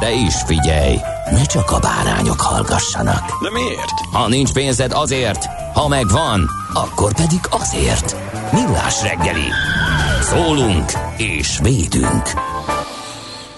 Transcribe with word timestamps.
De 0.00 0.12
is 0.12 0.34
figyelj, 0.46 0.96
ne 1.30 1.44
csak 1.44 1.70
a 1.70 1.78
bárányok 1.78 2.40
hallgassanak. 2.40 3.42
De 3.42 3.50
miért? 3.50 4.00
Ha 4.12 4.28
nincs 4.28 4.52
pénzed 4.52 4.92
azért, 4.92 5.44
ha 5.74 5.88
megvan, 5.88 6.50
akkor 6.72 7.14
pedig 7.14 7.40
azért. 7.50 8.16
Millás 8.52 9.02
reggeli. 9.02 9.46
Szólunk 10.20 10.92
és 11.16 11.58
védünk. 11.62 12.22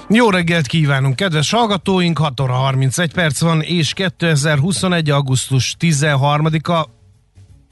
Jó 0.09 0.31
reggelt 0.31 0.67
kívánunk, 0.67 1.17
kedves 1.17 1.51
hallgatóink! 1.51 2.19
6 2.19 2.41
óra 2.41 2.53
31 2.53 3.13
perc 3.13 3.41
van, 3.41 3.61
és 3.61 3.93
2021. 3.93 5.11
augusztus 5.11 5.77
13-a 5.81 6.89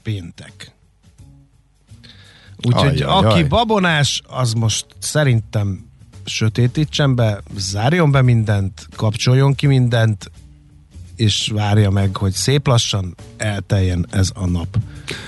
péntek. 0.03 0.71
Úgyhogy 2.61 3.01
aki 3.01 3.39
jaj. 3.39 3.43
babonás, 3.43 4.21
az 4.27 4.53
most 4.53 4.85
szerintem 4.99 5.85
sötétítsen 6.25 7.15
be, 7.15 7.41
zárjon 7.57 8.11
be 8.11 8.21
mindent, 8.21 8.87
kapcsoljon 8.95 9.55
ki 9.55 9.67
mindent, 9.67 10.31
és 11.15 11.51
várja 11.53 11.89
meg, 11.89 12.17
hogy 12.17 12.31
szép 12.31 12.67
lassan 12.67 13.15
elteljen 13.37 14.07
ez 14.11 14.29
a 14.33 14.45
nap. 14.45 14.77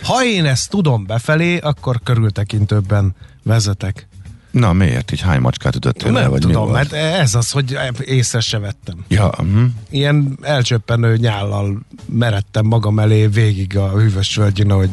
Ha 0.03 0.25
én 0.25 0.45
ezt 0.45 0.69
tudom 0.69 1.05
befelé, 1.05 1.57
akkor 1.57 1.99
körültekintőbben 2.03 3.15
vezetek. 3.43 4.07
Na 4.51 4.73
miért? 4.73 5.11
Így 5.11 5.21
hány 5.21 5.39
macskát 5.39 5.75
ütöttél 5.75 6.07
el, 6.07 6.21
Nem 6.21 6.29
vagy 6.29 6.39
tudom, 6.39 6.63
mi 6.63 6.71
volt? 6.71 6.91
mert 6.91 7.19
ez 7.19 7.35
az, 7.35 7.51
hogy 7.51 7.77
észre 8.05 8.39
se 8.39 8.59
vettem. 8.59 9.05
Ja, 9.07 9.29
hm. 9.37 9.63
Ilyen 9.89 10.37
elcsöppenő 10.41 11.15
nyállal 11.17 11.79
meredtem 12.05 12.65
magam 12.65 12.99
elé 12.99 13.27
végig 13.27 13.77
a 13.77 13.89
hűvös 13.89 14.35
völgyön, 14.35 14.71
hogy 14.71 14.89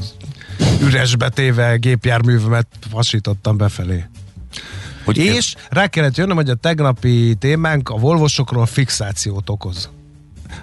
üresbe 0.82 1.28
téve 1.28 1.76
gépjárművemet 1.76 2.66
fasítottam 2.90 3.56
befelé. 3.56 4.04
Hogy 5.04 5.16
És 5.16 5.54
rá 5.68 5.86
kellett 5.86 6.16
jönnöm, 6.16 6.36
hogy 6.36 6.50
a 6.50 6.54
tegnapi 6.54 7.34
témánk 7.38 7.88
a 7.88 7.96
volvosokról 7.96 8.66
fixációt 8.66 9.48
okoz. 9.48 9.90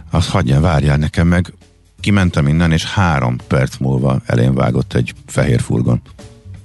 Azt 0.09 0.29
hagyjál, 0.29 0.61
várjál 0.61 0.97
nekem 0.97 1.27
meg. 1.27 1.53
Kimentem 1.99 2.47
innen, 2.47 2.71
és 2.71 2.85
három 2.85 3.35
perc 3.47 3.77
múlva 3.77 4.21
elén 4.25 4.53
vágott 4.53 4.93
egy 4.93 5.13
fehér 5.25 5.61
furgon. 5.61 6.01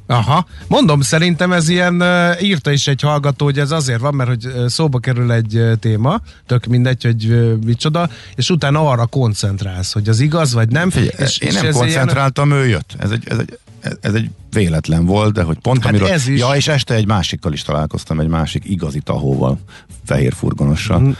Aha, 0.06 0.46
mondom, 0.68 1.00
szerintem 1.00 1.52
ez 1.52 1.68
ilyen, 1.68 2.02
írta 2.40 2.70
is 2.70 2.86
egy 2.86 3.00
hallgató, 3.00 3.44
hogy 3.44 3.58
ez 3.58 3.70
azért 3.70 4.00
van, 4.00 4.14
mert 4.14 4.28
hogy 4.28 4.68
szóba 4.68 4.98
kerül 4.98 5.32
egy 5.32 5.62
téma, 5.80 6.20
tök 6.46 6.66
mindegy, 6.66 7.04
hogy 7.04 7.54
micsoda, 7.64 8.08
és 8.34 8.50
utána 8.50 8.88
arra 8.88 9.06
koncentrálsz, 9.06 9.92
hogy 9.92 10.08
az 10.08 10.20
igaz, 10.20 10.52
vagy 10.52 10.68
nem. 10.68 10.90
Figyelj, 10.90 11.10
és, 11.18 11.38
én 11.38 11.48
és 11.48 11.54
nem 11.54 11.66
ez 11.66 11.74
koncentráltam, 11.74 12.52
ő 12.52 12.66
jött. 12.66 12.94
Ez 12.98 13.10
egy, 13.10 13.22
ez 13.26 13.38
egy, 13.38 13.58
ez 14.00 14.14
egy 14.14 14.30
véletlen 14.50 15.04
volt, 15.04 15.32
de 15.32 15.42
hogy 15.42 15.58
pont 15.58 15.82
Hát 15.82 15.88
amiről... 15.88 16.08
ez 16.08 16.28
is. 16.28 16.40
Ja, 16.40 16.54
és 16.54 16.68
este 16.68 16.94
egy 16.94 17.06
másikkal 17.06 17.52
is 17.52 17.62
találkoztam, 17.62 18.20
egy 18.20 18.28
másik 18.28 18.64
igazi 18.64 19.00
tahóval, 19.00 19.58
fehér 20.04 20.32
furgonossal. 20.32 20.98
Mhm. 20.98 21.10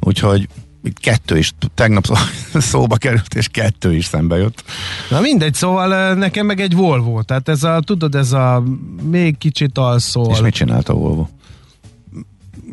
Úgyhogy 0.00 0.48
kettő 1.00 1.38
is, 1.38 1.52
tegnap 1.74 2.06
szó, 2.06 2.14
szóba 2.60 2.96
került, 2.96 3.34
és 3.34 3.48
kettő 3.48 3.94
is 3.94 4.04
szembe 4.04 4.36
jött. 4.36 4.64
Na 5.10 5.20
mindegy, 5.20 5.54
szóval 5.54 6.14
nekem 6.14 6.46
meg 6.46 6.60
egy 6.60 6.74
Volvo, 6.74 7.22
tehát 7.22 7.48
ez 7.48 7.62
a, 7.62 7.80
tudod, 7.80 8.14
ez 8.14 8.32
a 8.32 8.62
még 9.02 9.38
kicsit 9.38 9.78
alszól, 9.78 10.30
És 10.30 10.40
mit 10.40 10.54
csinált 10.54 10.88
a 10.88 10.94
Volvo? 10.94 11.26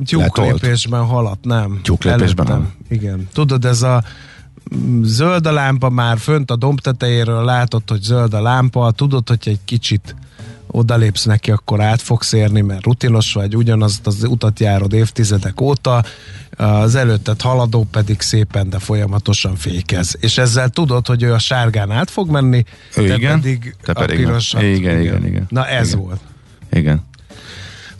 tyúklépésben 0.06 1.06
haladt, 1.06 1.46
nem. 1.46 1.80
Tyúklépésben 1.84 2.48
nem? 2.48 2.72
Igen. 2.90 3.28
Tudod, 3.34 3.66
ez 3.66 3.82
a 3.82 3.96
mm, 3.96 4.08
zöld 5.02 5.46
a 5.48 5.52
lámpa 5.52 5.90
már 5.90 6.18
fönt 6.18 6.52
a 6.52 6.56
domb 6.56 6.80
tetejéről 6.80 7.44
látod, 7.44 7.82
hogy 7.88 8.02
zöld 8.02 8.34
a 8.34 8.42
lámpa, 8.42 8.92
tudod, 8.92 9.28
hogy 9.28 9.40
egy 9.44 9.60
kicsit 9.66 10.16
odalépsz 10.68 11.24
neki, 11.24 11.52
akkor 11.52 11.82
át 11.82 12.02
fogsz 12.02 12.32
érni, 12.32 12.62
mert 12.62 12.84
rutinos 12.84 13.34
vagy, 13.34 13.56
ugyanazt 13.56 14.08
az 14.08 14.24
utat 14.24 14.60
járod 14.60 14.94
évtizedek 14.94 15.62
óta, 15.62 16.04
az 16.58 16.96
előtted 16.96 17.42
haladó 17.42 17.88
pedig 17.92 18.22
szépen, 18.22 18.70
de 18.70 18.80
folyamatosan 18.80 19.56
fékez. 19.56 20.16
És 20.20 20.38
ezzel 20.38 20.70
tudod, 20.70 21.08
hogy 21.08 21.24
ő 21.24 21.34
a 21.34 21.40
sárgán 21.40 21.92
át 21.92 22.10
fog 22.10 22.30
menni, 22.30 22.64
Ő 22.98 23.08
te 23.08 23.16
igen, 23.16 23.42
pedig 23.42 23.76
te 23.82 23.92
a 23.92 24.00
pedig 24.00 24.16
nem. 24.18 24.26
pirosat. 24.26 24.62
Igen, 24.62 25.00
igen, 25.02 25.26
igen. 25.26 25.46
Na 25.50 25.68
ez 25.68 25.88
Igen. 25.88 26.00
volt. 26.00 26.20
Igen. 26.72 27.02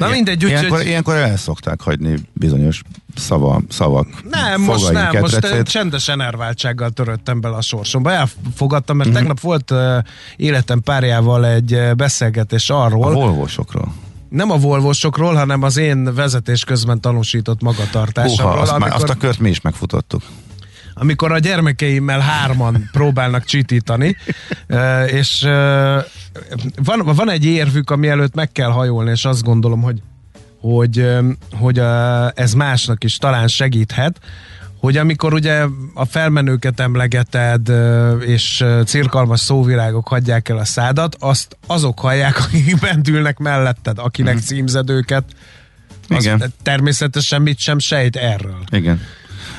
Na 0.02 0.08
Ilyen- 0.08 0.24
mindegy, 0.24 0.44
ilyenkor, 0.44 0.72
úgyhogy... 0.72 0.88
ilyenkor 0.88 1.16
el 1.16 1.38
szokták 1.38 1.82
hagyni 1.82 2.16
bizonyos 2.34 2.82
szava, 3.16 3.62
szavak. 3.70 4.08
Nem, 4.30 4.62
most 4.62 4.92
nem, 4.92 5.18
most 5.20 5.34
ketrecét. 5.34 5.58
eh, 5.58 5.64
csendes 5.64 6.08
enerváltsággal 6.08 6.90
töröttem 6.90 7.42
bele 7.42 7.56
a 7.56 7.62
sorsomba. 7.62 8.12
Elfogadtam, 8.12 8.98
mert 8.98 9.12
tegnap 9.12 9.40
volt 9.40 9.72
uh, 9.72 9.98
életem 10.36 10.82
párjával 10.82 11.46
egy 11.46 11.80
beszélgetés 11.96 12.70
A 12.70 12.84
arról, 12.84 13.14
Volvosokról. 13.14 13.94
nem 14.30 14.52
a 14.52 14.58
volvosokról, 14.58 15.34
hanem 15.34 15.62
az 15.64 15.78
én 15.78 16.14
vezetés 16.16 16.64
közben 16.64 17.02
tanúsított 17.02 17.60
Húha, 17.62 17.72
magatartásomról, 17.72 18.60
azt, 18.62 18.72
már, 18.72 18.82
amikor, 18.82 19.02
azt 19.04 19.10
a 19.14 19.16
kört 19.18 19.40
mi 19.40 19.50
is 19.50 19.62
megfutottuk. 19.62 20.22
Amikor 20.94 21.32
a 21.32 21.40
gyermekeimmel 21.40 22.20
hárman 22.20 22.90
próbálnak 22.92 23.46
csitítani, 23.46 24.16
és 25.20 25.42
van, 26.84 27.02
van 27.16 27.30
egy 27.30 27.46
érvük, 27.46 27.90
ami 27.90 28.08
előtt 28.08 28.36
meg 28.36 28.52
kell 28.52 28.70
hajolni, 28.70 29.12
és 29.12 29.26
azt 29.26 29.44
gondolom, 29.44 29.82
hogy 29.82 30.02
hogy, 30.62 31.08
hogy 31.52 31.82
ez 32.34 32.54
másnak 32.54 33.04
is 33.04 33.18
talán 33.18 33.48
segíthet, 33.48 34.20
hogy 34.82 34.98
amikor 34.98 35.34
ugye 35.34 35.66
a 35.94 36.06
felmenőket 36.06 36.80
emlegeted, 36.80 37.72
és 38.26 38.66
cirkalmas 38.86 39.40
szóvirágok 39.40 40.08
hagyják 40.08 40.50
el 40.50 40.58
a 40.58 40.66
szádat, 40.66 41.16
azt 41.20 41.58
azok 41.68 42.00
hallják, 42.00 42.40
akik 42.46 42.80
bent 42.80 43.08
ülnek 43.08 43.38
melletted, 43.38 43.98
akinek 44.00 44.36
mm. 44.36 44.38
címzed 44.38 44.90
őket. 44.90 45.24
Az 46.10 46.24
Igen. 46.24 46.54
természetesen 46.64 47.42
mit 47.42 47.60
sem 47.60 47.80
sejt 47.80 48.16
erről. 48.16 48.64
Igen. 48.72 49.02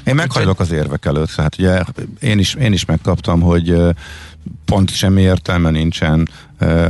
Én 0.05 0.15
meghajlok 0.15 0.61
az 0.61 0.73
érvek 0.73 1.05
előtt, 1.05 1.31
tehát 1.31 1.59
ugye 1.59 1.83
én 2.21 2.39
is, 2.39 2.55
én 2.55 2.73
is 2.73 2.85
megkaptam, 2.85 3.41
hogy 3.41 3.77
pont 4.65 4.91
semmi 4.95 5.21
értelme 5.23 5.71
nincsen, 5.71 6.29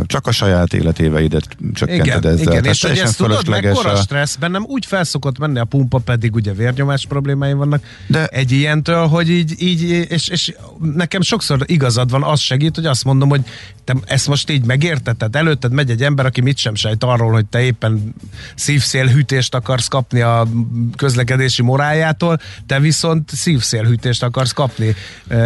csak 0.06 0.26
a 0.26 0.32
saját 0.32 0.72
életéveidet 0.72 1.48
csökkented 1.72 2.06
Igen, 2.06 2.32
ezzel. 2.32 2.52
igen. 2.52 2.64
És 2.64 2.82
hogy 2.82 2.98
ezt 2.98 3.16
tudod, 3.16 3.48
mekkora 3.48 3.90
a- 3.90 3.96
stressz 3.96 4.36
bennem 4.36 4.64
úgy 4.66 4.86
felszokott 4.86 5.38
menni 5.38 5.58
a 5.58 5.64
pumpa, 5.64 5.98
pedig 5.98 6.34
ugye 6.34 6.52
vérnyomás 6.52 7.06
problémáim 7.06 7.56
vannak, 7.56 7.84
De- 8.06 8.26
egy 8.26 8.52
ilyentől, 8.52 9.06
hogy 9.06 9.30
így, 9.30 9.54
így 9.62 9.82
és, 10.08 10.28
és 10.28 10.54
nekem 10.94 11.20
sokszor 11.20 11.58
igazad 11.66 12.10
van, 12.10 12.22
az 12.22 12.40
segít, 12.40 12.74
hogy 12.74 12.86
azt 12.86 13.04
mondom, 13.04 13.28
hogy 13.28 13.40
te 13.84 13.94
ezt 14.04 14.28
most 14.28 14.50
így 14.50 14.64
megérteted, 14.64 15.36
előtted 15.36 15.72
megy 15.72 15.90
egy 15.90 16.02
ember, 16.02 16.26
aki 16.26 16.40
mit 16.40 16.56
sem 16.58 16.74
sejt 16.74 17.04
arról, 17.04 17.32
hogy 17.32 17.46
te 17.46 17.60
éppen 17.62 18.14
szívszélhűtést 18.54 19.54
akarsz 19.54 19.88
kapni 19.88 20.20
a 20.20 20.46
közlekedési 20.96 21.62
morájától, 21.62 22.38
te 22.66 22.80
viszont 22.80 23.30
szívszélhűtést 23.34 24.22
akarsz 24.22 24.52
kapni 24.52 24.94
e, 25.28 25.36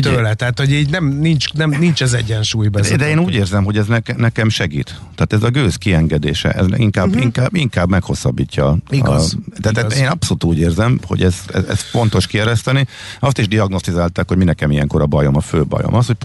tőle. 0.00 0.34
Tehát, 0.34 0.58
hogy 0.58 0.72
így 0.72 0.90
nem, 0.90 1.06
nincs, 1.06 1.37
nem, 1.46 1.70
nincs 1.70 2.02
ez 2.02 2.12
egyensúlyban. 2.12 2.82
a 2.82 2.96
De 2.96 3.08
én 3.08 3.18
úgy 3.18 3.34
érzem, 3.34 3.64
hogy 3.64 3.76
ez 3.76 3.86
neke, 3.86 4.14
nekem 4.16 4.48
segít. 4.48 5.00
Tehát 5.14 5.32
ez 5.32 5.42
a 5.42 5.50
gőz 5.50 5.76
kiengedése, 5.76 6.52
ez 6.52 6.66
inkább, 6.76 7.06
uh-huh. 7.06 7.22
inkább, 7.22 7.54
inkább 7.54 7.90
meghosszabbítja. 7.90 8.78
Igaz, 8.90 9.36
A, 9.56 9.60
tehát 9.60 9.78
igaz. 9.78 9.98
én 9.98 10.06
abszolút 10.06 10.44
úgy 10.44 10.58
érzem, 10.58 10.98
hogy 11.06 11.22
ez, 11.22 11.36
ez, 11.54 11.64
ez 11.64 11.80
fontos 11.80 12.26
kiereszteni. 12.26 12.86
Azt 13.20 13.38
is 13.38 13.48
diagnosztizálták, 13.48 14.28
hogy 14.28 14.36
mi 14.36 14.44
nekem 14.44 14.70
ilyenkor 14.70 15.02
a 15.02 15.06
bajom, 15.06 15.36
a 15.36 15.40
fő 15.40 15.64
bajom. 15.64 15.94
Az, 15.94 16.06
hogy, 16.06 16.16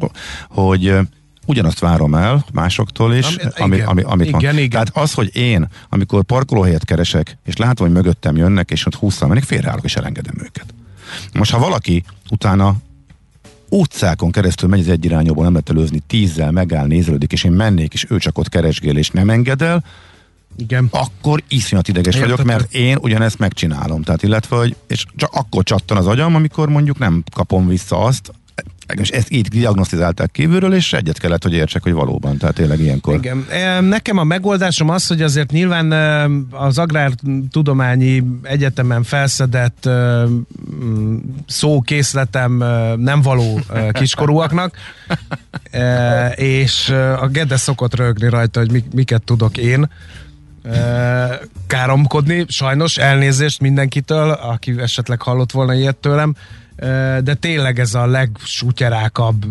hogy 0.50 0.95
ugyanazt 1.45 1.80
várom 1.80 2.15
el 2.15 2.45
másoktól 2.54 3.13
is, 3.13 3.36
ami, 3.57 3.75
igen. 3.75 3.88
ami, 3.88 4.01
amit 4.01 4.27
Igen, 4.27 4.39
mond. 4.39 4.57
igen. 4.57 4.69
Tehát 4.69 4.89
az, 4.94 5.13
hogy 5.13 5.36
én, 5.36 5.68
amikor 5.89 6.24
parkolóhelyet 6.24 6.86
keresek, 6.86 7.38
és 7.45 7.57
látom, 7.57 7.86
hogy 7.86 7.95
mögöttem 7.95 8.38
jönnek, 8.38 8.71
és 8.71 8.86
ott 8.86 8.95
húszal 8.95 9.27
mennek, 9.27 9.44
félreállok, 9.44 9.83
és 9.83 9.95
elengedem 9.95 10.36
őket. 10.38 10.74
Most, 11.33 11.51
ha 11.51 11.60
valaki 11.60 12.04
utána 12.30 12.75
utcákon 13.79 14.31
keresztül 14.31 14.69
megy 14.69 14.79
az 14.79 14.87
egy 14.87 15.05
irányóból, 15.05 15.43
nem 15.43 15.53
lehet 15.53 15.69
előzni, 15.69 15.99
tízzel 16.07 16.51
megáll, 16.51 16.87
nézelődik, 16.87 17.31
és 17.31 17.43
én 17.43 17.51
mennék, 17.51 17.93
és 17.93 18.05
ő 18.09 18.17
csak 18.17 18.37
ott 18.37 18.49
keresgél, 18.49 18.97
és 18.97 19.09
nem 19.09 19.29
enged 19.29 19.61
el, 19.61 19.83
Igen. 20.57 20.87
akkor 20.91 21.43
iszonyat 21.47 21.87
ideges 21.87 22.15
Értettem. 22.15 22.45
vagyok, 22.45 22.57
mert 22.57 22.73
én 22.73 22.97
ugyanezt 23.01 23.39
megcsinálom. 23.39 24.01
Tehát 24.01 24.23
illetve, 24.23 24.55
hogy, 24.55 24.75
és 24.87 25.05
csak 25.15 25.33
akkor 25.33 25.63
csattan 25.63 25.97
az 25.97 26.07
agyam, 26.07 26.35
amikor 26.35 26.69
mondjuk 26.69 26.97
nem 26.97 27.23
kapom 27.33 27.67
vissza 27.67 27.97
azt, 27.99 28.31
és 29.01 29.09
ezt 29.09 29.31
így 29.31 29.47
diagnosztizálták 29.47 30.31
kívülről, 30.31 30.74
és 30.74 30.94
egyet 30.94 31.19
kellett, 31.19 31.44
hogy 31.44 31.53
értsek, 31.53 31.83
hogy 31.83 31.94
valóban, 31.94 32.38
tehát 32.38 32.56
tényleg 32.56 32.80
ilyenkor. 32.80 33.13
Igen. 33.13 33.45
Nekem 33.83 34.18
a 34.18 34.24
megoldásom 34.24 34.89
az, 34.89 35.07
hogy 35.07 35.21
azért 35.21 35.51
nyilván 35.51 35.91
az 36.51 36.77
Agrártudományi 36.77 38.24
Egyetemen 38.41 39.03
felszedett 39.03 39.89
szókészletem 41.47 42.63
nem 42.97 43.21
való 43.21 43.59
kiskorúaknak, 43.91 44.75
E, 45.74 46.27
és 46.29 46.89
e, 46.89 47.19
a 47.19 47.27
Gede 47.27 47.57
szokott 47.57 47.95
rögni 47.95 48.29
rajta, 48.29 48.59
hogy 48.59 48.71
mi- 48.71 48.83
miket 48.94 49.24
tudok 49.24 49.57
én 49.57 49.89
e, 50.63 51.39
káromkodni. 51.68 52.45
Sajnos 52.47 52.97
elnézést 52.97 53.62
mindenkitől, 53.62 54.29
aki 54.29 54.75
esetleg 54.77 55.21
hallott 55.21 55.51
volna 55.51 55.74
ilyet 55.74 55.95
tőlem, 55.95 56.36
de 57.23 57.33
tényleg 57.39 57.79
ez 57.79 57.93
a 57.93 58.05
legsútyerákabb 58.05 59.45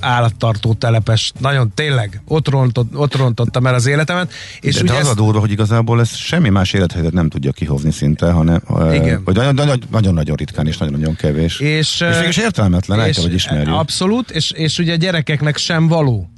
állattartó 0.00 0.74
telepes, 0.74 1.32
nagyon 1.38 1.70
tényleg, 1.74 2.20
ott, 2.24 2.48
rontott, 2.48 2.96
ott 2.96 3.16
rontottam 3.16 3.66
el 3.66 3.74
az 3.74 3.86
életemet. 3.86 4.32
És 4.60 4.68
És 4.68 4.74
de, 4.74 4.80
ugye 4.80 4.92
de 4.92 4.98
az 4.98 5.02
ezt, 5.04 5.10
a 5.10 5.22
durva, 5.22 5.40
hogy 5.40 5.50
igazából 5.50 6.00
ez 6.00 6.14
semmi 6.14 6.48
más 6.48 6.72
élethelyzet 6.72 7.12
nem 7.12 7.28
tudja 7.28 7.52
kihozni 7.52 7.90
szinte, 7.90 8.30
hanem 8.30 8.60
Igen. 8.92 9.22
vagy 9.24 9.34
nagyon- 9.36 9.54
nagyon- 9.54 9.82
nagyon-nagyon 9.90 10.36
ritkán 10.36 10.66
és 10.66 10.76
nagyon-nagyon 10.78 11.16
kevés. 11.16 11.60
és, 11.60 12.00
és 12.10 12.18
mégis 12.20 12.36
értelmetlen, 12.36 13.00
el 13.00 13.10
kell, 13.10 13.22
hogy 13.22 13.34
ismerjük. 13.34 13.74
Abszolút, 13.74 14.30
és, 14.30 14.50
és 14.50 14.78
ugye 14.78 14.96
gyerekeknek 14.96 15.56
sem 15.56 15.88
való. 15.88 16.30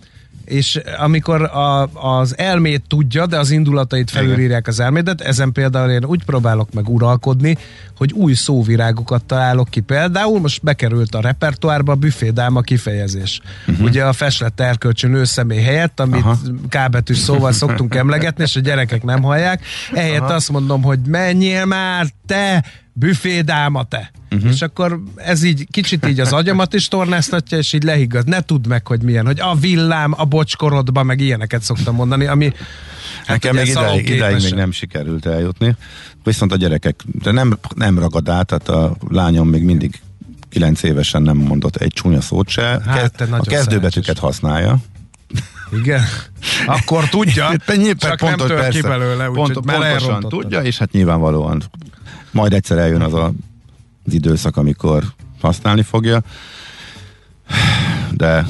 És 0.49 0.81
amikor 0.99 1.43
a, 1.43 1.91
az 1.93 2.39
elmét 2.39 2.83
tudja, 2.87 3.27
de 3.27 3.39
az 3.39 3.51
indulatait 3.51 4.11
felülírják 4.11 4.67
az 4.67 4.81
elmédet, 4.81 5.21
ezen 5.21 5.53
például 5.53 5.91
én 5.91 6.05
úgy 6.05 6.25
próbálok 6.25 6.73
meg 6.73 6.89
uralkodni, 6.89 7.57
hogy 7.97 8.13
új 8.13 8.35
szóvirágokat 8.35 9.25
találok 9.25 9.69
ki. 9.69 9.81
Például 9.81 10.41
most 10.41 10.63
bekerült 10.63 11.15
a 11.15 11.21
repertoárba 11.21 11.93
a 11.93 11.95
büfédáma 11.95 12.61
kifejezés. 12.61 13.41
Uh-huh. 13.67 13.85
Ugye 13.85 14.05
a 14.05 14.13
feslett 14.13 14.61
erkölcsű 14.61 15.09
nőszemély 15.09 15.63
helyett, 15.63 16.01
amit 16.01 16.23
Aha. 16.23 16.37
K 16.69 16.91
betűs 16.91 17.19
szóval 17.19 17.53
szoktunk 17.53 17.95
emlegetni, 17.95 18.43
és 18.43 18.57
a 18.57 18.61
gyerekek 18.61 19.03
nem 19.03 19.23
hallják. 19.23 19.65
Ehelyett 19.93 20.21
Aha. 20.21 20.35
azt 20.35 20.51
mondom, 20.51 20.83
hogy 20.83 20.99
menjél 21.07 21.65
már 21.65 22.07
te, 22.27 22.65
büfédáma 22.93 23.85
te. 23.85 24.11
Uh-huh. 24.31 24.51
És 24.51 24.63
akkor 24.63 25.03
ez 25.17 25.43
így 25.43 25.67
kicsit 25.71 26.07
így 26.07 26.21
az 26.21 26.33
agyamat 26.33 26.75
is 26.75 26.89
tornáztatja, 26.89 27.59
és 27.59 27.73
így 27.73 27.83
lehiggaz. 27.83 28.25
Ne 28.25 28.41
tudd 28.41 28.69
meg, 28.69 28.87
hogy 28.87 29.03
milyen, 29.03 29.27
hogy 29.27 29.41
a 29.41 29.55
villám 29.55 30.15
a 30.17 30.25
bocskorodba, 30.25 31.03
meg 31.03 31.21
ilyeneket 31.21 31.63
szoktam 31.63 31.95
mondani, 31.95 32.27
ami 32.27 32.53
hát 33.25 33.29
Nekem 33.29 33.55
még 33.55 33.67
idáig, 33.67 34.09
idáig 34.09 34.43
még 34.43 34.55
nem 34.55 34.73
sikerült 34.73 35.27
eljutni. 35.27 35.77
Viszont 36.25 36.53
a 36.53 36.57
gyerekek, 36.57 37.01
de 37.23 37.31
nem, 37.31 37.59
nem 37.75 37.99
ragad 37.99 38.29
át, 38.29 38.47
tehát 38.47 38.69
a 38.69 38.97
lányom 39.09 39.49
még 39.49 39.63
mindig 39.63 40.01
9 40.49 40.83
évesen 40.83 41.23
nem 41.23 41.37
mondott 41.37 41.77
egy 41.77 41.93
csúnya 41.93 42.21
szót 42.21 42.49
se. 42.49 42.81
Hát, 42.87 43.13
te 43.17 43.27
a 43.31 43.43
kezdőbetűket 43.43 44.19
használja. 44.19 44.79
Igen. 45.73 46.03
Akkor 46.67 47.09
tudja, 47.09 47.51
Nyilván, 47.77 47.97
csak 47.97 48.21
nem 48.21 48.37
tör 48.37 48.69
ki 48.69 48.81
belőle, 48.81 49.27
pont, 49.27 49.53
pontosan 49.53 50.21
tudja, 50.29 50.63
és 50.63 50.79
hát 50.79 50.93
nyilvánvalóan 50.93 51.63
majd 52.31 52.53
egyszer 52.53 52.79
eljön 52.79 53.01
az 53.01 53.15
a, 53.15 53.33
az 54.09 54.15
időszak, 54.15 54.57
amikor 54.57 55.05
használni 55.41 55.83
fogja. 55.83 56.23
De 58.13 58.47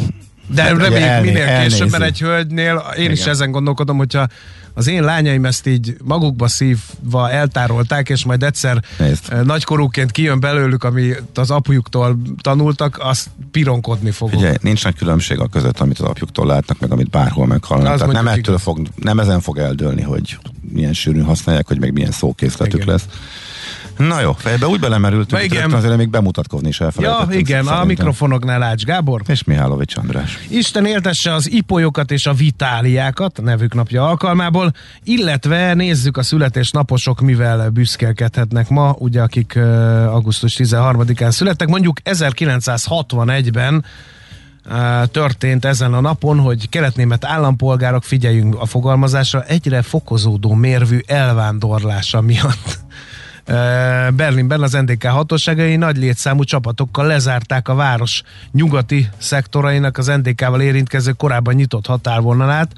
De 0.55 0.63
Hát, 0.63 0.71
reméljük 0.71 0.97
elné- 1.09 1.33
minél 1.33 1.61
később, 1.63 1.91
mert 1.91 2.03
egy 2.03 2.19
hölgynél 2.19 2.83
én 2.99 3.11
is 3.11 3.21
Igen. 3.21 3.31
ezen 3.33 3.51
gondolkodom, 3.51 3.97
hogyha 3.97 4.27
az 4.75 4.87
én 4.87 5.03
lányaim 5.03 5.45
ezt 5.45 5.67
így 5.67 5.97
magukba 6.05 6.49
szívva 6.49 7.31
eltárolták, 7.31 8.09
és 8.09 8.25
majd 8.25 8.43
egyszer 8.43 8.83
Nézd. 8.99 9.25
eh, 9.33 9.43
nagykorúként 9.43 10.11
kijön 10.11 10.41
belőlük, 10.41 10.85
amit 10.85 11.23
az 11.35 11.51
apujuktól 11.51 12.19
tanultak, 12.41 12.99
azt 13.01 13.27
pironkodni 13.51 14.11
fogok. 14.11 14.35
Ugye 14.39 14.55
nincs 14.61 14.85
nagy 14.85 14.95
különbség 14.97 15.39
a 15.39 15.47
között, 15.47 15.81
amit 15.81 15.99
az 15.99 16.07
apjuktól 16.09 16.47
látnak, 16.47 16.79
meg 16.79 16.93
amit 16.93 17.11
bárhol 17.11 17.47
meghallanak. 17.47 17.99
Tehát 17.99 18.13
nem, 18.13 18.29
ettől 18.29 18.59
fog, 18.59 18.81
nem 18.97 19.19
ezen 19.19 19.41
fog 19.41 19.59
eldőlni, 19.59 20.03
hogy 20.03 20.39
milyen 20.73 20.93
sűrűn 20.93 21.25
használják, 21.25 21.67
hogy 21.67 21.81
meg 21.81 21.93
milyen 21.93 22.11
szókészletük 22.13 22.75
Igen. 22.83 22.87
lesz. 22.89 23.07
Na 23.99 24.21
jó, 24.21 24.33
fejbe 24.33 24.67
úgy 24.67 24.81
belemerültünk, 24.81 25.41
hogy 25.41 25.53
igen. 25.53 25.73
azért 25.73 25.97
még 25.97 26.11
bemutatkozni 26.11 26.69
is 26.69 26.79
Ja, 26.81 26.85
elfelejtettünk. 26.87 27.35
igen, 27.41 27.61
a 27.61 27.65
szerintem. 27.65 27.87
mikrofonoknál 27.87 28.63
Ács 28.63 28.85
Gábor. 28.85 29.23
És 29.27 29.45
Mihálovics 29.45 29.97
András. 29.97 30.39
Isten 30.49 30.87
éltesse 30.87 31.33
az 31.35 31.51
ipolyokat 31.51 32.11
és 32.11 32.27
a 32.27 32.33
vitáliákat 32.33 33.39
a 33.39 33.43
nevük 33.43 33.75
napja 33.75 34.07
alkalmából, 34.09 34.73
illetve 35.05 35.75
nézzük 35.75 36.17
a 36.17 36.23
születésnaposok, 36.23 37.21
mivel 37.21 37.69
büszkélkedhetnek 37.71 38.69
ma, 38.69 38.95
ugye 38.99 39.23
akik 39.23 39.53
uh, 39.57 39.63
augusztus 40.15 40.55
13-án 40.59 41.31
születtek. 41.31 41.69
Mondjuk 41.69 41.99
1961-ben 42.05 43.85
uh, 44.67 45.07
történt 45.07 45.65
ezen 45.65 45.95
a 45.95 46.01
napon, 46.01 46.39
hogy 46.41 46.69
keletnémet 46.69 47.25
állampolgárok, 47.25 48.05
figyeljünk 48.05 48.61
a 48.61 48.67
fogalmazásra, 48.67 49.43
egyre 49.43 49.83
fokozódó 49.83 50.55
mérvű 50.55 50.99
elvándorlása 51.07 52.21
miatt 52.21 52.79
Berlinben 54.15 54.63
az 54.63 54.73
NDK 54.73 55.05
hatóságai 55.05 55.77
nagy 55.77 55.97
létszámú 55.97 56.45
csapatokkal 56.45 57.07
lezárták 57.07 57.69
a 57.69 57.75
város 57.75 58.23
nyugati 58.53 59.09
szektorainak 59.19 59.99
az 59.99 60.07
NDK-val 60.07 60.61
érintkező 60.61 61.13
korábban 61.13 61.55
nyitott 61.55 61.87
határvonalát. 61.87 62.73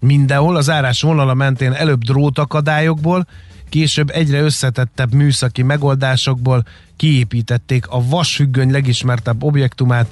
Mindenhol 0.00 0.56
az 0.56 0.70
árás 0.70 1.02
vonala 1.02 1.34
mentén 1.34 1.72
előbb 1.72 2.04
drótakadályokból, 2.04 3.26
később 3.68 4.10
egyre 4.10 4.40
összetettebb 4.40 5.12
műszaki 5.12 5.62
megoldásokból 5.62 6.66
kiépítették 6.96 7.88
a 7.88 8.08
vasfüggöny 8.08 8.70
legismertebb 8.70 9.42
objektumát, 9.42 10.06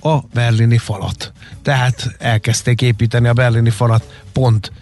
a 0.00 0.18
berlini 0.34 0.78
falat. 0.78 1.32
Tehát 1.62 2.16
elkezdték 2.18 2.82
építeni 2.82 3.28
a 3.28 3.32
berlini 3.32 3.70
falat 3.70 4.22
pont 4.32 4.72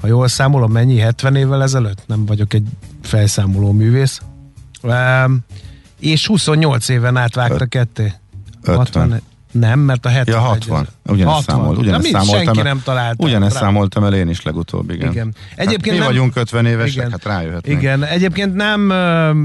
ha 0.00 0.06
jól 0.06 0.28
számolom, 0.28 0.72
mennyi? 0.72 0.98
70 0.98 1.34
évvel 1.36 1.62
ezelőtt? 1.62 2.02
Nem 2.06 2.26
vagyok 2.26 2.54
egy 2.54 2.66
felszámoló 3.02 3.72
művész. 3.72 4.20
És 6.00 6.26
28 6.26 6.88
éven 6.88 7.16
át 7.16 7.34
vágta 7.34 7.66
ketté. 7.66 8.12
50. 8.62 9.22
Nem, 9.52 9.78
mert 9.80 10.06
a 10.06 10.08
70. 10.08 10.34
Ja, 10.34 10.40
60. 10.40 10.88
Ugyanezt 11.06 11.48
számol, 11.48 11.72
Na, 11.72 11.78
ugyanezt 11.78 12.02
mind, 12.02 12.14
számoltam. 12.14 12.44
senki 12.44 12.60
nem 12.62 12.80
találta. 12.84 13.24
Ugyanezt 13.24 13.50
Bravo. 13.56 13.66
számoltam 13.66 14.04
el 14.04 14.14
én 14.14 14.28
is 14.28 14.42
legutóbb, 14.42 14.90
igen. 14.90 15.10
Igen. 15.10 15.34
Egyébként 15.56 15.68
Egyébként 15.68 15.84
hát 15.84 15.92
mi 15.92 15.98
nem- 15.98 16.06
vagyunk 16.06 16.36
50 16.36 16.66
évesek, 16.66 16.94
Igen. 16.94 17.10
hát 17.10 17.24
rájöhetnek. 17.24 17.76
Igen, 17.78 18.04
egyébként 18.04 18.54
nem, 18.54 18.90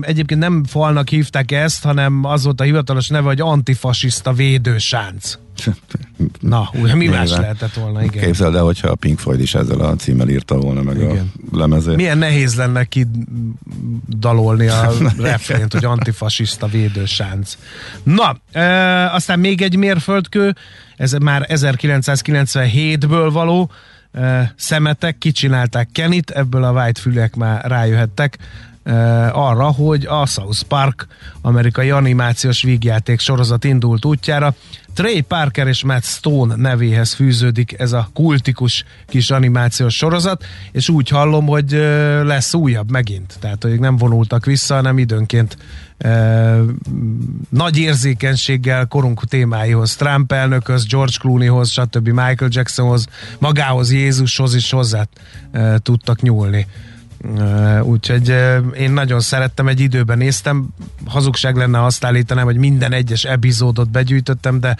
egyébként 0.01 0.39
nem 0.39 0.63
falnak 0.63 1.09
hívták 1.09 1.51
ezt, 1.51 1.83
hanem 1.83 2.23
az 2.23 2.43
volt 2.43 2.61
a 2.61 2.63
hivatalos 2.63 3.07
neve, 3.07 3.27
hogy 3.27 3.41
antifasiszta 3.41 4.33
védősánc. 4.33 5.37
Na, 6.39 6.69
ugye 6.73 6.95
mi 6.95 7.07
más 7.07 7.29
lehetett 7.29 7.73
volna, 7.73 8.03
igen. 8.03 8.23
Képzeld 8.23 8.55
el, 8.55 8.63
hogyha 8.63 8.87
a 8.87 8.95
Pink 8.95 9.19
Floyd 9.19 9.39
is 9.39 9.55
ezzel 9.55 9.79
a 9.79 9.95
címmel 9.95 10.29
írta 10.29 10.57
volna 10.57 10.81
meg 10.81 10.95
Igen. 10.95 11.31
a 11.51 11.57
lemezét. 11.57 11.95
Milyen 11.95 12.17
nehéz 12.17 12.55
lenne 12.55 12.83
ki 12.83 13.05
dalolni 14.07 14.67
a 14.67 14.91
refrént, 15.17 15.73
hogy 15.73 15.85
antifasiszta 15.85 16.67
védősánc. 16.67 17.57
Na, 18.03 18.37
e, 18.51 19.11
aztán 19.13 19.39
még 19.39 19.61
egy 19.61 19.75
mérföldkő, 19.75 20.55
ez 20.95 21.11
már 21.11 21.47
1997-ből 21.49 23.29
való, 23.31 23.71
e, 24.11 24.53
szemetek, 24.57 25.17
kicsinálták 25.17 25.89
Kenit, 25.91 26.29
ebből 26.29 26.63
a 26.63 26.71
white 26.71 27.01
fülek 27.01 27.35
már 27.35 27.65
rájöhettek 27.65 28.37
arra, 29.31 29.71
hogy 29.71 30.05
a 30.05 30.25
South 30.25 30.61
Park 30.61 31.07
amerikai 31.41 31.89
animációs 31.89 32.63
vígjáték 32.63 33.19
sorozat 33.19 33.63
indult 33.63 34.05
útjára. 34.05 34.55
Trey 34.93 35.21
Parker 35.21 35.67
és 35.67 35.83
Matt 35.83 36.03
Stone 36.03 36.55
nevéhez 36.55 37.13
fűződik 37.13 37.79
ez 37.79 37.91
a 37.91 38.09
kultikus 38.13 38.85
kis 39.07 39.31
animációs 39.31 39.95
sorozat, 39.95 40.45
és 40.71 40.89
úgy 40.89 41.09
hallom, 41.09 41.45
hogy 41.45 41.73
ö, 41.73 42.23
lesz 42.23 42.53
újabb 42.53 42.91
megint. 42.91 43.37
Tehát, 43.39 43.63
hogy 43.63 43.79
nem 43.79 43.97
vonultak 43.97 44.45
vissza, 44.45 44.75
hanem 44.75 44.97
időnként 44.97 45.57
ö, 45.97 46.63
nagy 47.49 47.77
érzékenységgel 47.77 48.87
korunk 48.87 49.23
témáihoz, 49.25 49.95
Trump 49.95 50.31
elnökhöz, 50.31 50.85
George 50.87 51.17
Clooneyhoz, 51.19 51.69
stb. 51.69 52.07
Michael 52.07 52.49
Jacksonhoz, 52.49 53.07
magához, 53.39 53.91
Jézushoz 53.91 54.55
is 54.55 54.71
hozzá 54.71 55.05
ö, 55.51 55.75
tudtak 55.81 56.21
nyúlni. 56.21 56.67
Úgyhogy 57.81 58.29
én 58.77 58.91
nagyon 58.91 59.19
szerettem, 59.19 59.67
egy 59.67 59.79
időben 59.79 60.17
néztem. 60.17 60.67
Hazugság 61.05 61.55
lenne 61.55 61.83
azt 61.83 62.05
állítanám, 62.05 62.45
hogy 62.45 62.57
minden 62.57 62.91
egyes 62.91 63.23
epizódot 63.23 63.89
begyűjtöttem, 63.89 64.59
de 64.59 64.77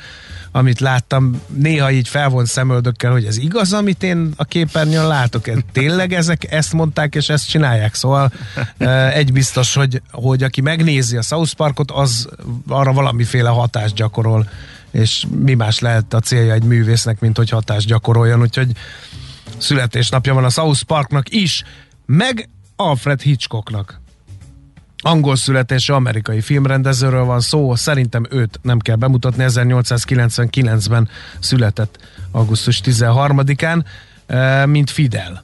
amit 0.52 0.80
láttam, 0.80 1.42
néha 1.56 1.92
így 1.92 2.08
felvont 2.08 2.48
szemöldökkel, 2.48 3.12
hogy 3.12 3.26
ez 3.26 3.38
igaz, 3.38 3.74
amit 3.74 4.04
én 4.04 4.34
a 4.36 4.44
képernyőn 4.44 5.08
látok. 5.08 5.50
Tényleg 5.72 6.14
ezek 6.14 6.52
ezt 6.52 6.74
mondták, 6.74 7.16
és 7.16 7.30
ezt 7.30 7.50
csinálják. 7.50 7.96
Szóval 7.96 8.32
egy 9.14 9.34
biztos, 9.34 9.74
hogy, 9.74 10.02
hogy 10.12 10.44
aki 10.44 10.62
megnézi 10.62 11.18
a 11.18 11.22
South 11.22 11.54
Parkot, 11.54 11.92
az 11.92 12.30
arra 12.68 12.94
valamiféle 12.94 13.50
hatást 13.50 13.96
gyakorol 13.96 14.50
és 14.92 15.26
mi 15.44 15.54
más 15.54 15.80
lehet 15.80 16.14
a 16.14 16.20
célja 16.20 16.54
egy 16.54 16.64
művésznek, 16.64 17.20
mint 17.20 17.38
hogy 17.38 17.50
hatást 17.50 17.88
gyakoroljon, 17.88 18.42
úgyhogy 18.42 18.72
születésnapja 19.58 20.34
van 20.34 20.44
a 20.44 20.50
South 20.50 20.82
Parknak 20.82 21.30
is, 21.30 21.64
meg 22.06 22.50
Alfred 22.76 23.22
Hitchcocknak. 23.22 24.02
Angol 25.06 25.36
születésű 25.36 25.94
amerikai 25.94 26.42
filmrendezőről 26.42 27.24
van 27.24 27.40
szó, 27.40 27.76
szerintem 27.76 28.26
őt 28.30 28.60
nem 28.62 28.80
kell 28.80 28.96
bemutatni, 28.96 29.46
1899-ben 29.48 31.10
született 31.40 31.98
augusztus 32.32 32.82
13-án, 32.84 33.86
eh, 34.26 34.66
mint 34.66 34.90
Fidel. 34.90 35.44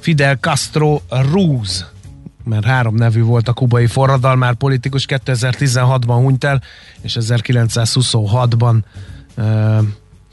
Fidel 0.00 0.36
Castro 0.36 1.00
Ruz, 1.08 1.86
mert 2.44 2.64
három 2.64 2.94
nevű 2.94 3.22
volt 3.22 3.48
a 3.48 3.52
kubai 3.52 3.86
forradalmár 3.86 4.54
politikus, 4.54 5.04
2016-ban 5.08 6.18
hunyt 6.20 6.44
el, 6.44 6.62
és 7.00 7.16
1926-ban 7.20 8.82
eh, 9.34 9.78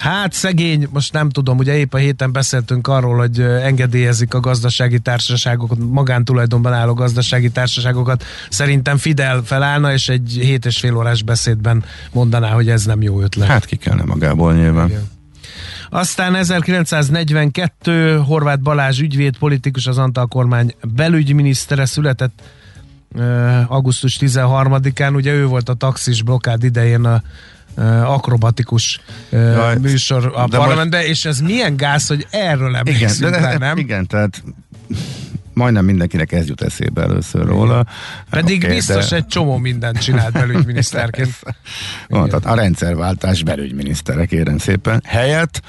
Hát 0.02 0.34
szegény, 0.34 0.88
most 0.92 1.14
nem 1.14 1.30
tudom, 1.30 1.58
ugye 1.58 1.78
épp 1.78 1.94
a 1.94 1.98
héten 1.98 2.32
beszéltünk 2.32 2.88
arról, 2.88 3.18
hogy 3.18 3.40
engedélyezik 3.40 4.34
a 4.34 4.40
gazdasági 4.40 5.00
társaságokat, 5.00 5.78
magántulajdonban 5.80 6.74
álló 6.74 6.94
gazdasági 6.94 7.50
társaságokat. 7.50 8.24
Szerintem 8.50 8.98
Fidel 8.98 9.42
felállna, 9.44 9.94
és 9.94 10.10
egy 10.10 10.38
hét 10.42 10.66
és 10.66 10.78
fél 10.78 10.98
órás 10.98 11.24
beszédben 11.24 11.84
mondaná, 12.12 12.50
hogy 12.50 12.70
ez 12.70 12.86
nem 12.86 13.02
jó 13.02 13.22
ötlet. 13.22 13.48
Hát 13.48 13.66
ki 13.66 13.76
kellene 13.76 14.04
magából 14.04 14.54
nyilván. 14.54 14.88
Igen. 14.88 15.10
Aztán 15.90 16.36
1942 16.36 18.18
Horváth 18.18 18.62
Balázs 18.62 19.00
ügyvéd, 19.00 19.38
politikus, 19.38 19.88
az 19.88 19.98
Antal 19.98 20.28
kormány 20.28 20.74
belügyminisztere 20.96 21.86
született 21.86 22.42
augusztus 23.68 24.18
13-án. 24.22 25.16
Ugye 25.16 25.34
ő 25.34 25.46
volt 25.46 25.70
a 25.70 25.74
taxis 25.74 26.24
blokkád 26.24 26.64
idején 26.64 27.06
a 27.06 27.22
akrobatikus 28.04 29.02
Jaj, 29.30 29.78
műsor 29.78 30.32
a 30.36 30.48
de 30.48 30.58
parlamentben, 30.58 31.02
és 31.02 31.26
ez 31.26 31.40
milyen 31.40 31.78
gáz, 31.78 32.08
hogy 32.08 32.28
erről 32.30 32.70
Igen, 32.70 32.76
emlékszünk 32.86 33.32
de, 33.32 33.40
rá, 33.40 33.52
de, 33.52 33.58
nem? 33.58 33.78
igen, 33.78 34.08
tehát 34.08 34.44
majdnem 35.54 35.86
mindenkinek 35.86 36.32
ez 36.32 36.48
jut 36.48 36.62
eszébe 36.62 37.02
először 37.02 37.46
róla. 37.46 37.86
Pedig 38.30 38.56
Oké, 38.56 38.66
okay, 38.66 38.76
biztos 38.76 39.10
de- 39.10 39.16
egy 39.16 39.28
csomó 39.28 39.58
mindent 39.58 40.00
csinált 40.00 40.34
belügyminiszterként. 40.34 41.40
Van, 42.10 42.30
tehát 42.30 42.46
a 42.46 42.56
rendszerváltás 42.56 43.44
belügyminisztere, 43.44 44.26
kérem 44.26 44.58
szépen. 44.58 45.04
Helyett 45.06 45.62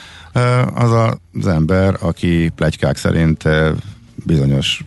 az 0.75 1.15
az 1.41 1.47
ember, 1.47 1.97
aki 2.01 2.53
plegykák 2.55 2.97
szerint 2.97 3.45
bizonyos 4.15 4.85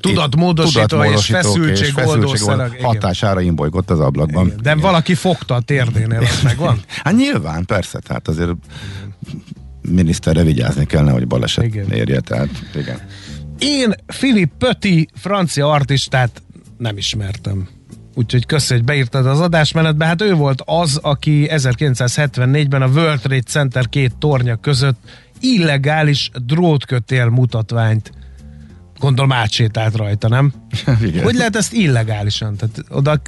Tudatmódosító 0.00 0.80
és 0.80 0.86
tudatmódosítók 0.86 1.40
feszültségoldó 1.40 2.28
feszültség 2.28 2.72
igen. 2.74 2.84
hatására 2.84 3.40
imbolygott 3.40 3.90
az 3.90 4.00
ablakban. 4.00 4.46
Igen. 4.46 4.58
De 4.62 4.74
valaki 4.74 5.14
fogta 5.14 5.54
a 5.54 5.60
térdénél, 5.60 6.18
az 6.18 6.40
megvan? 6.42 6.80
Hát 7.04 7.16
nyilván, 7.16 7.64
persze, 7.64 7.98
tehát 7.98 8.28
azért 8.28 8.50
miniszterre 9.82 10.42
vigyázni 10.42 10.86
kellene, 10.86 11.10
hogy 11.10 11.26
baleset 11.26 11.64
Igen. 11.64 11.84
igen. 11.84 11.98
érje, 11.98 12.20
tehát 12.20 12.48
igen. 12.74 12.98
Én 13.58 13.94
Philip 14.06 14.50
Pöti, 14.58 15.08
francia 15.14 15.70
artistát 15.70 16.42
nem 16.78 16.96
ismertem. 16.96 17.68
Úgyhogy 18.14 18.46
köszi, 18.46 18.74
hogy 18.74 18.84
beírtad 18.84 19.26
az 19.26 19.40
adásmenetbe. 19.40 20.04
Hát 20.04 20.22
ő 20.22 20.34
volt 20.34 20.62
az, 20.64 20.96
aki 21.02 21.48
1974-ben 21.50 22.82
a 22.82 22.86
World 22.86 23.20
Trade 23.20 23.40
Center 23.40 23.88
két 23.88 24.16
tornya 24.18 24.56
között 24.56 24.98
illegális 25.40 26.30
drótkötél 26.46 27.28
mutatványt 27.28 28.12
gondolom 29.00 29.32
átsétált 29.32 29.96
rajta, 29.96 30.28
nem? 30.28 30.52
igen. 31.02 31.22
Hogy 31.22 31.34
lehet 31.34 31.56
ezt 31.56 31.72
illegálisan? 31.72 32.56
Tehát 32.56 32.84
oda, 32.88 33.20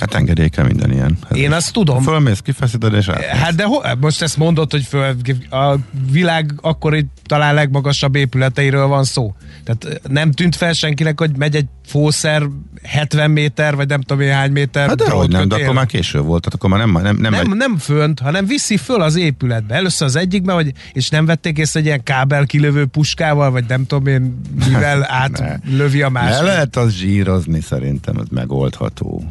Hát 0.00 0.14
engedély 0.14 0.48
kell 0.48 0.64
minden 0.64 0.92
ilyen. 0.92 1.18
én 1.32 1.52
azt 1.52 1.72
tudom. 1.72 2.02
Fölmész, 2.02 2.38
kifeszíted 2.38 2.92
és 2.94 3.08
át. 3.08 3.24
Hát 3.24 3.54
de 3.54 3.64
ho, 3.64 3.80
most 4.00 4.22
ezt 4.22 4.36
mondod, 4.36 4.70
hogy 4.70 4.82
föl, 4.82 5.14
a 5.50 5.74
világ 6.10 6.52
akkori 6.60 7.06
talán 7.26 7.54
legmagasabb 7.54 8.14
épületeiről 8.14 8.86
van 8.86 9.04
szó. 9.04 9.34
Tehát 9.64 10.00
nem 10.08 10.32
tűnt 10.32 10.56
fel 10.56 10.72
senkinek, 10.72 11.18
hogy 11.18 11.36
megy 11.36 11.54
egy 11.56 11.66
fószer 11.86 12.42
70 12.82 13.30
méter, 13.30 13.76
vagy 13.76 13.88
nem 13.88 14.00
tudom 14.00 14.22
én 14.22 14.32
hány 14.32 14.50
méter. 14.52 14.88
Hát 14.88 14.96
de 14.96 15.10
hogy 15.10 15.28
nem, 15.28 15.48
de 15.48 15.54
akkor 15.54 15.74
már 15.74 15.86
késő 15.86 16.20
volt, 16.20 16.42
tehát 16.42 16.54
akkor 16.58 16.70
már 16.70 16.78
nem, 16.78 16.92
nem, 16.92 17.02
nem, 17.02 17.32
nem, 17.32 17.46
megy- 17.48 17.56
nem 17.56 17.78
fönt, 17.78 18.20
hanem 18.20 18.46
viszi 18.46 18.76
föl 18.76 19.00
az 19.02 19.16
épületbe. 19.16 19.74
Először 19.74 20.06
az 20.06 20.16
egyikbe, 20.16 20.52
vagy, 20.52 20.72
és 20.92 21.08
nem 21.08 21.24
vették 21.26 21.58
észre 21.58 21.80
egy 21.80 21.86
ilyen 21.86 22.02
kábel 22.02 22.46
kilövő 22.46 22.86
puskával, 22.86 23.50
vagy 23.50 23.64
nem 23.68 23.86
tudom 23.86 24.06
én, 24.06 24.40
mivel 24.68 25.06
átlövi 25.22 26.02
a 26.02 26.08
másik. 26.08 26.42
lehet 26.42 26.76
az 26.76 26.92
zsírozni, 26.92 27.60
szerintem 27.60 28.16
ez 28.16 28.26
megoldható. 28.30 29.24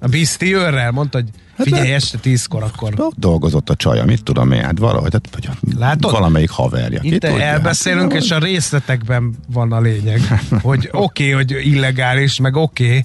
A 0.00 0.08
Biszti 0.08 0.54
őrrel 0.54 0.90
mondta, 0.90 1.18
hogy 1.18 1.28
Hát 1.56 1.66
figyelj, 1.66 1.92
este 1.92 2.18
tízkor 2.18 2.62
akkor. 2.62 2.92
Ott 2.96 3.14
dolgozott 3.16 3.70
a 3.70 3.74
csaja, 3.74 4.04
mit 4.04 4.22
tudom 4.22 4.52
én, 4.52 4.62
hát 4.62 4.78
valahogy, 4.78 5.12
hát, 5.12 5.28
vagy 5.32 5.74
Látod? 5.78 6.10
valamelyik 6.10 6.50
haverja. 6.50 6.98
Itt 7.02 7.20
tudja, 7.20 7.40
elbeszélünk, 7.40 8.12
hát, 8.12 8.22
és 8.22 8.30
a 8.30 8.38
részletekben 8.38 9.34
van 9.52 9.72
a 9.72 9.80
lényeg. 9.80 10.20
Hogy 10.62 10.88
oké, 10.92 11.32
okay, 11.32 11.44
hogy 11.44 11.66
illegális, 11.66 12.40
meg 12.40 12.56
oké, 12.56 12.86
okay, 12.86 13.04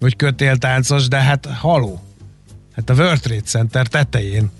hogy 0.00 0.16
kötéltáncos, 0.16 1.08
de 1.08 1.20
hát 1.20 1.46
haló. 1.46 2.00
Hát 2.76 2.90
a 2.90 2.94
World 2.94 3.20
Trade 3.20 3.40
Center 3.40 3.86
tetején. 3.86 4.50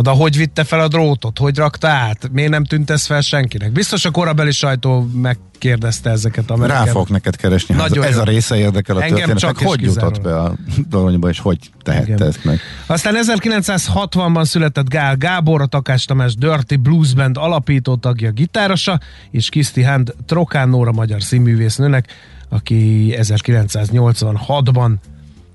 Oda 0.00 0.10
hogy 0.10 0.36
vitte 0.36 0.64
fel 0.64 0.80
a 0.80 0.88
drótot? 0.88 1.38
Hogy 1.38 1.56
rakta 1.56 1.88
át? 1.88 2.28
Miért 2.32 2.50
nem 2.50 2.64
tűnt 2.64 2.90
ez 2.90 3.06
fel 3.06 3.20
senkinek? 3.20 3.72
Biztos 3.72 4.04
a 4.04 4.10
korabeli 4.10 4.50
sajtó 4.50 5.08
megkérdezte 5.14 6.10
ezeket 6.10 6.50
a 6.50 6.66
Rá 6.66 6.84
fogok 6.84 7.08
neked 7.08 7.36
keresni, 7.36 7.74
Nagyon 7.74 8.04
ez 8.04 8.14
jó. 8.14 8.20
a 8.20 8.24
része 8.24 8.56
érdekel 8.56 8.96
a 8.96 9.02
Engem 9.02 9.16
történetnek, 9.16 9.56
csak 9.56 9.68
hogy 9.68 9.82
jutott 9.82 10.20
be 10.20 10.40
a 10.40 10.54
dolonyba, 10.88 11.28
és 11.28 11.38
hogy 11.38 11.58
tehette 11.82 12.12
Igen. 12.12 12.26
ezt 12.26 12.44
meg. 12.44 12.60
Aztán 12.86 13.14
1960-ban 13.26 14.44
született 14.44 14.88
Gál 14.88 15.16
Gábor, 15.16 15.60
a 15.60 15.66
Takás 15.66 16.04
Tamás 16.04 16.34
Dirty 16.34 16.76
Blues 16.76 17.14
Band 17.14 17.36
alapító 17.36 17.96
tagja, 17.96 18.30
gitárosa, 18.30 19.00
és 19.30 19.48
Kiszti 19.48 19.82
Hand 19.82 20.14
Trokán 20.26 20.68
Nóra 20.68 20.92
magyar 20.92 21.22
színművésznőnek, 21.22 22.06
aki 22.48 23.12
1986-ban 23.16 24.92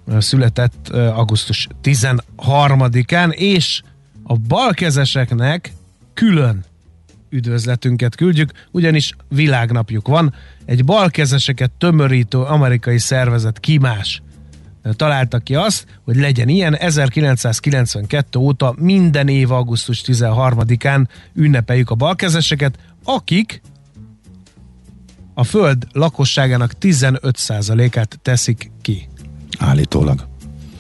ö, 0.08 0.20
született 0.20 0.90
augusztus 0.90 1.68
13-án, 1.84 3.32
és 3.32 3.82
a 4.28 4.36
balkezeseknek 4.38 5.74
külön 6.14 6.64
üdvözletünket 7.30 8.16
küldjük, 8.16 8.52
ugyanis 8.72 9.14
világnapjuk 9.30 10.08
van. 10.08 10.34
Egy 10.66 10.86
balkezeseket 10.86 11.72
tömörítő 11.72 12.38
amerikai 12.38 12.98
szervezet 12.98 13.60
Kimás 13.60 14.22
találta 14.94 15.40
ki 15.40 15.56
azt, 15.56 15.86
hogy 16.04 16.16
legyen 16.16 16.50
ilyen. 16.50 16.76
1992 16.76 18.40
óta 18.40 18.76
minden 18.78 19.28
év 19.28 19.52
augusztus 19.52 20.04
13-án 20.06 21.06
ünnepeljük 21.34 21.90
a 21.90 21.96
balkezeseket, 21.96 22.80
akik 23.04 23.62
a 25.34 25.44
föld 25.44 25.88
lakosságának 25.92 26.72
15%-át 26.82 28.20
teszik 28.22 28.72
ki. 28.82 29.08
Állítólag. 29.60 30.28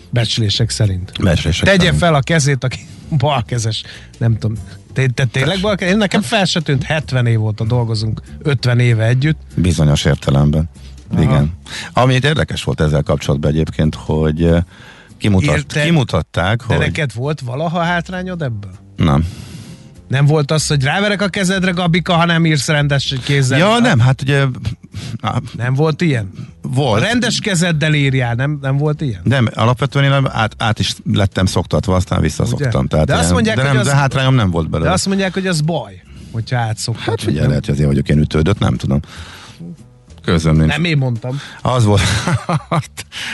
Becslések 0.10 0.70
szerint. 0.70 1.12
Becslések 1.22 1.66
Tegye 1.66 1.84
szerint. 1.84 1.98
fel 1.98 2.16
a 2.16 2.20
kezét, 2.20 2.64
aki 2.64 2.80
balkezes. 3.10 3.84
Nem 4.18 4.38
tudom. 4.38 4.58
Te, 4.94 5.08
te 5.08 5.26
tényleg 5.26 5.60
balkezes? 5.62 5.96
Nekem 5.96 6.22
fel 6.22 6.46
se 6.46 6.62
tűnt, 6.62 6.84
70 6.84 7.26
év 7.26 7.44
óta 7.44 7.64
dolgozunk, 7.64 8.22
50 8.42 8.80
éve 8.80 9.06
együtt. 9.06 9.40
Bizonyos 9.56 10.06
értelemben. 10.06 10.70
Aha. 11.12 11.22
Igen. 11.22 11.54
Ami 11.94 12.14
érdekes 12.14 12.64
volt 12.64 12.82
ezzel 12.82 13.04
kapcsolatban 13.04 13.52
egyébként, 13.52 13.96
hogy 13.96 14.44
eh, 14.44 14.62
kimutat, 15.18 15.56
Érte- 15.56 15.84
kimutatták, 15.84 16.64
De 16.68 16.76
hogy... 16.76 16.86
neked 16.86 17.14
volt 17.14 17.40
valaha 17.40 17.80
hátrányod 17.80 18.42
ebből? 18.42 18.72
Nem. 18.96 19.26
Nem 20.08 20.26
volt 20.26 20.52
az, 20.52 20.68
hogy 20.68 20.84
ráverek 20.84 21.22
a 21.22 21.28
kezedre, 21.28 21.72
Gabika, 21.72 22.14
ha 22.14 22.26
nem 22.26 22.46
írsz 22.46 22.68
rendes 22.68 23.14
kézzel? 23.24 23.58
Ja, 23.58 23.80
nem, 23.80 24.00
hát 24.00 24.22
ugye 24.22 24.46
á, 25.22 25.36
Nem 25.58 25.74
volt 25.74 26.02
ilyen? 26.02 26.32
volt. 26.62 27.04
Rendes 27.04 27.40
kezeddel 27.40 27.94
írjál, 27.94 28.36
nem, 28.36 28.58
nem 28.62 28.78
volt 28.78 29.02
ilyen? 29.02 29.22
Nem, 29.24 29.48
alapvetően 29.54 30.06
én 30.06 30.30
át, 30.32 30.56
át 30.58 30.80
is 30.80 30.96
lettem 31.14 31.46
szoktatva, 31.46 31.96
aztán 31.96 32.22
visszaszoktam. 32.22 32.80
Ugye? 32.80 32.88
Tehát 32.90 33.06
De 33.06 33.16
azt 33.16 33.32
mondják, 33.32 33.56
de, 33.56 33.62
hogy 33.62 33.72
nem, 33.72 33.80
az- 33.82 33.88
de 33.88 33.96
hátrányom 33.96 34.36
nem 34.36 34.52
volt 34.52 34.70
belőle. 34.70 34.90
De 34.90 34.94
azt 34.96 35.08
mondják, 35.08 35.34
hogy 35.34 35.48
az 35.48 35.62
baj, 35.62 36.02
hogyha 36.32 36.58
átszoktak. 36.58 37.06
Hát 37.06 37.22
figyelj, 37.22 37.48
lehet, 37.48 37.66
hogy 37.66 37.74
azért 37.74 37.90
vagyok 37.90 38.10
én 38.10 38.18
ütődött, 38.20 38.60
nem 38.60 38.76
tudom. 38.76 39.00
Közöm 40.24 40.56
nincs. 40.56 40.70
Nem 40.70 40.84
én 40.84 40.98
mondtam. 40.98 41.40
Az 41.62 41.84
volt, 41.84 42.02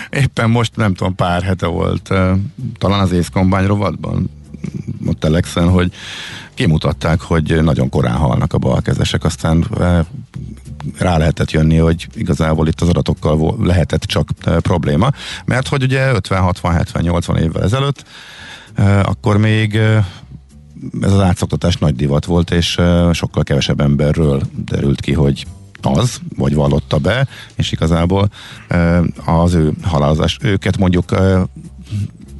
éppen 0.10 0.50
most 0.50 0.75
nem 0.75 0.94
tudom, 0.94 1.15
pár 1.15 1.41
hete 1.44 1.65
volt, 1.65 2.10
talán 2.77 3.00
az 3.00 3.27
Combine 3.32 3.65
rovatban, 3.65 4.30
Telexen, 5.22 5.70
hogy 5.70 5.92
kimutatták, 6.54 7.22
hogy 7.22 7.63
nagyon 7.63 7.90
korán 7.90 8.18
halnak 8.18 8.54
a 8.54 8.58
balkezesek, 8.58 9.24
aztán 9.24 9.66
eh, 9.80 10.06
rá 10.98 11.18
lehetett 11.18 11.51
jönni, 11.51 11.78
hogy 11.78 12.08
igazából 12.13 12.68
itt 12.68 12.82
az 12.82 12.90
adatokkal 12.90 13.56
lehetett 13.60 14.04
csak 14.04 14.30
e, 14.44 14.60
probléma, 14.60 15.10
mert 15.46 15.68
hogy 15.68 15.84
ugye 15.84 16.12
50, 16.12 16.42
60, 16.42 16.74
70, 16.74 17.04
80 17.04 17.38
évvel 17.38 17.63
ezelőtt 17.63 18.06
e, 18.74 19.00
akkor 19.00 19.38
még 19.38 19.75
e, 19.75 20.08
ez 21.01 21.12
az 21.12 21.20
átszoktatás 21.20 21.78
nagy 21.78 21.96
divat 21.96 22.25
volt, 22.25 22.51
és 22.51 22.78
e, 22.78 23.13
sokkal 23.13 23.44
kevesebb 23.44 23.80
emberről 23.80 24.42
derült 24.66 25.01
ki, 25.01 25.13
hogy 25.13 25.46
az, 25.82 26.20
vagy 26.38 26.54
vallotta 26.54 26.98
be, 26.98 27.28
és 27.56 27.72
igazából 27.72 28.30
e, 28.68 29.01
az 29.25 29.54
ő 29.54 29.74
halálozás, 29.84 30.38
őket 30.42 30.78
mondjuk 30.78 31.12
e, 31.12 31.40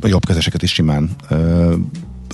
a 0.01 0.07
jobbkezeseket 0.07 0.61
is 0.61 0.73
simán 0.73 1.09
e, 1.29 1.35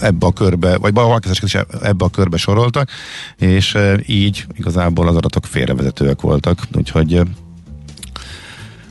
ebbe 0.01 0.25
a 0.25 0.31
körbe, 0.31 0.77
vagy 0.77 0.93
balkezeseket 0.93 1.49
is 1.49 1.77
ebbe 1.81 2.05
a 2.05 2.09
körbe 2.09 2.37
soroltak, 2.37 2.89
és 3.37 3.75
e, 3.75 3.99
így 4.05 4.45
igazából 4.53 5.07
az 5.07 5.15
adatok 5.15 5.45
félrevezetőek 5.45 6.21
voltak, 6.21 6.59
úgyhogy 6.73 7.13
e, 7.13 7.23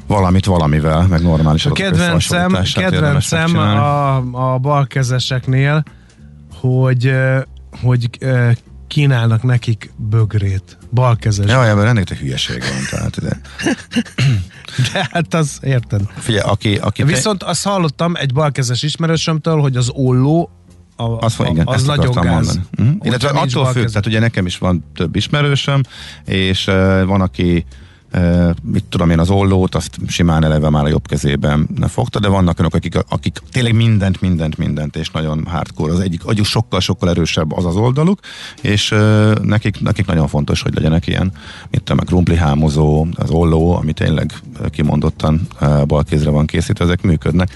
valamit 0.07 0.45
valamivel, 0.45 1.07
meg 1.07 1.23
normális 1.23 1.67
A 1.67 1.73
kedvencem, 1.73 2.57
kedvencem 2.75 3.57
a, 3.57 4.17
a 4.53 4.59
balkezeseknél, 4.59 5.83
hogy, 6.61 7.07
ö, 7.07 7.39
hogy 7.83 8.11
kínálnak 8.87 9.43
nekik 9.43 9.93
bögrét. 9.97 10.79
Balkezes. 10.91 11.51
Ja, 11.51 11.69
ebben 11.69 11.85
rengeteg 11.85 12.17
hülyeség 12.17 12.61
van. 12.61 12.87
Tehát, 12.91 13.21
de, 13.21 13.41
De 14.93 15.09
hát 15.13 15.35
az, 15.35 15.59
érted. 15.63 16.01
figyelj, 16.17 16.51
aki, 16.51 16.77
aki 16.77 17.05
Viszont 17.05 17.43
azt 17.43 17.65
hallottam 17.65 18.15
egy 18.17 18.33
balkezes 18.33 18.83
ismerősömtől, 18.83 19.61
hogy 19.61 19.77
az 19.77 19.91
olló 19.95 20.51
a, 20.97 21.19
Azt 21.19 21.37
van, 21.37 21.47
a- 21.47 21.51
igen, 21.51 21.67
az 21.67 21.85
nagyon 21.85 22.11
gáz. 22.11 22.25
mondani. 22.25 22.61
Uh-huh. 22.79 22.97
Hogyha 22.99 23.07
Illetve 23.09 23.29
attól 23.29 23.65
függ, 23.73 23.87
tehát 23.87 24.07
ugye 24.07 24.19
nekem 24.19 24.47
is 24.47 24.59
van 24.59 24.85
több 24.95 25.17
ismerősöm, 25.17 25.81
és 26.25 26.67
uh, 26.67 27.05
van, 27.05 27.21
aki 27.21 27.65
uh, 28.15 28.51
mit 28.63 28.85
tudom 28.85 29.11
én, 29.11 29.19
az 29.19 29.31
ollót, 29.31 29.75
azt 29.75 29.97
simán 30.09 30.45
eleve 30.45 30.71
már 30.71 30.85
a 30.85 30.89
jobb 30.89 31.07
kezében 31.07 31.69
fogta, 31.89 32.19
de 32.19 32.29
vannak 32.29 32.59
önök, 32.59 32.75
akik, 32.75 32.99
akik 33.09 33.39
tényleg 33.51 33.75
mindent, 33.75 34.21
mindent, 34.21 34.57
mindent, 34.57 34.97
és 34.97 35.11
nagyon 35.11 35.47
hardcore. 35.47 35.93
Az 35.93 36.01
egyik, 36.01 36.25
agyuk 36.25 36.47
sokkal-sokkal 36.47 37.09
erősebb 37.09 37.53
az 37.53 37.65
az 37.65 37.77
oldaluk, 37.77 38.21
és 38.63 38.91
uh, 38.91 39.35
nekik, 39.35 39.81
nekik 39.81 40.07
nagyon 40.07 40.29
fontos, 40.29 40.63
hogy 40.63 40.75
legyenek 40.75 41.07
ilyen, 41.07 41.33
mit 41.71 41.83
tudom, 41.83 41.99
a 42.03 42.05
krumpli 42.05 42.37
hámozó, 42.37 43.07
az 43.15 43.31
olló, 43.31 43.77
ami 43.77 43.93
tényleg 43.93 44.33
kimondottan 44.71 45.47
uh, 45.61 45.85
balkézre 45.85 46.31
van 46.31 46.47
készítve, 46.47 46.85
ezek 46.85 47.03
működnek. 47.03 47.51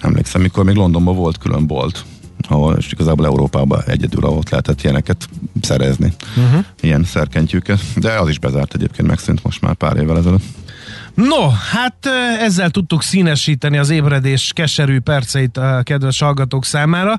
Emlékszem, 0.00 0.40
mikor 0.40 0.64
még 0.64 0.74
Londonban 0.74 1.16
volt 1.16 1.38
külön 1.38 1.66
bolt, 1.66 2.04
ahol 2.48 2.74
és 2.76 2.92
igazából 2.92 3.26
Európában 3.26 3.82
egyedül 3.86 4.24
ahol 4.24 4.42
lehetett 4.50 4.82
ilyeneket 4.82 5.28
szerezni, 5.60 6.12
uh-huh. 6.36 6.64
ilyen 6.80 7.04
szerkentyűket, 7.04 7.80
de 7.96 8.12
az 8.12 8.28
is 8.28 8.38
bezárt 8.38 8.74
egyébként, 8.74 9.08
megszűnt 9.08 9.42
most 9.42 9.60
már 9.60 9.74
pár 9.74 9.96
évvel 9.96 10.18
ezelőtt. 10.18 10.44
No, 11.26 11.48
hát 11.72 12.06
ezzel 12.40 12.70
tudtuk 12.70 13.02
színesíteni 13.02 13.78
az 13.78 13.90
ébredés 13.90 14.50
keserű 14.54 15.00
perceit 15.00 15.56
a 15.56 15.80
kedves 15.82 16.20
hallgatók 16.20 16.64
számára. 16.64 17.16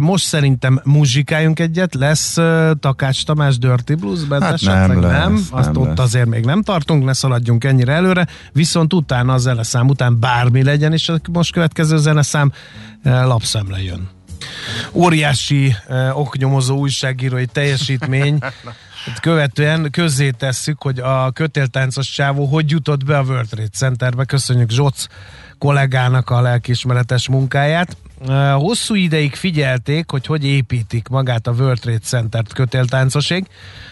Most 0.00 0.24
szerintem 0.24 0.80
muzsikáljunk 0.84 1.60
egyet, 1.60 1.94
lesz 1.94 2.34
Takács 2.80 3.24
Tamás 3.24 3.58
Dirty 3.58 3.92
Blues 3.94 4.20
Hát 4.30 4.52
esetleg? 4.52 4.88
nem 4.88 5.00
lesz, 5.00 5.12
nem? 5.18 5.40
Azt 5.50 5.72
nem 5.72 5.82
ott 5.82 5.88
lesz. 5.88 5.98
azért 5.98 6.26
még 6.26 6.44
nem 6.44 6.62
tartunk, 6.62 7.04
ne 7.04 7.12
szaladjunk 7.12 7.64
ennyire 7.64 7.92
előre, 7.92 8.26
viszont 8.52 8.92
utána 8.92 9.32
a 9.32 9.38
zeneszám 9.38 9.88
után 9.88 10.20
bármi 10.20 10.62
legyen, 10.62 10.92
és 10.92 11.08
a 11.08 11.18
most 11.32 11.52
következő 11.52 11.96
zeneszám 11.96 12.52
lapszemle 13.02 13.82
jön. 13.82 14.08
Óriási 14.92 15.76
oknyomozó 16.12 16.78
újságírói 16.78 17.46
teljesítmény, 17.46 18.38
követően 19.20 19.90
közzé 19.90 20.30
tesszük, 20.30 20.82
hogy 20.82 20.98
a 20.98 21.30
kötéltáncos 21.30 22.10
csávó 22.10 22.46
hogy 22.46 22.70
jutott 22.70 23.04
be 23.04 23.18
a 23.18 23.22
World 23.22 23.48
Trade 23.48 23.68
Centerbe. 23.68 24.24
Köszönjük 24.24 24.70
Zsoc 24.70 25.06
kollégának 25.58 26.30
a 26.30 26.40
lelkismeretes 26.40 27.28
munkáját. 27.28 27.96
Hosszú 28.54 28.94
ideig 28.94 29.34
figyelték, 29.34 30.10
hogy 30.10 30.26
hogy 30.26 30.44
építik 30.44 31.08
magát 31.08 31.46
a 31.46 31.52
World 31.52 31.78
Trade 31.78 31.98
Center-t 31.98 32.52
kötéltáncoség. 32.52 33.46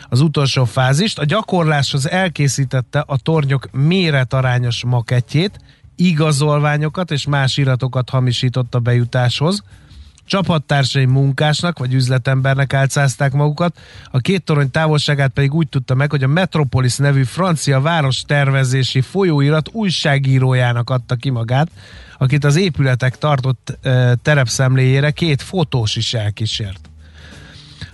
Az 0.09 0.21
utolsó 0.21 0.65
fázist. 0.65 1.19
A 1.19 1.25
gyakorláshoz 1.25 2.11
elkészítette 2.11 3.05
a 3.07 3.17
tornyok 3.17 3.69
méretarányos 3.73 4.85
makettjét, 4.85 5.59
igazolványokat 5.97 7.11
és 7.11 7.27
más 7.27 7.57
iratokat 7.57 8.11
hamisított 8.11 8.75
a 8.75 8.79
bejutáshoz. 8.79 9.63
Csapattársai 10.27 11.05
munkásnak 11.05 11.79
vagy 11.79 11.95
üzletembernek 11.95 12.75
álcázták 12.75 13.33
magukat, 13.33 13.79
a 14.11 14.19
két 14.19 14.43
torony 14.43 14.71
távolságát 14.71 15.31
pedig 15.31 15.55
úgy 15.55 15.69
tudta 15.69 15.95
meg, 15.95 16.11
hogy 16.11 16.23
a 16.23 16.27
Metropolis 16.27 16.97
nevű 16.97 17.23
francia 17.23 17.81
város 17.81 18.23
tervezési 18.23 19.01
folyóirat 19.01 19.69
újságírójának 19.73 20.91
adta 20.91 21.15
ki 21.15 21.31
magát, 21.31 21.71
akit 22.19 22.45
az 22.45 22.57
épületek 22.57 23.19
tartott 23.19 23.79
e, 23.83 24.15
terepszemléjére 24.15 25.11
két 25.11 25.43
fotós 25.43 25.97
is 25.97 26.15
elkísért. 26.15 26.91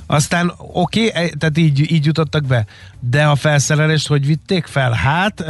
Aztán 0.07 0.53
oké, 0.57 1.09
okay, 1.09 1.31
tehát 1.38 1.59
így, 1.59 1.92
így 1.92 2.05
jutottak 2.05 2.45
be. 2.45 2.66
De 3.01 3.25
a 3.25 3.35
felszerelést 3.35 4.09
hogy 4.09 4.27
vitték 4.27 4.66
fel? 4.66 4.92
Hát 4.92 5.40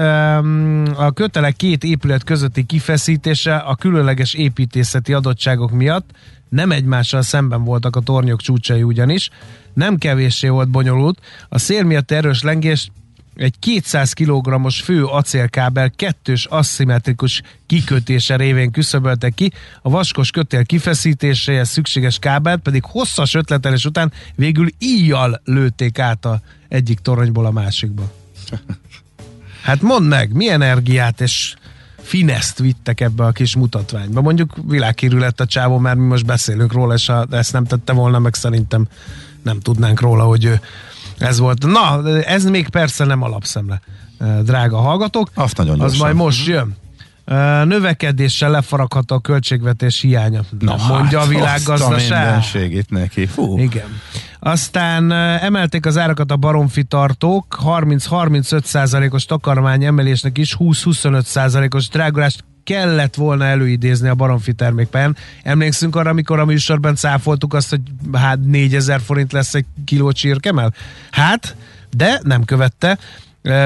a 0.96 1.10
kötelek 1.14 1.56
két 1.56 1.84
épület 1.84 2.24
közötti 2.24 2.64
kifeszítése 2.64 3.56
a 3.56 3.74
különleges 3.74 4.34
építészeti 4.34 5.12
adottságok 5.12 5.70
miatt 5.70 6.10
nem 6.52 6.70
egymással 6.70 7.22
szemben 7.22 7.64
voltak 7.64 7.96
a 7.96 8.00
tornyok 8.00 8.40
csúcsai 8.40 8.82
ugyanis, 8.82 9.30
nem 9.74 9.96
kevéssé 9.96 10.48
volt 10.48 10.68
bonyolult, 10.68 11.20
a 11.48 11.58
szél 11.58 11.84
miatt 11.84 12.10
erős 12.10 12.42
lengés 12.42 12.90
egy 13.34 13.58
200 13.58 14.12
kg-os 14.12 14.80
fő 14.80 15.04
acélkábel 15.04 15.90
kettős 15.90 16.44
aszimmetrikus 16.44 17.42
kikötése 17.66 18.36
révén 18.36 18.70
küszöbölte 18.70 19.30
ki, 19.30 19.52
a 19.82 19.90
vaskos 19.90 20.30
kötél 20.30 20.64
kifeszítéséhez 20.64 21.68
szükséges 21.68 22.18
kábelt 22.18 22.60
pedig 22.60 22.84
hosszas 22.84 23.34
ötletelés 23.34 23.84
után 23.84 24.12
végül 24.34 24.68
íjjal 24.78 25.40
lőtték 25.44 25.98
át 25.98 26.24
a 26.24 26.40
egyik 26.68 26.98
toronyból 26.98 27.46
a 27.46 27.50
másikba. 27.50 28.12
Hát 29.62 29.82
mondd 29.82 30.04
meg, 30.04 30.32
mi 30.32 30.48
energiát 30.48 31.20
és 31.20 31.54
fineszt 32.02 32.58
vittek 32.58 33.00
ebbe 33.00 33.24
a 33.24 33.30
kis 33.32 33.56
mutatványba. 33.56 34.20
Mondjuk 34.20 34.54
világhírű 34.68 35.18
lett 35.18 35.40
a 35.40 35.46
csávó, 35.46 35.78
mert 35.78 35.96
mi 35.96 36.06
most 36.06 36.26
beszélünk 36.26 36.72
róla, 36.72 36.94
és 36.94 37.06
ha 37.06 37.26
ezt 37.30 37.52
nem 37.52 37.64
tette 37.64 37.92
volna, 37.92 38.18
meg 38.18 38.34
szerintem 38.34 38.86
nem 39.42 39.60
tudnánk 39.60 40.00
róla, 40.00 40.24
hogy 40.24 40.44
ő 40.44 40.60
ez 41.18 41.38
volt. 41.38 41.66
Na, 41.66 42.08
ez 42.20 42.44
még 42.44 42.68
persze 42.68 43.04
nem 43.04 43.22
alapszemle, 43.22 43.80
drága 44.42 44.76
hallgatók. 44.76 45.30
Azt 45.34 45.56
nagyon 45.56 45.80
Az 45.80 45.96
majd 45.96 46.14
most 46.14 46.46
jön. 46.46 46.76
Ö, 47.24 47.64
Növekedéssel 47.64 48.50
lefaragható 48.50 49.14
a 49.14 49.18
költségvetés 49.20 50.00
hiánya. 50.00 50.40
Na, 50.58 50.76
Nem 50.76 50.86
mondja 50.86 51.18
a 51.18 51.20
hát, 51.20 51.30
azt 51.30 51.38
világgazdaság. 51.38 52.24
mindenségét 52.24 52.90
neki. 52.90 53.26
Fú. 53.26 53.58
Igen. 53.58 54.00
Aztán 54.44 55.12
emelték 55.12 55.86
az 55.86 55.98
árakat 55.98 56.30
a 56.30 56.36
baromfi 56.36 56.82
tartók, 56.82 57.58
30-35 57.64 58.64
százalékos 58.64 59.24
takarmány 59.24 59.84
emelésnek 59.84 60.38
is 60.38 60.56
20-25 60.58 61.22
százalékos 61.22 61.88
drágulást 61.88 62.44
kellett 62.64 63.14
volna 63.14 63.44
előidézni 63.44 64.08
a 64.08 64.14
baromfi 64.14 64.52
termékpályán. 64.52 65.16
Emlékszünk 65.42 65.96
arra, 65.96 66.10
amikor 66.10 66.38
a 66.38 66.44
műsorban 66.44 66.94
cáfoltuk 66.94 67.54
azt, 67.54 67.70
hogy 67.70 67.80
hát 68.12 68.38
4000 68.44 69.00
forint 69.00 69.32
lesz 69.32 69.54
egy 69.54 69.64
kiló 69.84 70.12
csirkemel? 70.12 70.74
Hát, 71.10 71.56
de 71.96 72.20
nem 72.22 72.44
követte 72.44 72.98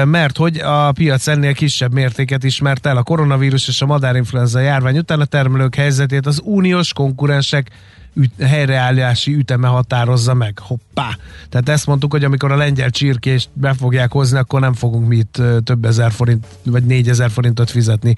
mert 0.05 0.37
hogy 0.37 0.57
a 0.57 0.91
piac 0.91 1.27
ennél 1.27 1.53
kisebb 1.53 1.93
mértéket 1.93 2.43
ismert 2.43 2.85
el 2.85 2.97
a 2.97 3.03
koronavírus 3.03 3.67
és 3.67 3.81
a 3.81 3.85
madárinfluenza 3.85 4.59
járvány 4.59 4.97
után 4.97 5.19
a 5.19 5.25
termelők 5.25 5.75
helyzetét 5.75 6.25
az 6.25 6.41
uniós 6.43 6.93
konkurensek 6.93 7.71
üt, 8.17 8.31
helyreállási 8.41 9.35
üteme 9.35 9.67
határozza 9.67 10.33
meg. 10.33 10.59
Hoppá! 10.59 11.17
Tehát 11.49 11.69
ezt 11.69 11.85
mondtuk, 11.85 12.11
hogy 12.11 12.23
amikor 12.23 12.51
a 12.51 12.55
lengyel 12.55 12.89
csirkést 12.89 13.49
be 13.53 13.73
fogják 13.73 14.11
hozni, 14.11 14.37
akkor 14.37 14.59
nem 14.59 14.73
fogunk 14.73 15.07
mi 15.07 15.15
itt 15.15 15.41
több 15.63 15.85
ezer 15.85 16.11
forint, 16.11 16.45
vagy 16.63 16.83
négyezer 16.83 17.29
forintot 17.29 17.71
fizetni 17.71 18.15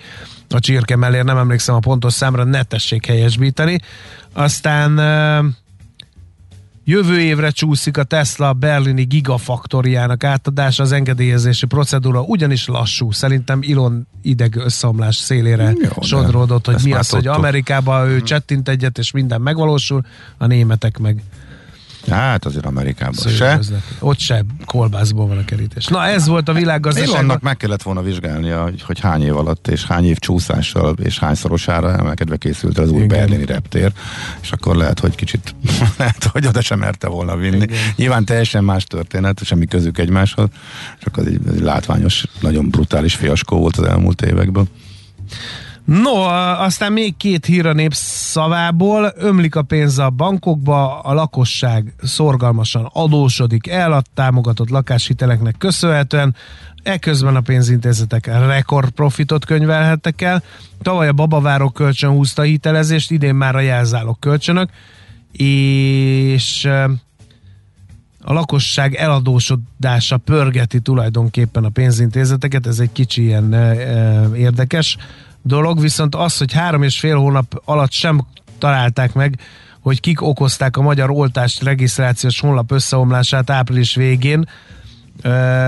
a 0.49 0.59
csirke 0.59 0.95
mellé, 0.95 1.21
nem 1.21 1.37
emlékszem 1.37 1.75
a 1.75 1.79
pontos 1.79 2.13
számra, 2.13 2.43
ne 2.43 2.63
tessék 2.63 3.05
helyesbíteni. 3.05 3.79
Aztán 4.33 4.99
Jövő 6.89 7.19
évre 7.19 7.49
csúszik 7.49 7.97
a 7.97 8.03
Tesla 8.03 8.53
berlini 8.53 9.03
gigafaktoriának 9.03 10.23
átadása, 10.23 10.83
az 10.83 10.91
engedélyezési 10.91 11.65
procedúra 11.65 12.21
ugyanis 12.21 12.67
lassú. 12.67 13.11
Szerintem 13.11 13.59
Elon 13.69 14.07
ideg 14.21 14.55
összeomlás 14.55 15.15
szélére 15.15 15.73
Jó, 15.81 16.01
sodródott, 16.01 16.65
hogy 16.65 16.81
mi 16.83 16.93
az, 16.93 17.09
hogy. 17.09 17.27
Amerikában 17.27 18.07
ő 18.07 18.21
csettint 18.21 18.69
egyet, 18.69 18.97
és 18.97 19.11
minden 19.11 19.41
megvalósul, 19.41 20.01
a 20.37 20.45
németek 20.45 20.97
meg 20.97 21.23
Hát 22.07 22.45
azért 22.45 22.65
Amerikában 22.65 23.13
Szörnyű 23.13 23.37
se. 23.37 23.57
üzlet. 23.59 23.81
Ott 23.99 24.19
se 24.19 24.45
kolbászból 24.65 25.27
van 25.27 25.37
a 25.37 25.45
kerítés. 25.45 25.85
Na 25.85 26.05
ez 26.05 26.27
volt 26.27 26.49
a 26.49 26.53
világgazdaságban. 26.53 27.17
Elonnak 27.17 27.41
meg 27.41 27.57
kellett 27.57 27.81
volna 27.81 28.01
vizsgálnia, 28.01 28.63
hogy, 28.63 28.81
hogy 28.81 28.99
hány 28.99 29.21
év 29.21 29.37
alatt 29.37 29.67
és 29.67 29.85
hány 29.85 30.05
év 30.05 30.17
csúszással 30.17 30.95
és 31.03 31.19
hányszorosára 31.19 31.91
emelkedve 31.91 32.37
készült 32.37 32.77
az 32.77 32.89
új 32.89 33.03
Igen. 33.03 33.07
berlini 33.07 33.45
reptér, 33.45 33.91
és 34.41 34.51
akkor 34.51 34.75
lehet, 34.75 34.99
hogy 34.99 35.15
kicsit 35.15 35.55
lehet, 35.97 36.23
hogy 36.23 36.45
oda 36.45 36.61
sem 36.61 36.79
merte 36.79 37.07
volna 37.07 37.35
vinni. 37.35 37.61
Igen. 37.61 37.77
Nyilván 37.95 38.25
teljesen 38.25 38.63
más 38.63 38.83
történet, 38.83 39.43
semmi 39.43 39.65
közük 39.65 39.97
egymáshoz, 39.97 40.47
csak 40.99 41.17
az 41.17 41.25
egy, 41.25 41.39
egy 41.53 41.61
látványos, 41.61 42.25
nagyon 42.41 42.69
brutális 42.69 43.15
fiaskó 43.15 43.57
volt 43.59 43.77
az 43.77 43.85
elmúlt 43.85 44.21
években. 44.21 44.69
No, 45.89 46.21
aztán 46.63 46.93
még 46.93 47.17
két 47.17 47.45
hír 47.45 47.65
a 47.65 47.73
népszavából. 47.73 49.13
Ömlik 49.15 49.55
a 49.55 49.61
pénz 49.61 49.97
a 49.97 50.09
bankokba, 50.09 50.99
a 50.99 51.13
lakosság 51.13 51.93
szorgalmasan 52.03 52.89
adósodik 52.93 53.67
el 53.67 53.93
a 53.93 54.01
támogatott 54.13 54.69
lakáshiteleknek 54.69 55.55
köszönhetően. 55.57 56.35
Eközben 56.83 57.35
a 57.35 57.41
pénzintézetek 57.41 58.25
rekordprofitot 58.25 59.45
könyvelhettek 59.45 60.21
el. 60.21 60.43
Tavaly 60.81 61.07
a 61.07 61.13
babavárok 61.13 61.73
kölcsön 61.73 62.09
húzta 62.09 62.41
a 62.41 62.45
hitelezést, 62.45 63.11
idén 63.11 63.35
már 63.35 63.55
a 63.55 63.59
jelzálog 63.59 64.19
kölcsönök, 64.19 64.69
és 65.31 66.65
a 68.21 68.33
lakosság 68.33 68.95
eladósodása 68.95 70.17
pörgeti 70.17 70.79
tulajdonképpen 70.79 71.63
a 71.63 71.69
pénzintézeteket, 71.69 72.67
ez 72.67 72.79
egy 72.79 72.91
kicsi 72.91 73.23
ilyen 73.23 73.53
érdekes 74.35 74.97
dolog, 75.43 75.81
viszont 75.81 76.15
az, 76.15 76.37
hogy 76.37 76.53
három 76.53 76.83
és 76.83 76.99
fél 76.99 77.17
hónap 77.17 77.61
alatt 77.65 77.91
sem 77.91 78.25
találták 78.57 79.13
meg, 79.13 79.39
hogy 79.79 79.99
kik 79.99 80.21
okozták 80.21 80.77
a 80.77 80.81
magyar 80.81 81.09
oltást 81.11 81.63
regisztrációs 81.63 82.39
honlap 82.39 82.71
összeomlását 82.71 83.49
április 83.49 83.95
végén, 83.95 84.49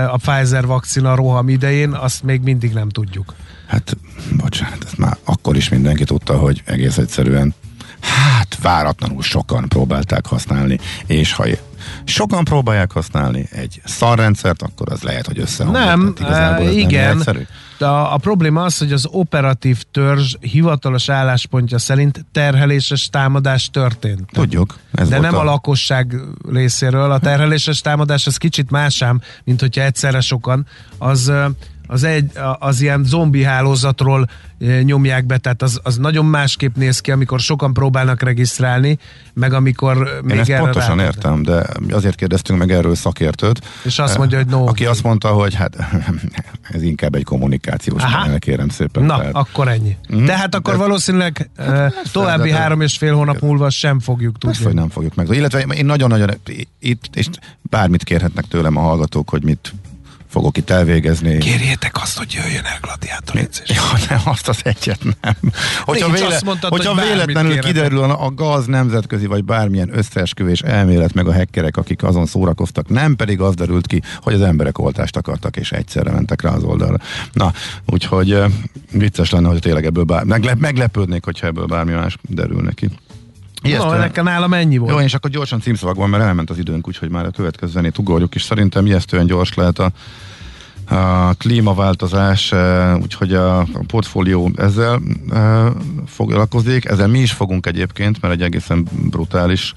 a 0.08 0.16
Pfizer 0.16 0.66
vakcina 0.66 1.14
roham 1.14 1.48
idején, 1.48 1.92
azt 1.92 2.22
még 2.22 2.40
mindig 2.40 2.72
nem 2.72 2.88
tudjuk. 2.88 3.34
Hát, 3.66 3.96
bocsánat, 4.36 4.84
ezt 4.84 4.98
már 4.98 5.16
akkor 5.24 5.56
is 5.56 5.68
mindenki 5.68 6.04
tudta, 6.04 6.38
hogy 6.38 6.62
egész 6.64 6.98
egyszerűen 6.98 7.54
hát 8.00 8.58
váratlanul 8.62 9.22
sokan 9.22 9.68
próbálták 9.68 10.26
használni, 10.26 10.78
és 11.06 11.32
ha 11.32 11.46
sokan 12.04 12.44
próbálják 12.44 12.92
használni 12.92 13.48
egy 13.50 13.80
szarrendszert, 13.84 14.62
akkor 14.62 14.92
az 14.92 15.02
lehet, 15.02 15.26
hogy 15.26 15.38
összeomlik. 15.38 15.82
Nem, 15.82 16.14
igazából 16.20 16.66
ez 16.66 16.74
igen. 16.74 17.16
Nem. 17.24 17.46
De 17.78 17.86
a, 17.86 18.14
a 18.14 18.16
probléma 18.16 18.62
az, 18.62 18.78
hogy 18.78 18.92
az 18.92 19.06
operatív 19.10 19.82
törzs 19.90 20.34
hivatalos 20.40 21.08
álláspontja 21.08 21.78
szerint 21.78 22.24
terheléses 22.32 23.08
támadás 23.08 23.70
történt. 23.70 24.30
Tudjuk. 24.32 24.78
Ez 24.92 25.08
De 25.08 25.18
nem 25.18 25.34
a 25.34 25.42
lakosság 25.44 26.14
részéről. 26.48 27.10
A 27.10 27.18
terheléses 27.18 27.80
támadás 27.80 28.26
az 28.26 28.36
kicsit 28.36 28.70
másám, 28.70 29.20
mint 29.44 29.60
hogyha 29.60 29.82
egyszerre 29.82 30.20
sokan. 30.20 30.66
Az, 30.98 31.28
ö, 31.28 31.46
az, 31.92 32.04
egy, 32.04 32.30
az 32.58 32.80
ilyen 32.80 33.04
zombi 33.04 33.42
hálózatról 33.42 34.28
ö, 34.58 34.80
nyomják 34.80 35.26
be, 35.26 35.38
tehát 35.38 35.62
az, 35.62 35.80
az 35.82 35.96
nagyon 35.96 36.24
másképp 36.24 36.76
néz 36.76 37.00
ki, 37.00 37.10
amikor 37.10 37.40
sokan 37.40 37.72
próbálnak 37.72 38.22
regisztrálni, 38.22 38.98
meg 39.34 39.52
amikor 39.52 39.96
ö, 39.96 40.20
még 40.22 40.34
Én 40.34 40.40
ezt 40.40 40.62
pontosan 40.62 40.96
rá- 40.96 41.06
értem, 41.06 41.42
de 41.42 41.66
azért 41.90 42.14
kérdeztünk 42.14 42.58
meg 42.58 42.70
erről 42.70 42.94
szakértőt. 42.94 43.60
És 43.84 43.98
azt 43.98 44.18
mondja, 44.18 44.38
hogy 44.38 44.46
no. 44.46 44.66
Aki 44.66 44.86
azt 44.86 45.02
mondta, 45.02 45.28
hogy 45.28 45.54
hát 45.54 45.76
ez 46.74 46.82
inkább 46.82 47.14
egy 47.14 47.24
kommunikációs 47.24 48.02
panel, 48.02 48.38
kérem 48.38 48.68
szépen. 48.68 49.02
Na, 49.02 49.16
Tehát- 49.16 49.34
akkor 49.34 49.68
ennyi. 49.68 49.96
Mhm. 50.08 50.24
Tehát 50.24 50.54
akkor 50.54 50.72
De- 50.72 50.78
valószínűleg 50.80 51.50
ö, 51.56 51.86
további 52.12 52.50
de- 52.50 52.56
három 52.56 52.80
és 52.80 52.96
fél 52.96 53.14
hónap 53.14 53.40
múlva 53.40 53.70
sem 53.70 54.00
fogjuk 54.00 54.36
Persze, 54.38 54.56
hogy 54.56 54.66
tudni. 54.66 54.80
nem 54.80 54.90
fogjuk 54.90 55.14
meg. 55.14 55.28
Illetve 55.30 55.60
én 55.60 55.86
nagyon-nagyon 55.86 56.30
itt, 56.78 57.04
és 57.16 57.26
bármit 57.62 58.04
kérhetnek 58.04 58.44
tőlem 58.44 58.76
a 58.76 58.80
hallgatók, 58.80 59.30
hogy 59.30 59.42
mit 59.44 59.74
fogok 60.32 60.56
itt 60.56 60.70
elvégezni. 60.70 61.38
Kérjétek 61.38 61.96
azt, 62.02 62.18
hogy 62.18 62.32
jöjjön 62.32 62.64
el 62.64 62.78
gladiátor 62.80 63.36
edzés. 63.36 63.68
Ja, 63.68 63.82
nem, 64.08 64.20
azt 64.24 64.48
az 64.48 64.60
egyet 64.62 64.98
nem. 65.20 65.36
Hogyha, 65.80 66.06
Nincs, 66.06 66.20
véle, 66.20 66.40
mondtad, 66.44 66.70
hogyha 66.70 66.94
hogy 66.94 67.02
véletlenül 67.02 67.58
kiderül 67.58 68.02
a, 68.02 68.24
a 68.24 68.30
gaz 68.34 68.66
nemzetközi 68.66 69.26
vagy 69.26 69.44
bármilyen 69.44 69.98
összeesküvés 69.98 70.60
elmélet 70.60 71.14
meg 71.14 71.28
a 71.28 71.32
hekkerek, 71.32 71.76
akik 71.76 72.02
azon 72.02 72.26
szórakoztak, 72.26 72.88
nem 72.88 73.16
pedig 73.16 73.40
az 73.40 73.54
derült 73.54 73.86
ki, 73.86 74.02
hogy 74.20 74.34
az 74.34 74.40
emberek 74.40 74.78
oltást 74.78 75.16
akartak, 75.16 75.56
és 75.56 75.72
egyszerre 75.72 76.10
mentek 76.10 76.42
rá 76.42 76.50
az 76.50 76.62
oldalra. 76.62 76.96
Na, 77.32 77.52
úgyhogy 77.86 78.38
vicces 78.92 79.30
lenne, 79.30 79.48
hogy 79.48 79.60
tényleg 79.60 79.84
ebből 79.84 80.04
bár, 80.04 80.24
meglep, 80.24 80.58
meglepődnék, 80.58 81.24
hogyha 81.24 81.46
ebből 81.46 81.66
bármi 81.66 81.92
más 81.92 82.16
derül 82.28 82.62
neki. 82.62 82.88
Ijesztően- 83.62 83.98
nekem 83.98 84.24
nálam 84.24 84.52
ennyi 84.52 84.76
volt. 84.76 84.92
jó, 84.92 85.00
és 85.00 85.14
akkor 85.14 85.30
gyorsan 85.30 85.60
címszavakban, 85.60 86.10
mert 86.10 86.22
elment 86.22 86.50
az 86.50 86.58
időnk, 86.58 86.88
úgyhogy 86.88 87.08
már 87.08 87.26
a 87.26 87.30
következő 87.30 87.72
zenét 87.72 87.98
ugorjuk, 87.98 88.34
és 88.34 88.42
szerintem 88.42 88.86
ijesztően 88.86 89.26
gyors 89.26 89.54
lehet 89.54 89.78
a, 89.78 89.90
a 90.94 91.34
klímaváltozás, 91.34 92.52
eh, 92.52 92.96
úgyhogy 92.98 93.34
a, 93.34 93.66
portfólió 93.86 94.50
ezzel 94.56 95.00
eh, 95.32 95.66
foglalkozik, 96.06 96.84
ezzel 96.84 97.08
mi 97.08 97.18
is 97.18 97.32
fogunk 97.32 97.66
egyébként, 97.66 98.20
mert 98.20 98.34
egy 98.34 98.42
egészen 98.42 98.86
brutális 99.10 99.74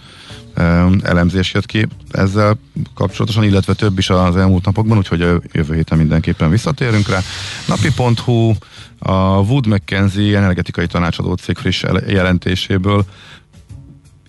eh, 0.54 0.86
elemzés 1.04 1.54
jött 1.54 1.66
ki 1.66 1.88
ezzel 2.12 2.58
kapcsolatosan, 2.94 3.44
illetve 3.44 3.74
több 3.74 3.98
is 3.98 4.10
az 4.10 4.38
elmúlt 4.38 4.66
napokban, 4.66 4.98
úgyhogy 4.98 5.22
a 5.22 5.40
jövő 5.52 5.76
héten 5.76 5.98
mindenképpen 5.98 6.50
visszatérünk 6.50 7.10
rá. 7.10 7.20
Napi.hu 7.68 8.54
a 9.00 9.40
Wood 9.40 9.68
Mackenzie 9.68 10.38
energetikai 10.38 10.88
tanácsadó 10.88 11.34
cég 11.34 11.58
friss 11.58 11.84
ele- 11.84 12.12
jelentéséből 12.12 13.06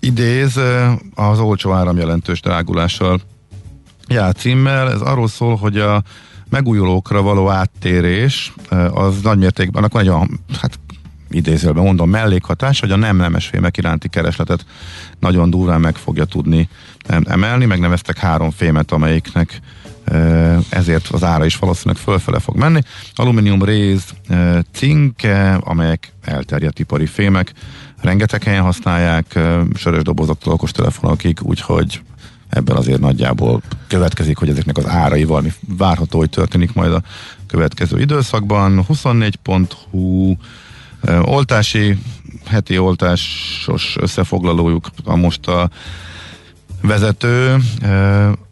idéz 0.06 0.60
az 1.14 1.38
olcsó 1.40 1.72
áram 1.72 1.96
jelentős 1.96 2.40
drágulással 2.40 3.20
jár 4.08 4.34
címmel. 4.34 4.90
Ez 4.90 5.00
arról 5.00 5.28
szól, 5.28 5.56
hogy 5.56 5.78
a 5.78 6.02
megújulókra 6.50 7.22
való 7.22 7.48
áttérés 7.48 8.52
az 8.90 9.20
nagymértékben, 9.22 9.76
annak 9.82 9.92
van 9.92 10.02
egy 10.02 10.28
hát 10.60 10.78
idézőben 11.30 11.82
mondom, 11.82 12.10
mellékhatás, 12.10 12.80
hogy 12.80 12.90
a 12.90 12.96
nem 12.96 13.16
nemes 13.16 13.46
fémek 13.46 13.76
iránti 13.76 14.08
keresletet 14.08 14.66
nagyon 15.18 15.50
durván 15.50 15.80
meg 15.80 15.96
fogja 15.96 16.24
tudni 16.24 16.68
em, 17.06 17.22
emelni. 17.26 17.64
Megneveztek 17.64 18.18
három 18.18 18.50
fémet, 18.50 18.92
amelyiknek 18.92 19.60
ezért 20.68 21.08
az 21.08 21.24
ára 21.24 21.44
is 21.44 21.56
valószínűleg 21.56 22.02
fölfele 22.02 22.38
fog 22.38 22.56
menni. 22.56 22.80
Alumínium, 23.14 23.62
réz, 23.62 24.04
cink, 24.72 25.22
eh, 25.22 25.68
amelyek 25.68 26.12
elterjedt 26.24 26.78
ipari 26.78 27.06
fémek, 27.06 27.52
rengeteg 28.00 28.42
helyen 28.42 28.62
használják, 28.62 29.38
sörös 29.74 30.02
dobozoktól 30.02 30.52
okostelefonokig, 30.52 31.38
úgyhogy 31.42 32.00
ebben 32.48 32.76
azért 32.76 33.00
nagyjából 33.00 33.62
következik, 33.88 34.36
hogy 34.36 34.48
ezeknek 34.48 34.76
az 34.76 34.86
áraival 34.86 35.40
mi 35.40 35.52
várható, 35.76 36.18
hogy 36.18 36.30
történik 36.30 36.72
majd 36.72 36.92
a 36.92 37.02
következő 37.46 38.00
időszakban. 38.00 38.84
24.hu 38.88 40.34
ö, 41.00 41.20
oltási, 41.20 41.98
heti 42.46 42.78
oltásos 42.78 43.96
összefoglalójuk 44.00 44.90
a 45.04 45.16
most 45.16 45.46
a 45.46 45.70
vezető. 46.82 47.56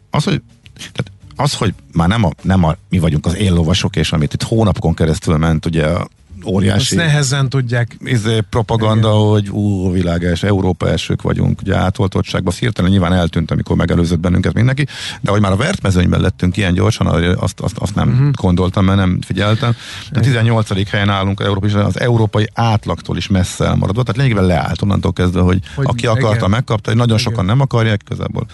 Az, 0.09 0.23
hogy 0.23 0.41
tehát 0.75 1.11
az, 1.35 1.53
hogy 1.53 1.73
már 1.93 2.07
nem, 2.07 2.23
a, 2.23 2.29
nem 2.41 2.63
a, 2.63 2.75
mi 2.89 2.99
vagyunk 2.99 3.25
az 3.25 3.35
éllovasok, 3.35 3.95
és 3.95 4.11
amit 4.11 4.33
itt 4.33 4.43
hónapokon 4.43 4.93
keresztül 4.93 5.37
ment, 5.37 5.65
ugye 5.65 5.85
a 5.85 6.07
Azt 6.45 6.55
óriási 6.55 6.95
nehezen 6.95 7.49
tudják. 7.49 7.97
izé, 8.03 8.39
propaganda, 8.49 9.07
Igen. 9.07 9.19
hogy 9.19 9.49
ú, 9.49 9.91
világ 9.91 10.23
első, 10.23 10.47
Európa 10.47 10.89
elsők 10.89 11.21
vagyunk, 11.21 11.61
ugye 11.61 11.75
átoltottságban, 11.75 12.53
az 12.53 12.59
hirtelen 12.59 12.91
nyilván 12.91 13.13
eltűnt, 13.13 13.51
amikor 13.51 13.75
megelőzött 13.75 14.19
bennünket 14.19 14.53
mindenki, 14.53 14.85
de 15.21 15.31
hogy 15.31 15.41
már 15.41 15.51
a 15.51 15.55
vertmezőnyben 15.55 16.21
lettünk 16.21 16.57
ilyen 16.57 16.73
gyorsan, 16.73 17.07
azt, 17.37 17.59
azt, 17.59 17.77
azt 17.77 17.95
nem 17.95 18.09
uh-huh. 18.09 18.31
gondoltam, 18.31 18.85
mert 18.85 18.97
nem 18.97 19.21
figyeltem. 19.21 19.75
De 20.11 20.19
18. 20.19 20.89
helyen 20.89 21.09
állunk 21.09 21.39
Európa, 21.39 21.65
és 21.65 21.73
az 21.73 21.99
európai 21.99 22.47
átlagtól 22.53 23.17
is 23.17 23.27
messze 23.27 23.65
elmaradva, 23.65 24.01
tehát 24.01 24.17
lényegében 24.17 24.45
leállt 24.45 24.81
onnantól 24.81 25.13
kezdve, 25.13 25.41
hogy, 25.41 25.59
Hogy 25.75 25.85
aki 25.89 26.05
akarta, 26.05 26.35
igen. 26.35 26.49
megkapta, 26.49 26.89
hogy 26.89 26.99
nagyon 26.99 27.17
Igen. 27.17 27.31
sokan 27.31 27.45
nem 27.45 27.59
akarják, 27.59 28.01
igazából 28.05 28.45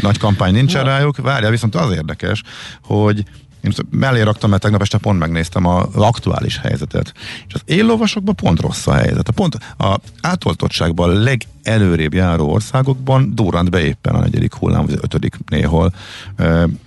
nagy 0.00 0.18
kampány 0.18 0.52
nincsen 0.52 0.84
rájuk. 0.84 1.16
Várjál, 1.16 1.50
viszont 1.50 1.74
az 1.74 1.92
érdekes, 1.92 2.42
hogy 2.82 3.24
én 3.68 3.98
mellé 3.98 4.20
raktam, 4.20 4.50
mert 4.50 4.62
tegnap 4.62 4.80
este 4.80 4.98
pont 4.98 5.18
megnéztem 5.18 5.66
az 5.66 5.94
aktuális 5.94 6.58
helyzetet. 6.58 7.12
És 7.46 7.54
az 7.54 7.62
éllovasokban 7.64 8.34
pont 8.34 8.60
rossz 8.60 8.86
a 8.86 8.94
helyzet. 8.94 9.28
A 9.28 9.32
pont 9.32 9.58
a 9.78 9.96
átoltottságban 10.20 11.10
a 11.10 11.12
legelőrébb 11.12 12.14
járó 12.14 12.52
országokban 12.52 13.34
durrant 13.34 13.70
be 13.70 13.80
éppen 13.80 14.14
a 14.14 14.20
negyedik 14.20 14.54
hullám, 14.54 14.84
vagy 14.84 14.94
az 14.94 15.00
ötödik 15.02 15.36
néhol. 15.48 15.92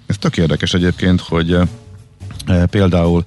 Ez 0.06 0.18
tök 0.20 0.38
érdekes 0.38 0.74
egyébként, 0.74 1.22
hogy 1.22 1.58
például 2.70 3.26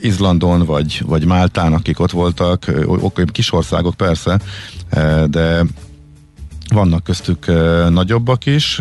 Izlandon 0.00 0.64
vagy, 0.64 1.02
vagy 1.06 1.24
Máltán, 1.24 1.72
akik 1.72 2.00
ott 2.00 2.10
voltak, 2.10 2.68
eh, 2.68 2.88
ok, 2.88 3.20
kis 3.32 3.52
országok 3.52 3.94
persze, 3.94 4.40
de 5.26 5.64
vannak 6.68 7.04
köztük 7.04 7.46
nagyobbak 7.90 8.46
is, 8.46 8.80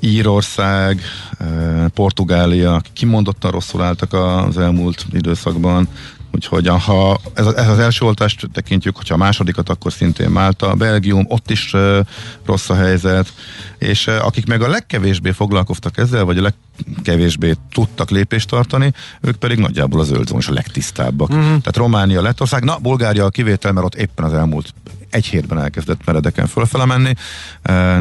Írország, 0.00 1.00
eh, 1.38 1.88
Portugália, 1.94 2.80
kimondottan 2.92 3.50
rosszul 3.50 3.82
álltak 3.82 4.12
az 4.12 4.58
elmúlt 4.58 5.06
időszakban, 5.12 5.88
Úgyhogy 6.36 6.68
ha 6.68 7.20
ez, 7.34 7.46
ez 7.46 7.68
az 7.68 7.78
első 7.78 8.04
oltást 8.04 8.48
tekintjük, 8.52 8.96
hogyha 8.96 9.14
a 9.14 9.18
másodikat, 9.18 9.68
akkor 9.68 9.92
szintén 9.92 10.30
Málta, 10.30 10.74
Belgium, 10.74 11.24
ott 11.28 11.50
is 11.50 11.72
uh, 11.72 11.98
rossz 12.44 12.68
a 12.68 12.74
helyzet, 12.74 13.32
és 13.78 14.06
uh, 14.06 14.26
akik 14.26 14.46
meg 14.46 14.62
a 14.62 14.68
legkevésbé 14.68 15.30
foglalkoztak 15.30 15.98
ezzel, 15.98 16.24
vagy 16.24 16.38
a 16.38 16.52
legkevésbé 16.86 17.54
tudtak 17.72 18.10
lépést 18.10 18.48
tartani, 18.48 18.92
ők 19.20 19.36
pedig 19.36 19.58
nagyjából 19.58 20.00
az 20.00 20.06
zöld 20.06 20.30
a 20.30 20.52
legtisztábbak. 20.52 21.28
Uh-huh. 21.28 21.44
Tehát 21.44 21.76
Románia, 21.76 22.22
Lettország, 22.22 22.64
na 22.64 22.78
Bulgária 22.78 23.24
a 23.24 23.30
kivétel, 23.30 23.72
mert 23.72 23.86
ott 23.86 23.94
éppen 23.94 24.24
az 24.24 24.32
elmúlt 24.32 24.74
egy 25.10 25.26
hétben 25.26 25.58
elkezdett 25.58 26.04
meredeken 26.04 26.46
fölfele 26.46 26.84
menni, 26.84 27.12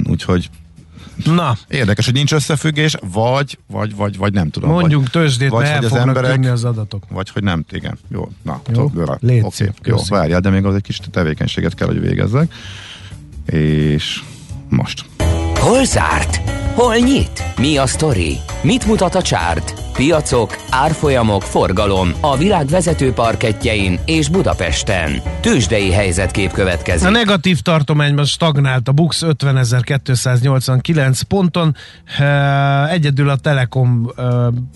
úgyhogy 0.09 0.49
Na. 1.23 1.57
Érdekes, 1.67 2.05
hogy 2.05 2.13
nincs 2.13 2.33
összefüggés, 2.33 2.95
vagy, 3.13 3.57
vagy, 3.67 3.95
vagy, 3.95 4.17
vagy 4.17 4.33
nem 4.33 4.49
tudom. 4.49 4.69
Mondjunk 4.69 5.03
vagy, 5.03 5.11
tőzsdét, 5.11 5.49
vagy, 5.49 5.65
el 5.65 5.83
az 5.83 5.95
emberek, 5.95 6.51
az 6.51 6.63
adatok. 6.63 7.03
Vagy, 7.09 7.29
hogy 7.29 7.43
nem, 7.43 7.65
igen. 7.71 7.97
Jó, 8.07 8.29
na, 8.41 8.61
jó, 8.73 8.91
légy 9.19 9.43
okay, 9.43 9.69
jó, 9.83 9.97
várjál, 10.07 10.39
de 10.39 10.49
még 10.49 10.65
az 10.65 10.75
egy 10.75 10.81
kis 10.81 10.99
tevékenységet 11.11 11.73
kell, 11.73 11.87
hogy 11.87 11.99
végezzek. 11.99 12.53
És 13.45 14.23
most. 14.69 15.05
Hol 15.59 15.85
zárt? 15.85 16.49
Hol 16.73 16.95
nyit? 16.95 17.43
Mi 17.57 17.77
a 17.77 17.87
sztori? 17.87 18.37
Mit 18.61 18.85
mutat 18.85 19.15
a 19.15 19.21
csárt? 19.21 19.84
Piacok, 19.95 20.55
árfolyamok, 20.69 21.41
forgalom 21.41 22.11
a 22.21 22.37
világ 22.37 22.65
vezető 22.67 23.11
parketjein 23.11 23.99
és 24.05 24.29
Budapesten. 24.29 25.21
Tősdei 25.41 25.91
helyzetkép 25.91 26.51
következik. 26.51 27.07
A 27.07 27.11
negatív 27.11 27.59
tartományban 27.59 28.25
stagnált 28.25 28.87
a 28.87 28.91
Bux 28.91 29.21
50.289 29.25 31.21
ponton. 31.27 31.75
Egyedül 32.89 33.29
a 33.29 33.35
Telekom 33.35 34.11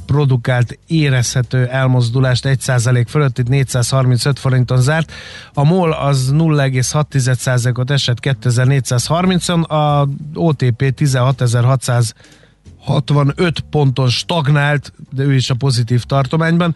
produkált 0.05 0.79
érezhető 0.87 1.67
elmozdulást 1.67 2.47
1% 2.47 3.05
fölött, 3.07 3.37
itt 3.37 3.47
435 3.47 4.39
forinton 4.39 4.81
zárt. 4.81 5.11
A 5.53 5.63
MOL 5.63 5.91
az 5.91 6.31
0,6%-ot 6.33 7.91
esett 7.91 8.17
2430-on, 8.21 9.67
a 9.67 10.07
OTP 10.33 10.93
16.600 10.97 12.11
65 12.89 13.59
ponton 13.59 14.09
stagnált, 14.09 14.93
de 15.11 15.23
ő 15.23 15.35
is 15.35 15.49
a 15.49 15.55
pozitív 15.55 16.03
tartományban. 16.03 16.75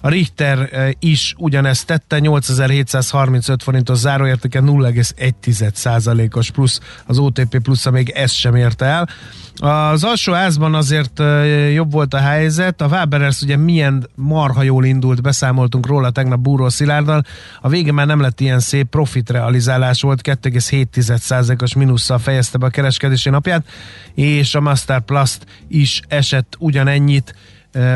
A 0.00 0.08
Richter 0.08 0.68
eh, 0.72 0.90
is 0.98 1.34
ugyanezt 1.38 1.86
tette, 1.86 2.18
8735 2.18 3.62
forintos 3.62 3.98
záróértéke 3.98 4.60
0,1%-os 4.60 6.50
plusz, 6.50 6.80
az 7.06 7.18
OTP 7.18 7.58
plusz 7.58 7.90
még 7.90 8.08
ezt 8.08 8.34
sem 8.34 8.54
érte 8.54 8.84
el. 8.84 9.08
Az 9.56 10.04
alsó 10.04 10.32
házban 10.32 10.74
azért 10.74 11.20
eh, 11.20 11.72
jobb 11.72 11.92
volt 11.92 12.14
a 12.14 12.18
helyzet, 12.18 12.80
a 12.80 12.86
Waberers 12.86 13.40
ugye 13.40 13.56
milyen 13.56 14.08
marha 14.14 14.62
jól 14.62 14.84
indult, 14.84 15.22
beszámoltunk 15.22 15.86
róla 15.86 16.10
tegnap 16.10 16.40
Búró 16.40 16.68
Szilárddal, 16.68 17.22
a 17.60 17.68
vége 17.68 17.92
már 17.92 18.06
nem 18.06 18.20
lett 18.20 18.40
ilyen 18.40 18.60
szép 18.60 18.86
profit 18.86 19.30
realizálás 19.30 20.02
volt, 20.02 20.20
2,7%-os 20.22 21.74
mínusszal 21.74 22.18
fejezte 22.18 22.58
be 22.58 22.66
a 22.66 22.70
kereskedési 22.70 23.30
napját, 23.30 23.66
és 24.14 24.54
a 24.54 24.60
Master 24.60 25.00
Plus 25.00 25.38
is 25.68 26.00
esett 26.08 26.56
ugyanennyit, 26.58 27.34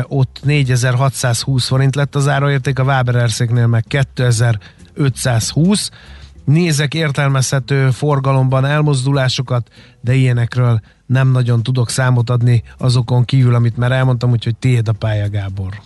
ott 0.03 0.39
4620 0.43 1.67
forint 1.67 1.95
lett 1.95 2.15
az 2.15 2.27
áraérték, 2.27 2.79
a 2.79 2.83
Wabererszéknél 2.83 3.67
meg 3.67 3.83
2520. 3.87 5.89
Nézek 6.45 6.93
értelmezhető 6.93 7.89
forgalomban 7.89 8.65
elmozdulásokat, 8.65 9.69
de 10.01 10.13
ilyenekről 10.13 10.81
nem 11.05 11.31
nagyon 11.31 11.63
tudok 11.63 11.89
számot 11.89 12.29
adni 12.29 12.63
azokon 12.77 13.25
kívül, 13.25 13.55
amit 13.55 13.77
már 13.77 13.91
elmondtam, 13.91 14.31
úgyhogy 14.31 14.55
tiéd 14.55 14.87
a 14.87 14.91
pálya, 14.91 15.29
Gábor. 15.29 15.81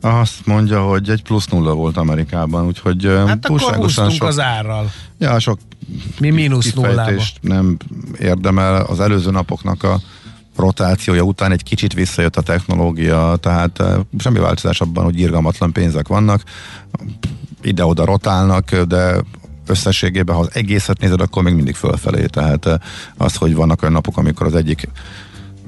Azt 0.00 0.46
mondja, 0.46 0.82
hogy 0.82 1.10
egy 1.10 1.22
plusz 1.22 1.46
nulla 1.46 1.74
volt 1.74 1.96
Amerikában, 1.96 2.66
úgyhogy 2.66 3.04
hát 3.26 3.40
túlságosan 3.40 4.10
sok, 4.10 4.28
az 4.28 4.40
árral. 4.40 4.90
Ja, 5.18 5.38
sok 5.38 5.58
Mi 6.20 6.30
mínusz 6.30 6.72
nullába. 6.72 7.22
nem 7.40 7.76
érdemel 8.18 8.82
az 8.82 9.00
előző 9.00 9.30
napoknak 9.30 9.82
a 9.82 10.00
rotációja 10.58 11.22
után 11.22 11.52
egy 11.52 11.62
kicsit 11.62 11.92
visszajött 11.92 12.36
a 12.36 12.42
technológia, 12.42 13.36
tehát 13.40 13.80
eh, 13.80 13.94
semmi 14.18 14.38
változás 14.38 14.80
abban, 14.80 15.04
hogy 15.04 15.20
irgalmatlan 15.20 15.72
pénzek 15.72 16.08
vannak, 16.08 16.42
ide-oda 17.62 18.04
rotálnak, 18.04 18.76
de 18.76 19.20
összességében, 19.66 20.34
ha 20.34 20.40
az 20.40 20.50
egészet 20.52 21.00
nézed, 21.00 21.20
akkor 21.20 21.42
még 21.42 21.54
mindig 21.54 21.74
fölfelé. 21.74 22.26
Tehát 22.26 22.66
eh, 22.66 22.74
az, 23.16 23.34
hogy 23.34 23.54
vannak 23.54 23.82
olyan 23.82 23.94
napok, 23.94 24.16
amikor 24.16 24.46
az 24.46 24.54
egyik 24.54 24.88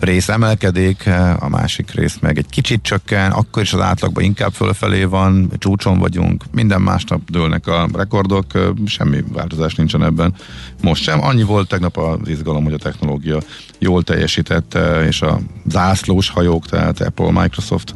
rész 0.01 0.29
emelkedik, 0.29 1.07
a 1.39 1.49
másik 1.49 1.91
rész 1.91 2.19
meg 2.21 2.39
egy 2.39 2.47
kicsit 2.51 2.83
csökken, 2.83 3.31
akkor 3.31 3.63
is 3.63 3.73
az 3.73 3.81
átlagban 3.81 4.25
inkább 4.25 4.53
fölfelé 4.53 5.05
van, 5.05 5.51
csúcson 5.59 5.99
vagyunk, 5.99 6.45
minden 6.53 6.81
másnap 6.81 7.31
dőlnek 7.31 7.67
a 7.67 7.89
rekordok, 7.93 8.47
semmi 8.87 9.25
változás 9.33 9.75
nincsen 9.75 10.03
ebben. 10.03 10.35
Most 10.83 11.03
sem. 11.03 11.23
Annyi 11.23 11.43
volt 11.43 11.69
tegnap 11.69 11.97
az 11.97 12.29
izgalom, 12.29 12.65
hogy 12.65 12.73
a 12.73 12.79
technológia 12.79 13.39
jól 13.79 14.03
teljesítette, 14.03 15.07
és 15.07 15.23
a 15.23 15.41
zászlós 15.69 16.29
hajók, 16.29 16.67
tehát 16.67 17.01
Apple, 17.01 17.31
Microsoft 17.31 17.95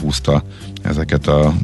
húzta 0.00 0.42
ezeket 0.82 1.26
a 1.26 1.54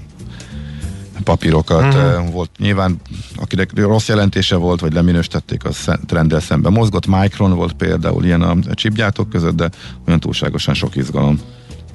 papírokat. 1.25 1.95
Uh-huh. 1.95 2.31
Volt 2.33 2.51
nyilván, 2.59 3.01
akinek 3.37 3.71
rossz 3.75 4.09
jelentése 4.09 4.57
volt, 4.57 4.81
vagy 4.81 4.93
leminősítették, 4.93 5.65
az 5.65 5.91
trenddel 6.07 6.41
szemben 6.41 6.73
mozgott. 6.73 7.07
Micron 7.07 7.55
volt 7.55 7.73
például 7.73 8.25
ilyen 8.25 8.43
a 8.43 8.75
csipgyártók 8.75 9.29
között, 9.29 9.57
de 9.57 9.71
olyan 10.07 10.21
túlságosan 10.21 10.75
sok 10.75 10.97
izgalom 10.97 11.41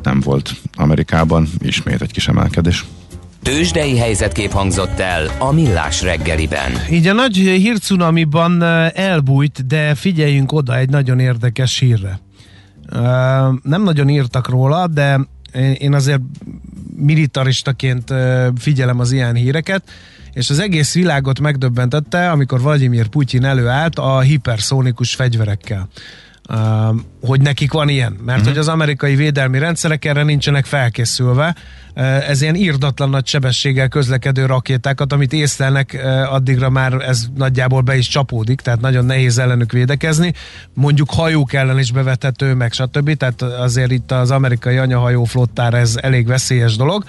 nem 0.03 0.19
volt 0.19 0.51
Amerikában. 0.75 1.47
Ismét 1.59 2.01
egy 2.01 2.11
kis 2.11 2.27
emelkedés. 2.27 2.85
Tőzsdei 3.43 3.97
helyzetkép 3.97 4.51
hangzott 4.51 4.99
el 4.99 5.31
a 5.39 5.51
Millás 5.51 6.01
reggeliben. 6.01 6.71
Így 6.91 7.07
a 7.07 7.13
nagy 7.13 7.35
hírcunamiban 7.35 8.63
elbújt, 8.93 9.67
de 9.67 9.95
figyeljünk 9.95 10.51
oda 10.51 10.77
egy 10.77 10.89
nagyon 10.89 11.19
érdekes 11.19 11.79
hírre. 11.79 12.19
Nem 13.63 13.83
nagyon 13.83 14.09
írtak 14.09 14.49
róla, 14.49 14.87
de 14.87 15.19
én 15.77 15.93
azért 15.93 16.21
militaristaként 16.95 18.13
figyelem 18.57 18.99
az 18.99 19.11
ilyen 19.11 19.35
híreket, 19.35 19.83
és 20.33 20.49
az 20.49 20.59
egész 20.59 20.93
világot 20.93 21.39
megdöbbentette, 21.39 22.31
amikor 22.31 22.61
Vladimir 22.61 23.07
Putyin 23.07 23.43
előállt 23.43 23.99
a 23.99 24.19
hiperszónikus 24.19 25.15
fegyverekkel. 25.15 25.89
Hogy 27.21 27.41
nekik 27.41 27.71
van 27.71 27.89
ilyen, 27.89 28.11
mert 28.11 28.37
uh-huh. 28.37 28.47
hogy 28.47 28.57
az 28.57 28.67
amerikai 28.67 29.15
védelmi 29.15 29.59
rendszerek 29.59 30.05
erre 30.05 30.23
nincsenek 30.23 30.65
felkészülve, 30.65 31.55
ez 32.27 32.41
ilyen 32.41 32.55
írdatlan 32.55 33.09
nagy 33.09 33.27
sebességgel 33.27 33.87
közlekedő 33.87 34.45
rakétákat, 34.45 35.13
amit 35.13 35.33
észlelnek, 35.33 36.05
addigra 36.29 36.69
már 36.69 36.93
ez 36.93 37.25
nagyjából 37.35 37.81
be 37.81 37.97
is 37.97 38.07
csapódik, 38.07 38.61
tehát 38.61 38.81
nagyon 38.81 39.05
nehéz 39.05 39.37
ellenük 39.37 39.71
védekezni, 39.71 40.33
mondjuk 40.73 41.09
hajók 41.09 41.53
ellen 41.53 41.79
is 41.79 41.91
bevethető, 41.91 42.53
meg 42.53 42.71
stb. 42.71 43.17
Tehát 43.17 43.41
azért 43.41 43.91
itt 43.91 44.11
az 44.11 44.31
amerikai 44.31 44.77
anyahajó 44.77 45.23
flottára 45.23 45.77
ez 45.77 45.97
elég 46.01 46.27
veszélyes 46.27 46.75
dolog. 46.75 47.03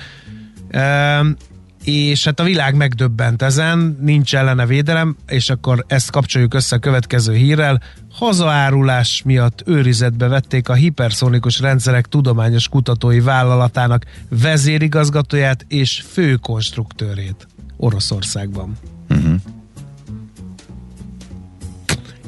És 1.84 2.24
hát 2.24 2.40
a 2.40 2.44
világ 2.44 2.74
megdöbbent 2.74 3.42
ezen, 3.42 3.98
nincs 4.00 4.34
ellene 4.34 4.66
védelem, 4.66 5.16
és 5.28 5.50
akkor 5.50 5.84
ezt 5.88 6.10
kapcsoljuk 6.10 6.54
össze 6.54 6.76
a 6.76 6.78
következő 6.78 7.34
hírrel. 7.34 7.82
Hazaárulás 8.12 9.22
miatt 9.24 9.62
őrizetbe 9.66 10.28
vették 10.28 10.68
a 10.68 10.74
hiperszonikus 10.74 11.60
rendszerek 11.60 12.06
tudományos 12.06 12.68
kutatói 12.68 13.20
vállalatának 13.20 14.04
vezérigazgatóját 14.28 15.64
és 15.68 16.02
főkonstruktőrét 16.12 17.46
Oroszországban. 17.76 18.76
Uh-huh. 19.08 19.34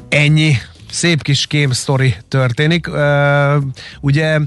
Ennyi 0.09 0.55
szép 0.89 1.21
kis 1.21 1.47
kém 1.47 1.71
sztori 1.71 2.15
történik. 2.27 2.87
Uh, 2.87 3.63
ugye 4.01 4.39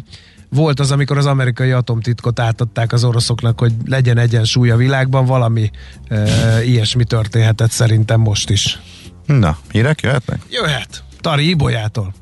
volt 0.50 0.80
az, 0.80 0.90
amikor 0.90 1.18
az 1.18 1.26
amerikai 1.26 1.70
atomtitkot 1.70 2.40
átadták 2.40 2.92
az 2.92 3.04
oroszoknak, 3.04 3.58
hogy 3.58 3.72
legyen 3.84 4.18
egyensúly 4.18 4.70
a 4.70 4.76
világban, 4.76 5.26
valami 5.26 5.70
e, 6.08 6.64
ilyesmi 6.64 7.04
történhetett 7.04 7.70
szerintem 7.70 8.20
most 8.20 8.50
is. 8.50 8.80
Na, 9.26 9.58
hírek 9.70 10.00
jöhetnek? 10.00 10.40
Jöhet. 10.50 11.02
Tari 11.20 11.48
Ibolyától. 11.48 12.14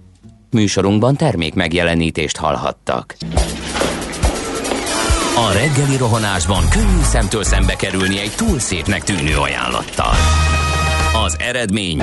Műsorunkban 0.50 1.16
termék 1.16 1.54
megjelenítést 1.54 2.36
hallhattak. 2.36 3.16
A 5.36 5.52
reggeli 5.52 5.96
rohanásban 5.96 6.68
könnyű 6.68 7.02
szemtől 7.02 7.44
szembe 7.44 7.74
kerülni 7.74 8.20
egy 8.20 8.32
túl 8.36 8.58
szépnek 8.58 9.02
tűnő 9.02 9.36
ajánlattal. 9.36 10.14
Az 11.24 11.36
eredmény 11.38 12.02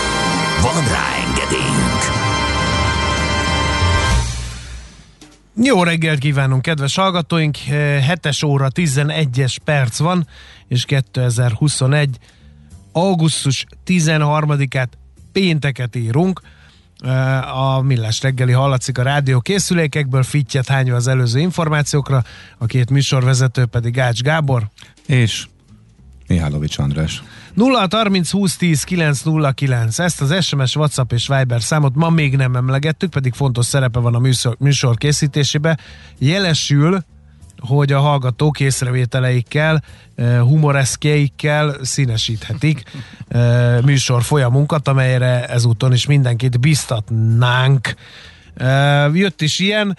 Van 0.61 0.87
rá 0.87 1.15
engedélyünk! 1.27 2.01
Jó 5.55 5.83
reggelt 5.83 6.19
kívánunk, 6.19 6.61
kedves 6.61 6.95
hallgatóink! 6.95 7.55
7 7.55 8.43
óra 8.45 8.67
11-es 8.73 9.55
perc 9.63 9.97
van, 9.97 10.27
és 10.67 10.85
2021. 10.85 12.17
augusztus 12.91 13.65
13-át 13.85 14.89
pénteket 15.31 15.95
írunk. 15.95 16.41
A 17.53 17.81
Millás 17.81 18.21
reggeli 18.21 18.51
hallatszik 18.51 18.97
a 18.97 19.03
rádió 19.03 19.39
készülékekből, 19.39 20.23
fittyet 20.23 20.67
hányva 20.67 20.95
az 20.95 21.07
előző 21.07 21.39
információkra, 21.39 22.23
a 22.57 22.65
két 22.65 22.89
műsorvezető 22.89 23.65
pedig 23.65 23.99
Ács 23.99 24.21
Gábor. 24.21 24.69
És 25.05 25.47
Mihálovics 26.27 26.77
András. 26.77 27.23
0 27.53 27.87
30 27.89 28.31
20 28.31 28.55
10 28.57 28.83
909. 28.83 29.99
Ezt 29.99 30.21
az 30.21 30.43
SMS, 30.43 30.75
WhatsApp 30.75 31.11
és 31.11 31.27
Viber 31.27 31.61
számot 31.61 31.95
ma 31.95 32.09
még 32.09 32.35
nem 32.35 32.55
emlegettük, 32.55 33.09
pedig 33.09 33.33
fontos 33.33 33.65
szerepe 33.65 33.99
van 33.99 34.15
a 34.15 34.19
műsor, 34.19 34.55
műsor 34.59 34.97
készítésébe. 34.97 35.77
Jelesül, 36.17 37.03
hogy 37.59 37.91
a 37.91 37.99
hallgatók 37.99 38.59
észrevételeikkel, 38.59 39.83
eh, 40.15 40.39
humoreszkjeikkel 40.39 41.75
színesíthetik 41.81 42.83
eh, 43.27 43.81
műsor 43.81 44.23
folyamunkat, 44.23 44.87
amelyre 44.87 45.45
ezúton 45.45 45.93
is 45.93 46.05
mindenkit 46.05 46.59
biztatnánk. 46.59 47.93
Eh, 48.55 49.15
jött 49.15 49.41
is 49.41 49.59
ilyen, 49.59 49.97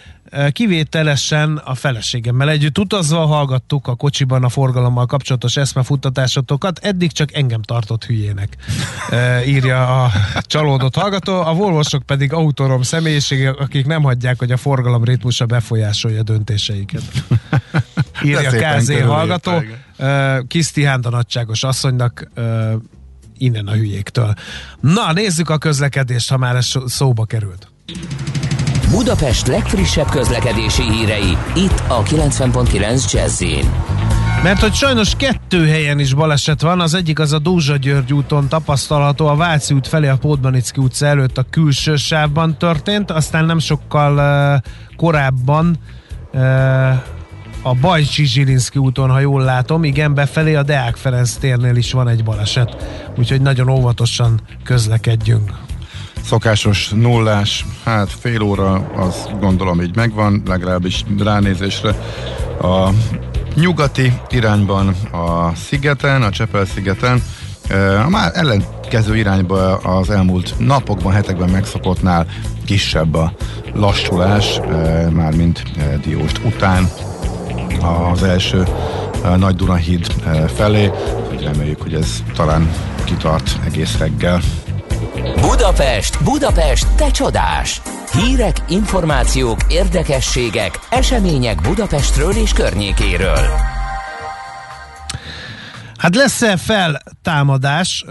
kivételesen 0.52 1.56
a 1.56 1.74
feleségemmel 1.74 2.50
együtt 2.50 2.78
utazva 2.78 3.26
hallgattuk 3.26 3.86
a 3.86 3.94
kocsiban 3.94 4.44
a 4.44 4.48
forgalommal 4.48 5.06
kapcsolatos 5.06 5.56
eszmefuttatásatokat, 5.56 6.78
eddig 6.78 7.12
csak 7.12 7.34
engem 7.34 7.62
tartott 7.62 8.04
hülyének, 8.04 8.56
írja 9.54 10.04
a 10.04 10.12
csalódott 10.40 10.94
hallgató, 10.94 11.40
a 11.40 11.52
volvosok 11.54 12.02
pedig 12.02 12.32
autórom 12.32 12.82
személyiségek, 12.82 13.58
akik 13.58 13.86
nem 13.86 14.02
hagyják, 14.02 14.38
hogy 14.38 14.52
a 14.52 14.56
forgalom 14.56 15.04
ritmusa 15.04 15.46
befolyásolja 15.46 16.22
döntéseiket. 16.22 17.02
Írja 18.24 18.50
KZ 18.50 19.00
hallgató, 19.00 19.62
Kisztihánta 20.48 21.10
nagyságos 21.10 21.62
asszonynak 21.62 22.30
innen 23.38 23.66
a 23.66 23.72
hülyéktől. 23.72 24.34
Na, 24.80 25.12
nézzük 25.12 25.50
a 25.50 25.58
közlekedést, 25.58 26.30
ha 26.30 26.36
már 26.36 26.56
ez 26.56 26.72
szóba 26.86 27.24
került. 27.24 27.70
Budapest 28.92 29.46
legfrissebb 29.46 30.08
közlekedési 30.08 30.82
hírei, 30.82 31.36
itt 31.54 31.82
a 31.88 32.02
90.9 32.02 33.12
jazz 33.12 33.44
mert 34.42 34.60
hogy 34.60 34.74
sajnos 34.74 35.14
kettő 35.16 35.66
helyen 35.66 35.98
is 35.98 36.14
baleset 36.14 36.60
van, 36.60 36.80
az 36.80 36.94
egyik 36.94 37.18
az 37.18 37.32
a 37.32 37.38
Dózsa 37.38 37.76
György 37.76 38.12
úton 38.12 38.48
tapasztalható, 38.48 39.26
a 39.26 39.36
Váci 39.36 39.74
út 39.74 39.86
felé 39.86 40.08
a 40.08 40.16
Pódmanicki 40.16 40.80
utca 40.80 41.06
előtt 41.06 41.38
a 41.38 41.46
külső 41.50 41.96
sávban 41.96 42.58
történt, 42.58 43.10
aztán 43.10 43.44
nem 43.44 43.58
sokkal 43.58 44.16
uh, 44.16 44.96
korábban 44.96 45.78
uh, 46.32 46.40
a 47.62 47.74
Bajcsi 47.80 48.24
Zsilinszki 48.24 48.78
úton, 48.78 49.10
ha 49.10 49.20
jól 49.20 49.42
látom, 49.42 49.84
igen, 49.84 50.14
befelé 50.14 50.54
a 50.54 50.62
Deák 50.62 50.96
Ferenc 50.96 51.32
térnél 51.32 51.76
is 51.76 51.92
van 51.92 52.08
egy 52.08 52.24
baleset, 52.24 52.76
úgyhogy 53.18 53.40
nagyon 53.40 53.68
óvatosan 53.68 54.40
közlekedjünk 54.64 55.50
szokásos 56.24 56.88
nullás, 56.88 57.66
hát 57.84 58.10
fél 58.20 58.42
óra, 58.42 58.74
az 58.96 59.28
gondolom 59.40 59.80
így 59.82 59.96
megvan, 59.96 60.42
legalábbis 60.46 61.04
ránézésre 61.18 61.88
a 62.60 62.88
nyugati 63.54 64.12
irányban 64.30 64.88
a 65.12 65.54
szigeten, 65.54 66.22
a 66.22 66.30
Csepel 66.30 66.64
szigeten, 66.64 67.22
a 68.04 68.08
már 68.08 68.30
ellenkező 68.34 69.16
irányba 69.16 69.76
az 69.76 70.10
elmúlt 70.10 70.54
napokban, 70.58 71.12
hetekben 71.12 71.48
megszokottnál 71.48 72.26
kisebb 72.64 73.14
a 73.14 73.32
lassulás, 73.74 74.60
mármint 75.10 75.62
Dióst 76.04 76.40
után 76.44 76.88
az 78.12 78.22
első 78.22 78.64
Nagy 79.36 79.54
Dunahíd 79.56 80.06
felé, 80.54 80.90
hogy 81.28 81.42
reméljük, 81.42 81.82
hogy 81.82 81.94
ez 81.94 82.22
talán 82.34 82.70
kitart 83.04 83.58
egész 83.64 83.98
reggel. 83.98 84.40
Budapest, 85.40 86.24
Budapest, 86.24 86.86
te 86.96 87.10
csodás! 87.10 87.82
Hírek, 88.12 88.56
információk, 88.68 89.58
érdekességek, 89.68 90.78
események 90.90 91.60
Budapestről 91.60 92.32
és 92.32 92.52
környékéről. 92.52 93.48
Hát 95.96 96.14
lesz-e 96.14 96.56
feltámadás 96.56 98.04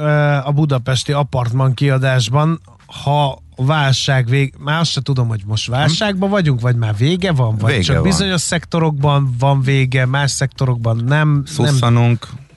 a 0.44 0.52
budapesti 0.52 1.12
apartman 1.12 1.74
kiadásban, 1.74 2.62
ha 3.04 3.42
válság 3.56 4.30
vég, 4.30 4.54
már 4.58 4.80
azt 4.80 4.92
sem 4.92 5.04
tudom, 5.04 5.28
hogy 5.28 5.42
most 5.46 5.68
válságban 5.68 6.30
vagyunk, 6.30 6.62
vagy 6.62 6.76
már 6.76 6.96
vége 6.98 7.32
van, 7.32 7.58
vagy 7.58 7.72
vége 7.72 7.84
csak 7.84 7.96
van. 7.96 8.04
bizonyos 8.04 8.42
szektorokban 8.42 9.36
van 9.40 9.62
vége, 9.62 10.06
más 10.06 10.32
szektorokban 10.32 11.04
nem. 11.06 11.44
Szusszanunk, 11.46 12.28
nem 12.32 12.50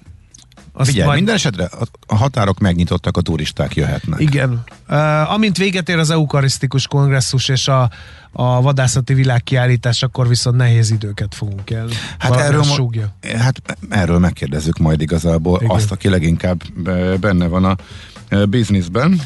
azt 0.76 0.88
Figyelj, 0.88 1.06
majd... 1.06 1.18
minden 1.18 1.34
esetre 1.34 1.70
a 2.06 2.16
határok 2.16 2.58
megnyitottak, 2.58 3.16
a 3.16 3.20
turisták 3.20 3.74
jöhetnek. 3.74 4.20
Igen. 4.20 4.64
Uh, 4.88 5.32
amint 5.32 5.56
véget 5.56 5.88
ér 5.88 5.98
az 5.98 6.10
eukarisztikus 6.10 6.86
kongresszus 6.86 7.48
és 7.48 7.68
a, 7.68 7.90
a 8.32 8.62
vadászati 8.62 9.14
világkiállítás, 9.14 10.02
akkor 10.02 10.28
viszont 10.28 10.56
nehéz 10.56 10.90
időket 10.90 11.34
fogunk 11.34 11.70
el. 11.70 11.86
Hát 12.18 12.36
erről, 12.36 12.62
súgja. 12.62 13.14
hát 13.38 13.62
erről 13.88 14.18
megkérdezzük 14.18 14.78
majd 14.78 15.00
igazából 15.00 15.58
Igen. 15.62 15.76
azt, 15.76 15.90
aki 15.90 16.08
leginkább 16.08 16.62
benne 17.20 17.46
van 17.46 17.64
a 17.64 17.76
bizniszben, 18.48 19.20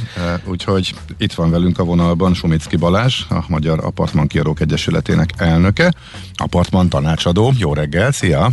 úgyhogy 0.45 0.95
itt 1.19 1.33
van 1.33 1.51
velünk 1.51 1.79
a 1.79 1.85
vonalban 1.85 2.35
Sumicki 2.35 2.77
Balázs, 2.77 3.21
a 3.29 3.45
Magyar 3.49 3.85
Apartman 3.85 4.27
Kiarók 4.27 4.61
Egyesületének 4.61 5.31
elnöke, 5.37 5.95
apartman 6.35 6.89
tanácsadó. 6.89 7.53
Jó 7.57 7.75
reggel, 7.75 8.13
szia! 8.13 8.51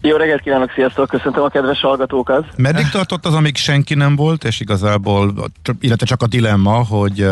Jó 0.00 0.16
reggelt 0.16 0.40
kívánok, 0.40 0.70
sziasztok, 0.74 1.08
köszöntöm 1.08 1.42
a 1.42 1.48
kedves 1.48 1.80
hallgatókat. 1.80 2.46
Meddig 2.56 2.88
tartott 2.88 3.26
az, 3.26 3.34
amíg 3.34 3.56
senki 3.56 3.94
nem 3.94 4.16
volt, 4.16 4.44
és 4.44 4.60
igazából, 4.60 5.50
illetve 5.80 6.06
csak 6.06 6.22
a 6.22 6.26
dilemma, 6.26 6.84
hogy 6.84 7.26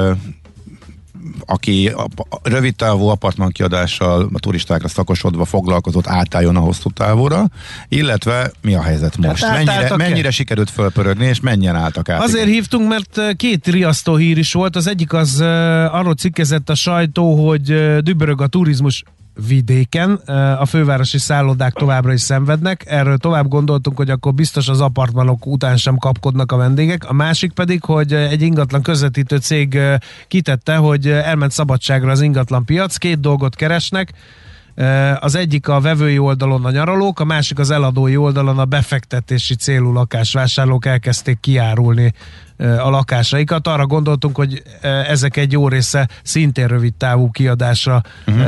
aki 1.46 1.88
a 1.88 2.08
rövid 2.42 2.76
távú 2.76 3.06
apartman 3.06 3.50
kiadással 3.50 4.28
a 4.32 4.38
turistákra 4.38 4.88
szakosodva 4.88 5.44
foglalkozott, 5.44 6.06
átálljon 6.06 6.56
a 6.56 6.60
hosszú 6.60 6.90
távúra, 6.90 7.44
illetve 7.88 8.50
mi 8.60 8.74
a 8.74 8.82
helyzet 8.82 9.16
most? 9.16 9.44
Hát 9.44 9.64
mennyire, 9.64 9.96
mennyire 9.96 10.30
sikerült 10.30 10.70
fölpörögni, 10.70 11.26
és 11.26 11.40
mennyien 11.40 11.76
álltak 11.76 12.08
át? 12.08 12.22
Azért 12.22 12.46
hívtunk, 12.46 12.88
mert 12.88 13.36
két 13.36 13.66
riasztó 13.66 14.16
hír 14.16 14.38
is 14.38 14.52
volt. 14.52 14.76
Az 14.76 14.86
egyik 14.86 15.12
az 15.12 15.40
arról 15.90 16.14
cikkezett 16.14 16.68
a 16.68 16.74
sajtó, 16.74 17.48
hogy 17.48 17.62
dübörög 18.02 18.40
a 18.40 18.46
turizmus 18.46 19.04
vidéken. 19.46 20.12
A 20.58 20.66
fővárosi 20.66 21.18
szállodák 21.18 21.72
továbbra 21.72 22.12
is 22.12 22.20
szenvednek. 22.20 22.84
Erről 22.86 23.18
tovább 23.18 23.48
gondoltunk, 23.48 23.96
hogy 23.96 24.10
akkor 24.10 24.34
biztos 24.34 24.68
az 24.68 24.80
apartmanok 24.80 25.46
után 25.46 25.76
sem 25.76 25.96
kapkodnak 25.96 26.52
a 26.52 26.56
vendégek. 26.56 27.08
A 27.08 27.12
másik 27.12 27.52
pedig, 27.52 27.84
hogy 27.84 28.12
egy 28.12 28.42
ingatlan 28.42 28.82
közvetítő 28.82 29.36
cég 29.36 29.78
kitette, 30.28 30.76
hogy 30.76 31.08
elment 31.08 31.52
szabadságra 31.52 32.10
az 32.10 32.20
ingatlan 32.20 32.64
piac. 32.64 32.96
Két 32.96 33.20
dolgot 33.20 33.54
keresnek. 33.54 34.12
Az 35.20 35.34
egyik 35.34 35.68
a 35.68 35.80
vevői 35.80 36.18
oldalon 36.18 36.64
a 36.64 36.70
nyaralók, 36.70 37.20
a 37.20 37.24
másik 37.24 37.58
az 37.58 37.70
eladói 37.70 38.16
oldalon 38.16 38.58
a 38.58 38.64
befektetési 38.64 39.54
célú 39.54 39.92
lakásvásárlók 39.92 40.86
elkezdték 40.86 41.40
kiárulni 41.40 42.14
a 42.58 42.90
lakásaikat. 42.90 43.66
Arra 43.66 43.86
gondoltunk, 43.86 44.36
hogy 44.36 44.62
ezek 44.82 45.36
egy 45.36 45.52
jó 45.52 45.68
része 45.68 46.08
szintén 46.22 46.66
rövid 46.66 46.94
távú 46.94 47.30
kiadásra 47.30 48.00
uh-huh. 48.26 48.44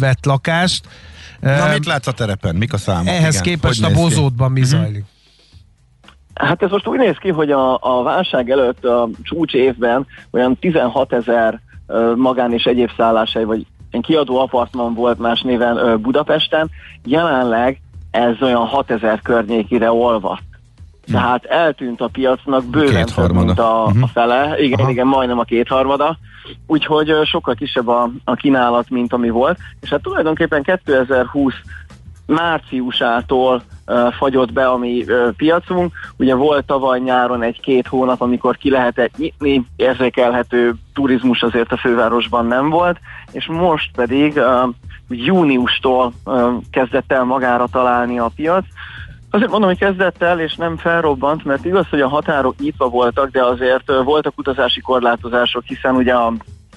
vett 0.00 0.24
lakást. 0.24 0.88
Na, 1.40 1.68
mit 1.72 1.86
látsz 1.86 2.06
a 2.06 2.12
terepen? 2.12 2.54
Mik 2.54 2.72
a 2.72 2.76
számok? 2.76 3.08
Ehhez 3.08 3.34
Igen. 3.34 3.42
képest 3.42 3.84
hogy 3.84 3.92
a 3.92 3.96
bozótban 3.96 4.52
mi 4.52 4.60
uh-huh. 4.60 4.80
zajlik? 4.80 5.04
Hát 6.34 6.62
ez 6.62 6.70
most 6.70 6.86
úgy 6.86 6.98
néz 6.98 7.16
ki, 7.16 7.28
hogy 7.30 7.50
a, 7.50 7.78
a 7.80 8.02
válság 8.02 8.50
előtt 8.50 8.84
a 8.84 9.08
csúcs 9.22 9.52
évben 9.52 10.06
olyan 10.30 10.56
16 10.58 11.12
ezer 11.12 11.60
magán 12.16 12.52
és 12.52 12.64
egyéb 12.64 12.90
szállásai, 12.96 13.44
vagy 13.44 13.66
egy 13.90 14.00
kiadó 14.00 14.38
apartman 14.38 14.94
volt 14.94 15.18
más 15.18 15.42
néven 15.42 16.00
Budapesten, 16.00 16.70
jelenleg 17.04 17.80
ez 18.10 18.42
olyan 18.42 18.66
6 18.66 18.90
ezer 18.90 19.20
környékére 19.22 19.90
olvadt. 19.90 20.42
Tehát 21.12 21.44
eltűnt 21.44 22.00
a 22.00 22.08
piacnak 22.08 22.64
bőven 22.64 23.06
több, 23.06 23.32
mint 23.32 23.58
a, 23.58 23.84
uh-huh. 23.86 24.02
a 24.02 24.06
fele. 24.06 24.54
Igen, 24.58 24.78
Aha. 24.78 24.90
igen, 24.90 25.06
majdnem 25.06 25.38
a 25.38 25.44
kétharmada. 25.44 26.18
Úgyhogy 26.66 27.12
sokkal 27.24 27.54
kisebb 27.54 27.88
a, 27.88 28.10
a 28.24 28.34
kínálat, 28.34 28.90
mint 28.90 29.12
ami 29.12 29.28
volt. 29.28 29.58
És 29.80 29.88
hát 29.88 30.02
tulajdonképpen 30.02 30.62
2020 30.62 31.54
márciusától 32.26 33.62
uh, 33.86 34.12
fagyott 34.12 34.52
be 34.52 34.68
a 34.68 34.76
mi 34.76 35.04
uh, 35.06 35.28
piacunk. 35.36 35.92
Ugye 36.16 36.34
volt 36.34 36.66
tavaly 36.66 37.00
nyáron 37.00 37.42
egy-két 37.42 37.86
hónap, 37.86 38.20
amikor 38.20 38.56
ki 38.56 38.70
lehetett 38.70 39.16
nyitni, 39.16 39.66
érzékelhető 39.76 40.74
turizmus 40.94 41.42
azért 41.42 41.72
a 41.72 41.76
fővárosban 41.76 42.46
nem 42.46 42.70
volt, 42.70 42.98
és 43.32 43.46
most 43.46 43.90
pedig 43.94 44.36
uh, 44.36 44.68
júniustól 45.08 46.12
ö, 46.24 46.52
kezdett 46.70 47.12
el 47.12 47.24
magára 47.24 47.66
találni 47.66 48.18
a 48.18 48.30
piac. 48.36 48.64
Azért 49.30 49.50
mondom, 49.50 49.68
hogy 49.68 49.78
kezdett 49.78 50.22
el, 50.22 50.40
és 50.40 50.54
nem 50.54 50.76
felrobbant, 50.76 51.44
mert 51.44 51.64
igaz, 51.64 51.88
hogy 51.88 52.00
a 52.00 52.08
határok 52.08 52.54
nyitva 52.58 52.88
voltak, 52.88 53.30
de 53.30 53.44
azért 53.44 53.92
voltak 54.04 54.38
utazási 54.38 54.80
korlátozások, 54.80 55.64
hiszen 55.64 55.94
ugye 55.94 56.14
a 56.14 56.32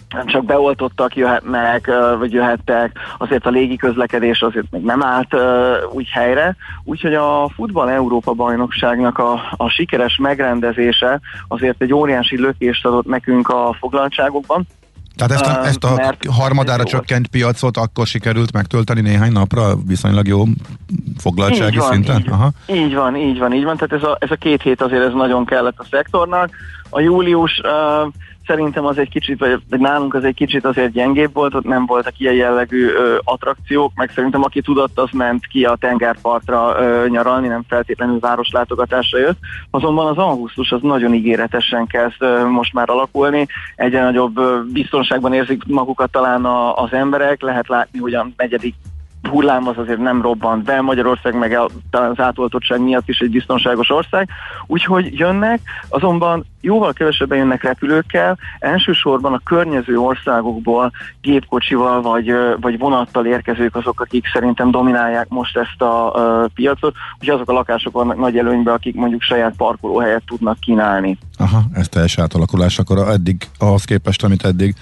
nem 0.09 0.25
csak 0.25 0.45
beoltottak 0.45 1.15
jöhetnek, 1.15 1.91
vagy 2.17 2.31
jöhettek, 2.31 2.97
azért 3.17 3.45
a 3.45 3.49
légi 3.49 3.75
közlekedés 3.75 4.41
azért 4.41 4.71
még 4.71 4.81
nem 4.81 5.03
állt 5.03 5.35
úgy 5.91 6.09
helyre, 6.09 6.55
úgyhogy 6.83 7.13
a 7.13 7.49
futball 7.55 7.89
Európa 7.89 8.33
bajnokságnak 8.33 9.17
a, 9.17 9.41
a 9.57 9.69
sikeres 9.69 10.17
megrendezése 10.17 11.19
azért 11.47 11.81
egy 11.81 11.93
óriási 11.93 12.39
lökést 12.39 12.85
adott 12.85 13.05
nekünk 13.05 13.47
a 13.47 13.75
foglaltságokban. 13.79 14.67
Tehát 15.19 15.31
ezt 15.31 15.45
a, 15.45 15.59
Ö, 15.61 15.67
ezt 15.67 15.83
a 15.83 16.31
harmadára 16.31 16.83
jó 16.83 16.89
csökkent 16.89 17.27
piacot 17.27 17.77
akkor 17.77 18.07
sikerült 18.07 18.53
megtölteni 18.53 19.01
néhány 19.01 19.31
napra 19.31 19.75
viszonylag 19.87 20.27
jó 20.27 20.43
foglaltsági 21.17 21.73
Így 21.73 21.79
van, 21.79 21.91
szinten? 21.91 22.19
Így, 22.19 22.29
Aha. 22.29 22.51
így 22.67 22.93
van, 22.93 23.15
így 23.15 23.39
van, 23.39 23.53
így 23.53 23.63
van. 23.63 23.77
Tehát 23.77 24.03
ez 24.03 24.09
a, 24.09 24.17
ez 24.19 24.31
a 24.31 24.35
két 24.35 24.61
hét 24.61 24.81
azért 24.81 25.03
ez 25.03 25.13
nagyon 25.13 25.45
kellett 25.45 25.77
a 25.77 25.85
szektornak. 25.91 26.49
A 26.89 26.99
július 26.99 27.61
uh, 27.63 28.13
szerintem 28.49 28.85
az 28.85 28.97
egy 28.97 29.09
kicsit, 29.09 29.39
vagy, 29.39 29.79
nálunk 29.79 30.13
az 30.13 30.23
egy 30.23 30.35
kicsit 30.35 30.65
azért 30.65 30.91
gyengébb 30.91 31.33
volt, 31.33 31.55
ott 31.55 31.63
nem 31.63 31.85
voltak 31.85 32.19
ilyen 32.19 32.33
jellegű 32.33 32.87
ö, 32.87 33.17
attrakciók, 33.23 33.91
meg 33.95 34.11
szerintem 34.15 34.43
aki 34.43 34.61
tudott, 34.61 34.99
az 34.99 35.09
ment 35.11 35.47
ki 35.47 35.65
a 35.65 35.75
tengerpartra 35.75 36.75
ö, 36.79 37.07
nyaralni, 37.07 37.47
nem 37.47 37.63
feltétlenül 37.67 38.19
városlátogatásra 38.19 39.19
jött. 39.19 39.37
Azonban 39.69 40.07
az 40.07 40.17
augusztus 40.17 40.71
az 40.71 40.81
nagyon 40.81 41.13
ígéretesen 41.13 41.87
kezd 41.87 42.21
ö, 42.21 42.45
most 42.47 42.73
már 42.73 42.89
alakulni, 42.89 43.47
egyre 43.75 44.03
nagyobb 44.03 44.37
ö, 44.37 44.59
biztonságban 44.71 45.33
érzik 45.33 45.63
magukat 45.65 46.11
talán 46.11 46.45
a, 46.45 46.75
az 46.75 46.93
emberek, 46.93 47.41
lehet 47.41 47.67
látni, 47.67 47.99
hogy 47.99 48.13
a 48.13 48.27
negyedik 48.37 48.75
hullám 49.29 49.67
az 49.67 49.77
azért 49.77 49.99
nem 49.99 50.21
robbant 50.21 50.63
be, 50.63 50.81
Magyarország 50.81 51.37
meg 51.37 51.51
a- 51.51 51.69
talán 51.89 52.09
az 52.09 52.19
átoltottság 52.19 52.81
miatt 52.81 53.07
is 53.07 53.19
egy 53.19 53.29
biztonságos 53.29 53.89
ország, 53.89 54.29
úgyhogy 54.67 55.17
jönnek, 55.19 55.59
azonban 55.89 56.45
jóval 56.61 56.93
kevesebben 56.93 57.37
jönnek 57.37 57.63
repülőkkel, 57.63 58.37
elsősorban 58.59 59.33
a 59.33 59.41
környező 59.43 59.97
országokból 59.97 60.91
gépkocsival 61.21 62.01
vagy, 62.01 62.33
vagy 62.61 62.77
vonattal 62.77 63.25
érkezők 63.25 63.75
azok, 63.75 64.01
akik 64.01 64.25
szerintem 64.33 64.71
dominálják 64.71 65.27
most 65.29 65.57
ezt 65.57 65.81
a 65.81 66.13
ö, 66.15 66.45
piacot, 66.53 66.95
úgyhogy 67.13 67.35
azok 67.35 67.49
a 67.49 67.53
lakások 67.53 67.93
vannak 67.93 68.17
nagy 68.17 68.37
előnyben, 68.37 68.73
akik 68.73 68.95
mondjuk 68.95 69.21
saját 69.21 69.55
parkolóhelyet 69.55 70.23
tudnak 70.25 70.59
kínálni. 70.59 71.17
Aha, 71.37 71.61
ez 71.73 71.87
teljes 71.87 72.17
átalakulás, 72.17 72.79
akkor 72.79 72.97
eddig, 72.97 73.47
ahhoz 73.57 73.83
képest, 73.83 74.23
amit 74.23 74.45
eddig 74.45 74.75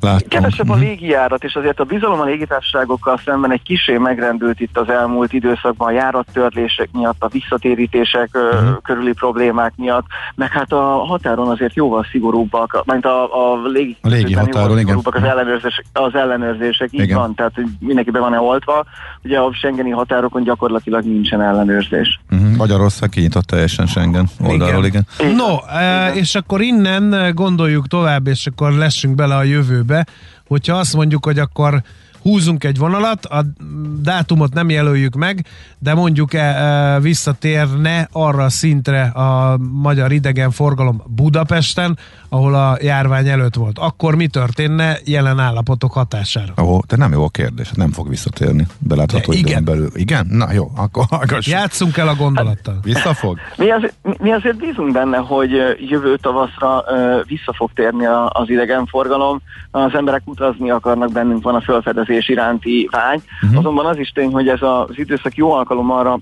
láttam. 0.00 0.28
Kevesebb 0.28 0.68
a 0.70 0.74
Mhm. 0.74 0.82
légijárat, 0.84 1.44
és 1.44 1.54
azért 1.54 1.80
a 1.80 1.84
bizalom 1.84 2.20
a 2.20 2.24
légitársaságokkal 2.24 3.20
szemben 3.24 3.52
egy 3.52 3.62
kisé 3.62 3.96
megrendült 3.98 4.60
itt 4.60 4.78
az 4.78 4.88
elmúlt 4.88 5.32
időszakban 5.32 5.88
a 5.88 5.90
járattörlések 5.92 6.88
miatt, 6.92 7.16
a 7.22 7.28
visszatérítések 7.28 8.28
Mhm. 8.32 8.72
körüli 8.82 9.12
problémák 9.12 9.72
miatt, 9.76 10.06
meg 10.34 10.50
hát 10.50 10.72
a 10.72 10.80
határon 11.04 11.48
azért 11.48 11.74
jóval 11.74 12.06
szigorúbbak, 12.10 12.82
mint 12.86 13.04
a, 13.04 13.22
a 13.52 13.66
légi, 13.72 13.96
A 14.02 14.08
légi 14.08 14.30
jóval 14.30 14.44
határon, 14.44 14.70
igen. 14.70 14.78
szigorúbbak 14.78 15.14
az 15.14 15.22
ellenőrzések, 15.22 15.84
az 15.92 16.14
ellenőrzések 16.14 16.88
így 16.92 17.00
Igen. 17.00 17.18
van, 17.18 17.34
tehát 17.34 17.52
mindenki 17.80 18.10
be 18.10 18.18
van-e 18.18 18.40
oltva, 18.40 18.84
ugye 19.24 19.38
a 19.38 19.52
Schengeni 19.52 19.90
határokon 19.90 20.42
gyakorlatilag 20.42 21.04
nincsen 21.04 21.42
ellenőrzés. 21.42 22.20
Uh-huh. 22.30 22.56
Magyarország 22.56 23.08
kinyitott 23.08 23.44
teljesen 23.44 23.86
Schengen 23.86 24.28
oldalról, 24.46 24.84
igen. 24.84 25.06
Igen. 25.18 25.34
No, 25.34 25.56
e, 25.78 26.12
és 26.14 26.34
akkor 26.34 26.60
innen 26.60 27.32
gondoljuk 27.34 27.86
tovább, 27.86 28.26
és 28.26 28.46
akkor 28.46 28.72
lessünk 28.72 29.14
bele 29.14 29.36
a 29.36 29.42
jövőbe, 29.42 29.87
hogyha 30.46 30.76
azt 30.76 30.94
mondjuk, 30.94 31.24
hogy 31.24 31.38
akkor 31.38 31.82
húzunk 32.22 32.64
egy 32.64 32.78
vonalat, 32.78 33.26
a 33.26 33.44
dátumot 34.00 34.54
nem 34.54 34.70
jelöljük 34.70 35.14
meg, 35.14 35.46
de 35.78 35.94
mondjuk 35.94 36.34
e, 36.34 36.38
e, 36.38 37.00
visszatérne 37.00 38.08
arra 38.12 38.44
a 38.44 38.48
szintre 38.48 39.02
a 39.02 39.58
magyar 39.58 40.12
idegenforgalom 40.12 41.02
Budapesten, 41.06 41.98
ahol 42.28 42.54
a 42.54 42.76
járvány 42.80 43.28
előtt 43.28 43.54
volt. 43.54 43.78
Akkor 43.78 44.14
mi 44.14 44.26
történne 44.26 44.96
jelen 45.04 45.38
állapotok 45.38 45.92
hatására? 45.92 46.52
Ó, 46.62 46.78
de 46.86 46.96
nem 46.96 47.12
jó 47.12 47.24
a 47.24 47.28
kérdés, 47.28 47.70
nem 47.74 47.90
fog 47.90 48.08
visszatérni 48.08 48.66
belátható 48.78 49.30
De 49.30 49.38
időn 49.38 49.50
igen. 49.50 49.64
belül. 49.64 49.90
Igen? 49.94 50.26
Na 50.30 50.52
jó, 50.52 50.70
akkor 50.76 51.04
hallgassuk. 51.08 51.52
Játszunk 51.52 51.96
el 51.96 52.08
a 52.08 52.14
gondolattal. 52.14 52.78
Visszafog? 52.82 53.38
Mi 53.56 53.70
azért, 53.70 53.94
mi 54.18 54.32
azért 54.32 54.56
bízunk 54.56 54.92
benne, 54.92 55.16
hogy 55.16 55.50
jövő 55.88 56.16
tavaszra 56.16 56.84
ö, 56.88 57.20
vissza 57.26 57.52
fog 57.52 57.70
térni 57.74 58.06
a, 58.06 58.30
az 58.32 58.50
idegenforgalom. 58.50 59.40
Az 59.70 59.94
emberek 59.94 60.22
utazni 60.24 60.70
akarnak, 60.70 61.12
bennünk 61.12 61.42
van 61.42 61.54
a 61.54 61.60
felfedezés 61.60 62.28
iránti 62.28 62.88
vágy. 62.90 63.22
Uh-huh. 63.42 63.58
Azonban 63.58 63.86
az 63.86 63.98
is 63.98 64.10
tény, 64.10 64.30
hogy 64.30 64.48
ez 64.48 64.62
az 64.62 64.98
időszak 64.98 65.36
jó 65.36 65.52
alkalom 65.52 65.90
arra, 65.90 66.18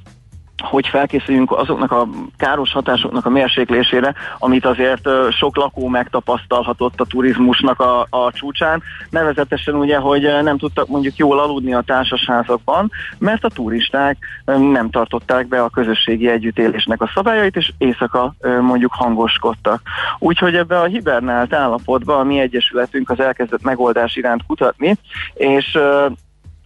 hogy 0.63 0.87
felkészüljünk 0.87 1.53
azoknak 1.53 1.93
a 1.93 2.09
káros 2.37 2.73
hatásoknak 2.73 3.27
a 3.27 3.31
mérséklésére, 3.31 4.15
amit 4.39 4.65
azért 4.65 5.09
sok 5.31 5.57
lakó 5.57 5.89
megtapasztalhatott 5.89 7.01
a 7.01 7.05
turizmusnak 7.05 7.81
a, 7.81 8.07
a 8.11 8.33
csúcsán, 8.33 8.83
nevezetesen 9.11 9.75
ugye, 9.75 9.97
hogy 9.97 10.23
nem 10.43 10.59
tudtak 10.59 10.89
mondjuk 10.89 11.17
jól 11.17 11.39
aludni 11.39 11.75
a 11.75 11.81
társasházakban, 11.81 12.91
mert 13.19 13.45
a 13.45 13.49
turisták 13.49 14.17
nem 14.45 14.91
tartották 14.91 15.47
be 15.49 15.63
a 15.63 15.69
közösségi 15.69 16.29
együttélésnek 16.29 17.03
a 17.03 17.11
szabályait, 17.15 17.57
és 17.57 17.73
éjszaka 17.79 18.35
mondjuk 18.61 18.93
hangoskodtak. 18.93 19.81
Úgyhogy 20.19 20.55
ebbe 20.55 20.81
a 20.81 20.85
hibernált 20.85 21.53
állapotba 21.53 22.19
a 22.19 22.25
mi 22.25 22.39
egyesületünk 22.39 23.11
az 23.11 23.21
elkezdett 23.21 23.63
megoldás 23.63 24.17
iránt 24.17 24.43
kutatni, 24.47 24.97
és 25.35 25.79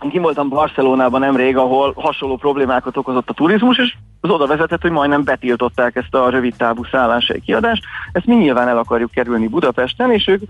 kim 0.08 0.22
voltam 0.22 0.48
Barcelonában 0.48 1.20
nemrég, 1.20 1.56
ahol 1.56 1.92
hasonló 1.96 2.36
problémákat 2.36 2.96
okozott 2.96 3.30
a 3.30 3.32
turizmus, 3.32 3.78
és 3.78 3.94
az 4.20 4.30
oda 4.30 4.46
vezetett, 4.46 4.82
hogy 4.82 4.90
majdnem 4.90 5.24
betiltották 5.24 5.96
ezt 5.96 6.14
a 6.14 6.30
rövid 6.30 6.54
távú 6.56 6.84
szállásai 6.84 7.40
kiadást. 7.40 7.82
Ezt 8.12 8.26
mi 8.26 8.34
nyilván 8.34 8.68
el 8.68 8.78
akarjuk 8.78 9.10
kerülni 9.10 9.48
Budapesten, 9.48 10.12
és 10.12 10.28
ők 10.28 10.42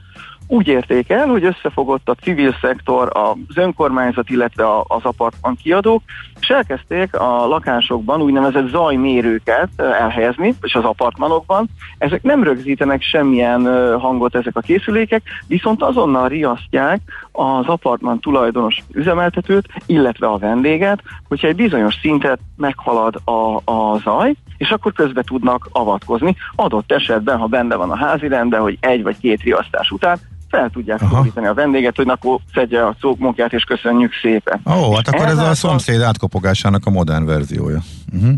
úgy 0.46 0.66
érték 0.66 1.10
el, 1.10 1.26
hogy 1.26 1.44
összefogott 1.44 2.08
a 2.08 2.14
civil 2.14 2.54
szektor, 2.60 3.10
az 3.12 3.56
önkormányzat, 3.56 4.30
illetve 4.30 4.64
az 4.82 5.02
apartman 5.02 5.56
kiadók, 5.62 6.02
és 6.40 6.48
elkezdték 6.48 7.14
a 7.14 7.46
lakásokban 7.46 8.22
úgynevezett 8.22 8.68
zajmérőket 8.68 9.68
elhelyezni, 9.76 10.54
és 10.62 10.74
az 10.74 10.84
apartmanokban. 10.84 11.68
Ezek 11.98 12.22
nem 12.22 12.42
rögzítenek 12.42 13.02
semmilyen 13.02 13.98
hangot 13.98 14.34
ezek 14.34 14.56
a 14.56 14.60
készülékek, 14.60 15.22
viszont 15.46 15.82
azonnal 15.82 16.28
riasztják 16.28 17.00
az 17.32 17.66
apartman 17.66 18.20
tulajdonos 18.20 18.82
üzemeltetőt, 18.92 19.39
illetve 19.86 20.26
a 20.26 20.38
vendéget, 20.38 21.02
hogyha 21.28 21.46
egy 21.46 21.56
bizonyos 21.56 21.94
szintet 22.00 22.38
meghalad 22.56 23.20
a, 23.24 23.72
a 23.72 23.98
zaj, 24.04 24.34
és 24.56 24.70
akkor 24.70 24.92
közbe 24.92 25.22
tudnak 25.22 25.68
avatkozni. 25.72 26.36
Adott 26.54 26.92
esetben, 26.92 27.38
ha 27.38 27.46
benne 27.46 27.74
van 27.74 27.90
a 27.90 27.96
házi 27.96 28.28
rendben, 28.28 28.60
hogy 28.60 28.76
egy 28.80 29.02
vagy 29.02 29.18
két 29.18 29.42
riasztás 29.42 29.90
után 29.90 30.18
fel 30.50 30.70
tudják 30.70 31.00
szólítani 31.10 31.46
a 31.46 31.54
vendéget, 31.54 31.96
hogy 31.96 32.08
akkor 32.08 32.38
szedje 32.54 32.86
a 32.86 32.94
cókmunkját, 33.00 33.52
és 33.52 33.64
köszönjük 33.64 34.12
szépen. 34.22 34.60
Ó, 34.66 34.94
hát 34.94 35.08
akkor 35.08 35.26
ez 35.26 35.38
a 35.38 35.54
szomszéd 35.54 36.00
átkopogásának 36.00 36.86
a 36.86 36.90
modern 36.90 37.24
verziója. 37.24 37.78
Uh-huh. 38.14 38.34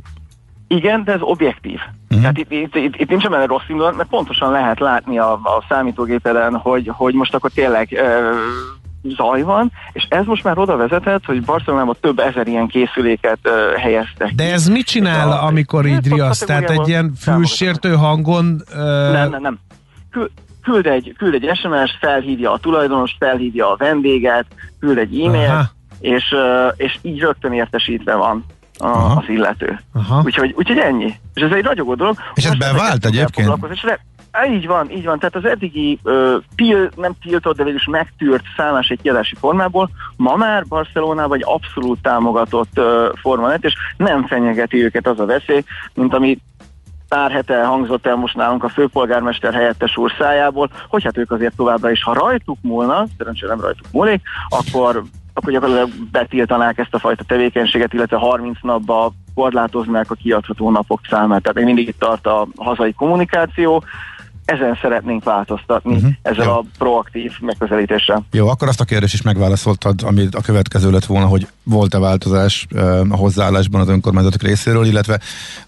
Igen, 0.67 1.05
de 1.05 1.13
ez 1.13 1.21
objektív. 1.21 1.79
Uh-huh. 2.03 2.21
Tehát 2.21 2.39
itt, 2.39 2.51
itt, 2.51 2.75
itt, 2.75 2.97
itt 2.97 3.09
nincs 3.09 3.29
benne 3.29 3.47
rossz 3.47 3.69
indulat, 3.69 3.97
mert 3.97 4.09
pontosan 4.09 4.51
lehet 4.51 4.81
látni 4.81 5.19
a, 5.19 5.33
a 5.33 5.65
számítógépeden, 5.69 6.57
hogy, 6.57 6.91
hogy 6.95 7.15
most 7.15 7.35
akkor 7.35 7.51
tényleg 7.51 7.89
ö, 7.93 8.31
zaj 9.03 9.43
van, 9.43 9.73
és 9.93 10.07
ez 10.09 10.25
most 10.25 10.45
már 10.45 10.59
oda 10.59 10.77
vezetett, 10.77 11.25
hogy 11.25 11.43
Barcelonában 11.45 11.97
több 12.01 12.19
ezer 12.19 12.47
ilyen 12.47 12.67
készüléket 12.67 13.39
ö, 13.43 13.73
helyeztek. 13.77 14.33
De 14.35 14.53
ez 14.53 14.67
mit 14.69 14.87
csinál, 14.87 15.31
A- 15.33 15.45
amikor 15.47 15.87
így 15.87 16.13
a 16.13 16.15
riaszt? 16.15 16.47
Tehát 16.47 16.71
egy 16.71 16.89
ilyen 16.89 17.13
fülsértő 17.21 17.95
hangon... 17.95 18.63
ö, 18.75 19.11
Nem, 19.13 19.31
nem, 19.31 19.41
nem. 19.43 19.59
Kül, 20.11 20.31
küld 20.63 20.87
egy, 20.87 21.15
küld 21.19 21.35
egy 21.35 21.51
SMS, 21.57 21.97
felhívja 22.01 22.53
a 22.53 22.59
tulajdonost, 22.59 23.17
felhívja 23.19 23.71
a 23.73 23.77
vendéget, 23.77 24.47
küld 24.81 24.99
egy 24.99 25.21
e-mailt, 25.21 25.71
és, 26.01 26.35
és 26.77 26.99
így 27.03 27.19
rögtön 27.21 27.53
értesítve 27.53 28.15
van 28.15 28.45
a, 28.79 28.87
Aha. 28.87 29.21
az 29.21 29.29
illető. 29.29 29.81
Aha. 29.93 30.23
Úgyhogy, 30.25 30.55
úgyhogy 30.57 30.79
ennyi. 30.79 31.15
És 31.35 31.43
ez 31.43 31.51
egy 31.53 31.63
ragyogó 31.65 31.95
dolog. 31.95 32.17
És 32.35 32.45
ez 32.45 32.55
bevált 32.55 33.05
egyébként? 33.05 33.51
És 33.73 33.83
re- 33.83 34.05
Á, 34.33 34.47
így 34.47 34.67
van, 34.67 34.91
így 34.91 35.05
van. 35.05 35.19
Tehát 35.19 35.37
az 35.37 35.45
eddigi 35.45 35.99
ö, 36.03 36.37
til, 36.57 36.91
nem 36.97 37.13
tiltott, 37.21 37.57
de 37.57 37.63
végülis 37.63 37.87
megtűrt 37.87 38.45
szállás 38.57 38.89
egy 38.89 39.01
kiadási 39.03 39.35
formából 39.35 39.91
ma 40.17 40.37
már 40.37 40.65
Barcelonában 40.69 41.37
egy 41.37 41.45
abszolút 41.47 42.03
támogatott 42.03 42.79
ö, 42.79 43.11
forma 43.21 43.47
lett, 43.47 43.65
és 43.65 43.75
nem 43.97 44.27
fenyegeti 44.27 44.85
őket 44.85 45.07
az 45.07 45.21
a 45.21 45.27
veszély, 45.27 45.65
mint 45.95 46.15
ami 46.15 46.39
pár 47.09 47.31
hete 47.31 47.65
hangzott 47.65 48.07
el 48.07 48.17
most 48.17 48.37
nálunk 48.37 48.65
a 48.65 48.69
főpolgármester 48.69 49.55
helyettes 49.55 49.97
úr 49.97 50.13
szájából, 50.19 50.71
hogy 50.89 51.05
hát 51.05 51.19
ők 51.19 51.31
azért 51.31 51.57
továbbra 51.57 51.91
is, 51.91 52.03
ha 52.03 52.13
rajtuk 52.13 52.59
múlna, 52.63 53.07
szerencsére 53.19 53.53
nem 53.53 53.61
rajtuk 53.61 53.87
múlik, 53.91 54.23
akkor, 54.49 55.03
akkor 55.35 55.53
gyakorlatilag 55.53 55.91
betiltanák 56.11 56.79
ezt 56.79 56.95
a 56.95 56.99
fajta 56.99 57.25
tevékenységet, 57.25 57.93
illetve 57.93 58.17
30 58.17 58.59
napba 58.63 59.13
korlátoznák 59.35 60.11
a 60.11 60.15
kiadható 60.15 60.71
napok 60.71 61.01
számát. 61.11 61.43
Tehát 61.43 61.57
még 61.57 61.65
mindig 61.65 61.89
itt 61.89 61.99
tart 61.99 62.27
a 62.27 62.47
hazai 62.57 62.93
kommunikáció. 62.93 63.85
Ezen 64.45 64.79
szeretnénk 64.83 65.25
változtatni 65.25 65.95
uh-huh. 65.95 66.11
ezzel 66.23 66.45
Jó. 66.45 66.53
a 66.53 66.65
proaktív 66.79 67.33
megközelítéssel. 67.41 68.25
Jó, 68.33 68.49
akkor 68.49 68.69
azt 68.69 68.81
a 68.81 68.85
kérdést 68.85 69.15
is 69.15 69.23
megválaszoltad, 69.23 70.03
ami 70.03 70.29
a 70.31 70.41
következő 70.41 70.91
lett 70.91 71.05
volna, 71.05 71.27
hogy 71.27 71.47
volt-e 71.63 71.99
változás 71.99 72.67
a 73.11 73.17
hozzáállásban 73.17 73.81
az 73.81 73.89
önkormányzatok 73.89 74.43
részéről, 74.43 74.87
illetve 74.87 75.21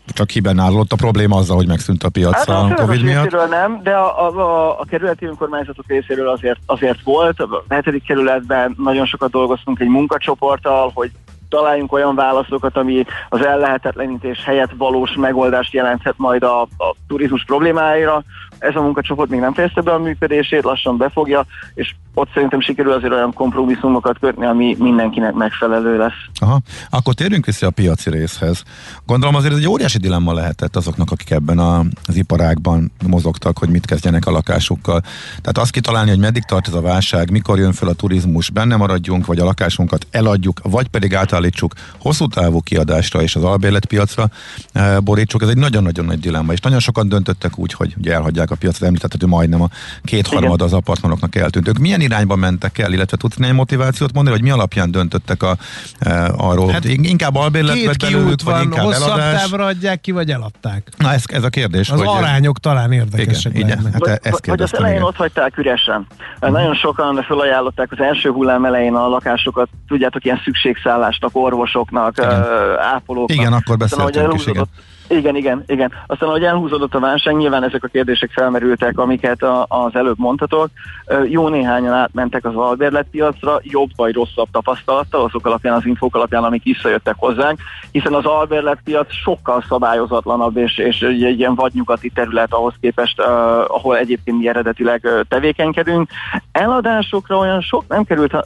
csak 0.07 0.31
hibernálódott 0.31 0.93
a 0.93 0.97
probléma 0.97 1.37
azzal, 1.37 1.57
hogy 1.57 1.67
megszűnt 1.67 2.03
a 2.03 2.09
piac 2.09 2.35
Hát 2.35 2.49
a 2.49 2.65
a 2.65 2.75
Covid 2.75 3.03
miatt. 3.03 3.49
nem, 3.49 3.81
de 3.83 3.91
a, 3.91 4.27
a, 4.27 4.39
a, 4.39 4.81
a 4.81 4.85
kerületi 4.85 5.25
önkormányzatok 5.25 5.85
részéről 5.87 6.29
azért, 6.29 6.59
azért 6.67 7.03
volt. 7.03 7.41
A 7.41 7.65
hetedik 7.69 8.05
kerületben 8.05 8.75
nagyon 8.79 9.07
sokat 9.07 9.31
dolgoztunk 9.31 9.81
egy 9.81 9.89
munkacsoporttal, 9.89 10.91
hogy 10.95 11.11
találjunk 11.49 11.93
olyan 11.93 12.15
válaszokat, 12.15 12.77
ami 12.77 13.05
az 13.29 13.45
ellehetetlenítés 13.45 14.45
helyett 14.45 14.71
valós 14.77 15.15
megoldást 15.17 15.73
jelenthet 15.73 16.15
majd 16.17 16.43
a, 16.43 16.61
a 16.63 16.95
turizmus 17.09 17.45
problémáira. 17.45 18.23
Ez 18.69 18.77
a 18.77 18.83
munkacsoport 18.83 19.31
még 19.31 19.41
nem 19.41 19.55
fejezte 19.55 19.81
be 19.81 19.93
a 19.93 19.99
működését, 19.99 20.63
lassan 20.63 20.97
befogja, 20.97 21.47
és 21.75 21.95
ott 22.15 22.29
szerintem 22.35 22.61
sikerül 22.61 22.93
azért 22.93 23.13
olyan 23.13 23.33
kompromisszumokat 23.33 24.19
kötni, 24.19 24.47
ami 24.47 24.77
mindenkinek 24.79 25.33
megfelelő 25.33 25.97
lesz. 25.97 26.13
Aha. 26.41 26.61
Akkor 26.91 27.15
térjünk 27.15 27.47
vissza 27.47 27.67
a 27.67 27.71
piaci 27.71 28.11
részhez. 28.11 28.63
Gondolom 29.07 29.35
azért 29.35 29.53
ez 29.53 29.59
egy 29.59 29.69
óriási 29.69 29.99
dilemma 29.99 30.33
lehetett 30.33 30.77
azoknak, 30.77 31.11
akik 31.11 31.31
ebben 31.31 31.59
a, 31.59 31.79
az 32.07 32.17
iparágban 32.17 32.93
mozogtak, 33.07 33.59
hogy 33.59 33.69
mit 33.69 33.87
kezdjenek 33.87 34.27
a 34.27 34.31
lakásukkal. 34.31 35.01
Tehát 35.27 35.59
azt 35.59 35.71
kitalálni, 35.71 36.11
hogy 36.11 36.19
meddig 36.19 36.43
tart 36.43 36.69
ez 36.69 36.75
a 36.75 36.81
válság, 36.81 37.31
mikor 37.31 37.59
jön 37.59 37.73
föl 37.73 37.89
a 37.89 37.93
turizmus, 37.93 38.51
benne 38.51 38.77
maradjunk, 38.77 39.27
vagy 39.27 39.39
a 39.39 39.45
lakásunkat 39.45 40.07
eladjuk, 40.11 40.61
vagy 40.63 40.89
pedig 40.89 41.15
átállítsuk 41.15 41.73
hosszú 41.99 42.27
távú 42.27 42.61
kiadásra 42.61 43.23
és 43.23 43.37
az 43.37 43.45
albérletpiacra 43.45 44.29
e, 44.73 45.01
borítsuk. 45.01 45.43
Ez 45.43 45.49
egy 45.49 45.59
nagyon-nagyon 45.59 46.05
nagy 46.05 46.21
dilemma, 46.21 46.53
és 46.53 46.61
nagyon 46.61 46.81
sokan 46.81 47.09
döntöttek 47.09 47.59
úgy, 47.59 47.73
hogy 47.73 47.95
ugye 47.99 48.13
elhagyják 48.13 48.51
piacot, 48.55 48.83
említetted, 48.83 49.21
hogy 49.21 49.29
majdnem 49.29 49.63
a 49.63 49.69
kétharmada 50.03 50.65
az 50.65 50.73
apartmanoknak 50.73 51.37
eltűnt. 51.37 51.69
Ők 51.69 51.79
milyen 51.79 52.01
irányba 52.01 52.37
mentek 52.37 52.79
el, 52.79 52.93
illetve 52.93 53.17
tudsz 53.17 53.37
néhány 53.37 53.55
motivációt 53.55 54.13
mondani, 54.13 54.37
hogy 54.37 54.45
mi 54.45 54.51
alapján 54.51 54.91
döntöttek 54.91 55.43
a, 55.43 55.57
e, 55.99 56.33
arról, 56.37 56.71
Hát 56.71 56.85
inkább 56.85 57.37
albérlet 57.37 57.75
Két 57.75 57.87
lett 57.87 57.99
belőlük, 57.99 58.43
vagy 58.43 58.63
inkább 58.63 58.85
hosszabb 58.85 59.19
eladás? 59.19 59.41
távra 59.41 59.65
adják 59.65 60.01
ki, 60.01 60.11
vagy 60.11 60.31
eladták. 60.31 60.89
Na 60.97 61.13
ez, 61.13 61.23
ez 61.27 61.45
a 61.45 61.49
kérdés. 61.49 61.91
Az 61.91 61.99
hogy, 61.99 62.09
arányok 62.09 62.59
talán 62.59 62.93
érdekesek 62.93 63.55
igen, 63.55 63.69
igen. 63.69 63.93
Hát 63.93 64.01
Vagy, 64.01 64.19
ezt 64.23 64.47
vagy 64.47 64.63
az 64.63 64.75
elején 64.75 64.95
igen. 64.95 65.07
ott 65.07 65.17
hagyták 65.17 65.59
üresen. 65.59 66.07
Uh-huh. 66.35 66.51
Nagyon 66.51 66.75
sokan 66.75 67.23
felajánlották 67.23 67.93
az 67.93 68.01
első 68.01 68.31
hullám 68.31 68.65
elején 68.65 68.95
a 68.95 69.09
lakásokat, 69.09 69.69
tudjátok, 69.89 70.25
ilyen 70.25 70.41
szükségszállásnak, 70.45 71.31
orvosoknak, 71.33 72.19
Igen. 72.19 72.45
ápolóknak. 72.79 73.39
Igen, 73.39 73.53
akkor 73.53 73.77
beszéltünk 73.77 74.35
is, 74.35 74.47
igen. 74.47 74.69
Igen, 75.09 75.37
igen, 75.37 75.63
igen. 75.67 75.93
Aztán, 76.07 76.29
ahogy 76.29 76.45
elhúzódott 76.45 76.95
a 76.95 77.01
válság, 77.01 77.37
nyilván 77.37 77.65
ezek 77.65 77.85
a 77.85 77.89
kérdések 77.89 78.31
felmerültek, 78.31 78.99
amiket 78.99 79.43
a, 79.43 79.67
az 79.69 79.95
előbb 79.95 80.19
mondtatok. 80.19 80.69
Ö, 81.07 81.25
Jó 81.25 81.49
néhányan 81.49 81.93
átmentek 81.93 82.45
az 82.45 82.57
albérletpiacra, 82.57 83.61
jobb 83.63 83.91
vagy 83.97 84.15
rosszabb 84.15 84.49
tapasztalattal, 84.53 85.25
azok 85.25 85.47
alapján, 85.47 85.75
az 85.75 85.87
infók 85.87 86.15
alapján, 86.15 86.45
amik 86.45 86.63
visszajöttek 86.63 87.15
hozzánk, 87.19 87.61
hiszen 87.91 88.15
az 88.15 88.25
albérletpiac 88.25 89.13
sokkal 89.13 89.65
szabályozatlanabb 89.69 90.57
és, 90.57 90.79
és 90.79 91.01
egy 91.01 91.39
ilyen 91.39 91.55
vadnyugati 91.55 92.11
terület 92.11 92.53
ahhoz 92.53 92.75
képest, 92.81 93.21
uh, 93.21 93.27
ahol 93.59 93.99
egyébként 93.99 94.39
mi 94.39 94.49
eredetileg 94.49 95.01
uh, 95.05 95.21
tevékenykedünk. 95.29 96.11
Eladásokra 96.53 97.37
olyan 97.37 97.61
sok 97.61 97.85
nem 97.89 98.05
került, 98.05 98.33
uh, 98.33 98.43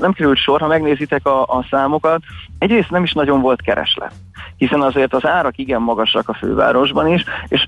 nem 0.00 0.12
került 0.12 0.38
sor, 0.38 0.60
ha 0.60 0.66
megnézitek 0.66 1.26
a, 1.26 1.42
a 1.42 1.66
számokat. 1.70 2.20
Egyrészt 2.58 2.90
nem 2.90 3.02
is 3.02 3.12
nagyon 3.12 3.40
volt 3.40 3.62
kereslet 3.62 4.12
hiszen 4.60 4.80
azért 4.80 5.14
az 5.14 5.26
árak 5.26 5.58
igen 5.58 5.82
magasak 5.82 6.28
a 6.28 6.34
fővárosban 6.34 7.08
is, 7.08 7.24
és 7.48 7.66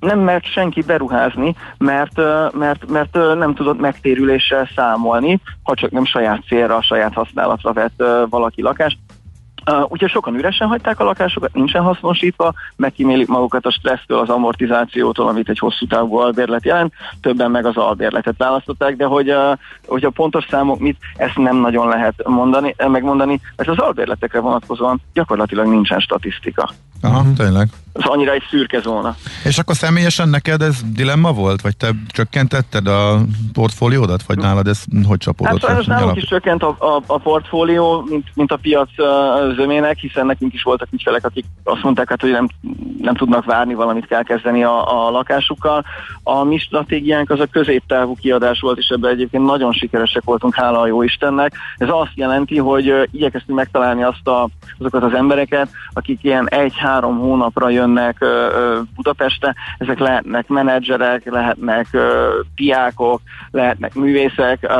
nem 0.00 0.18
mert 0.18 0.44
senki 0.44 0.82
beruházni, 0.82 1.54
mert, 1.78 2.20
mert, 2.52 2.88
mert 2.88 3.14
nem 3.14 3.54
tudott 3.54 3.80
megtérüléssel 3.80 4.68
számolni, 4.74 5.40
ha 5.62 5.74
csak 5.74 5.90
nem 5.90 6.04
saját 6.04 6.44
célra, 6.46 6.82
saját 6.82 7.12
használatra 7.12 7.72
vett 7.72 8.02
valaki 8.28 8.62
lakást. 8.62 8.98
Uh, 9.70 9.84
úgyhogy 9.88 10.10
sokan 10.10 10.34
üresen 10.34 10.68
hagyták 10.68 11.00
a 11.00 11.04
lakásokat, 11.04 11.54
nincsen 11.54 11.82
hasznosítva, 11.82 12.52
megkímélik 12.76 13.28
magukat 13.28 13.66
a 13.66 13.70
stressztől, 13.70 14.18
az 14.18 14.28
amortizációtól, 14.28 15.28
amit 15.28 15.48
egy 15.48 15.58
hosszú 15.58 15.86
távú 15.86 16.16
albérlet 16.16 16.64
jelent, 16.64 16.92
többen 17.20 17.50
meg 17.50 17.66
az 17.66 17.76
albérletet 17.76 18.34
választották, 18.38 18.96
de 18.96 19.04
hogy, 19.04 19.30
uh, 19.30 19.58
hogy 19.86 20.04
a 20.04 20.10
pontos 20.10 20.46
számok 20.50 20.78
mit, 20.78 20.98
ezt 21.16 21.36
nem 21.36 21.56
nagyon 21.56 21.88
lehet 21.88 22.28
mondani, 22.28 22.74
megmondani, 22.86 23.40
mert 23.56 23.68
az 23.70 23.78
albérletekre 23.78 24.40
vonatkozóan 24.40 25.00
gyakorlatilag 25.12 25.66
nincsen 25.66 26.00
statisztika. 26.00 26.70
Aha, 27.02 27.24
tényleg. 27.36 27.68
Ez 27.94 28.04
annyira 28.04 28.32
egy 28.32 28.42
szürke 28.50 28.80
zóna. 28.80 29.16
És 29.44 29.58
akkor 29.58 29.76
személyesen 29.76 30.28
neked 30.28 30.62
ez 30.62 30.80
dilemma 30.94 31.32
volt? 31.32 31.60
Vagy 31.60 31.76
te 31.76 31.90
csökkentetted 32.08 32.86
a 32.86 33.20
portfóliódat? 33.52 34.22
Vagy 34.22 34.38
nálad 34.38 34.66
ez 34.66 34.84
hogy 34.92 35.08
Hát 35.08 35.18
csapódott? 35.18 35.60
sajnos 35.60 35.86
le? 35.86 35.94
nálunk 35.94 36.16
is 36.16 36.24
csökkent 36.24 36.62
a, 36.62 36.76
a, 36.78 37.02
a 37.06 37.18
portfólió, 37.18 38.04
mint, 38.08 38.26
mint 38.34 38.52
a 38.52 38.56
piac 38.56 38.88
uh, 38.98 39.54
zömének, 39.54 39.98
hiszen 39.98 40.26
nekünk 40.26 40.52
is 40.52 40.62
voltak 40.62 40.88
ügyfelek, 40.90 41.24
akik 41.24 41.44
azt 41.64 41.82
mondták, 41.82 42.08
hát, 42.08 42.20
hogy 42.20 42.30
nem, 42.30 42.48
nem 43.00 43.14
tudnak 43.14 43.44
várni, 43.44 43.74
valamit 43.74 44.06
kell 44.06 44.22
kezdeni 44.22 44.64
a, 44.64 45.06
a 45.06 45.10
lakásukkal. 45.10 45.84
A 46.22 46.44
mi 46.44 46.58
stratégiánk 46.58 47.30
az 47.30 47.40
a 47.40 47.46
középtávú 47.46 48.14
kiadás 48.14 48.60
volt, 48.60 48.78
és 48.78 48.88
ebben 48.88 49.10
egyébként 49.10 49.44
nagyon 49.44 49.72
sikeresek 49.72 50.22
voltunk, 50.24 50.54
hála 50.54 50.80
a 50.80 50.86
jó 50.86 51.02
Istennek. 51.02 51.52
Ez 51.76 51.88
azt 51.90 52.12
jelenti, 52.14 52.58
hogy 52.58 52.90
uh, 52.90 53.02
igyekeztünk 53.10 53.58
megtalálni 53.58 54.02
azt 54.02 54.28
a, 54.28 54.48
azokat 54.78 55.02
az 55.02 55.12
embereket, 55.12 55.68
akik 55.92 56.18
ilyen 56.22 56.48
egy-három 56.48 57.18
hónapra 57.18 57.70
jönnek 57.84 58.24
Budapestre. 58.94 59.54
Ezek 59.78 59.98
lehetnek 59.98 60.48
menedzserek, 60.48 61.24
lehetnek 61.24 61.86
diákok, 62.54 63.20
lehetnek 63.50 63.94
művészek, 63.94 64.72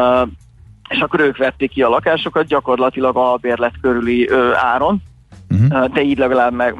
és 0.89 1.01
akkor 1.01 1.21
ők 1.21 1.37
vették 1.37 1.71
ki 1.71 1.83
a 1.83 1.89
lakásokat 1.89 2.47
gyakorlatilag 2.47 3.17
albérlet 3.17 3.75
körüli 3.81 4.29
ö, 4.29 4.53
áron, 4.55 5.03
Ö, 5.71 5.87
de 5.93 6.03
így 6.03 6.19
legalább 6.19 6.53
meg 6.53 6.75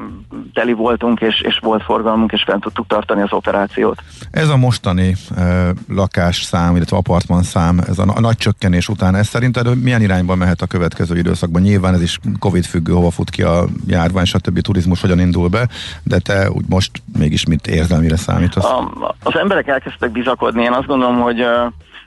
teli 0.53 0.73
voltunk, 0.73 1.19
és, 1.21 1.41
és 1.41 1.59
volt 1.61 1.83
forgalmunk, 1.83 2.31
és 2.31 2.43
fent 2.43 2.61
tudtuk 2.61 2.87
tartani 2.87 3.21
az 3.21 3.33
operációt. 3.33 4.01
Ez 4.31 4.49
a 4.49 4.57
mostani 4.57 5.15
uh, 5.31 5.69
lakásszám, 5.87 6.75
illetve 6.75 6.97
apartman 6.97 7.43
szám, 7.43 7.79
ez 7.87 7.99
a, 7.99 8.05
a 8.15 8.19
nagy 8.19 8.37
csökkenés 8.37 8.89
után, 8.89 9.15
ez 9.15 9.27
szerinted 9.27 9.81
milyen 9.81 10.01
irányba 10.01 10.35
mehet 10.35 10.61
a 10.61 10.65
következő 10.65 11.17
időszakban? 11.17 11.61
Nyilván 11.61 11.93
ez 11.93 12.01
is 12.01 12.19
Covid 12.39 12.65
függő, 12.65 12.93
hova 12.93 13.11
fut 13.11 13.29
ki 13.29 13.41
a 13.41 13.65
járvány, 13.87 14.25
stb. 14.25 14.59
turizmus 14.59 15.01
hogyan 15.01 15.19
indul 15.19 15.47
be, 15.47 15.67
de 16.03 16.19
te 16.19 16.51
úgy 16.51 16.65
most 16.69 16.91
mégis 17.17 17.45
mit 17.45 17.67
érzelmire 17.67 18.17
számítasz? 18.17 18.65
A, 18.65 19.15
az 19.23 19.37
emberek 19.37 19.67
elkezdtek 19.67 20.11
bizakodni. 20.11 20.63
Én 20.63 20.71
azt 20.71 20.87
gondolom, 20.87 21.19
hogy 21.19 21.39
ö, 21.39 21.65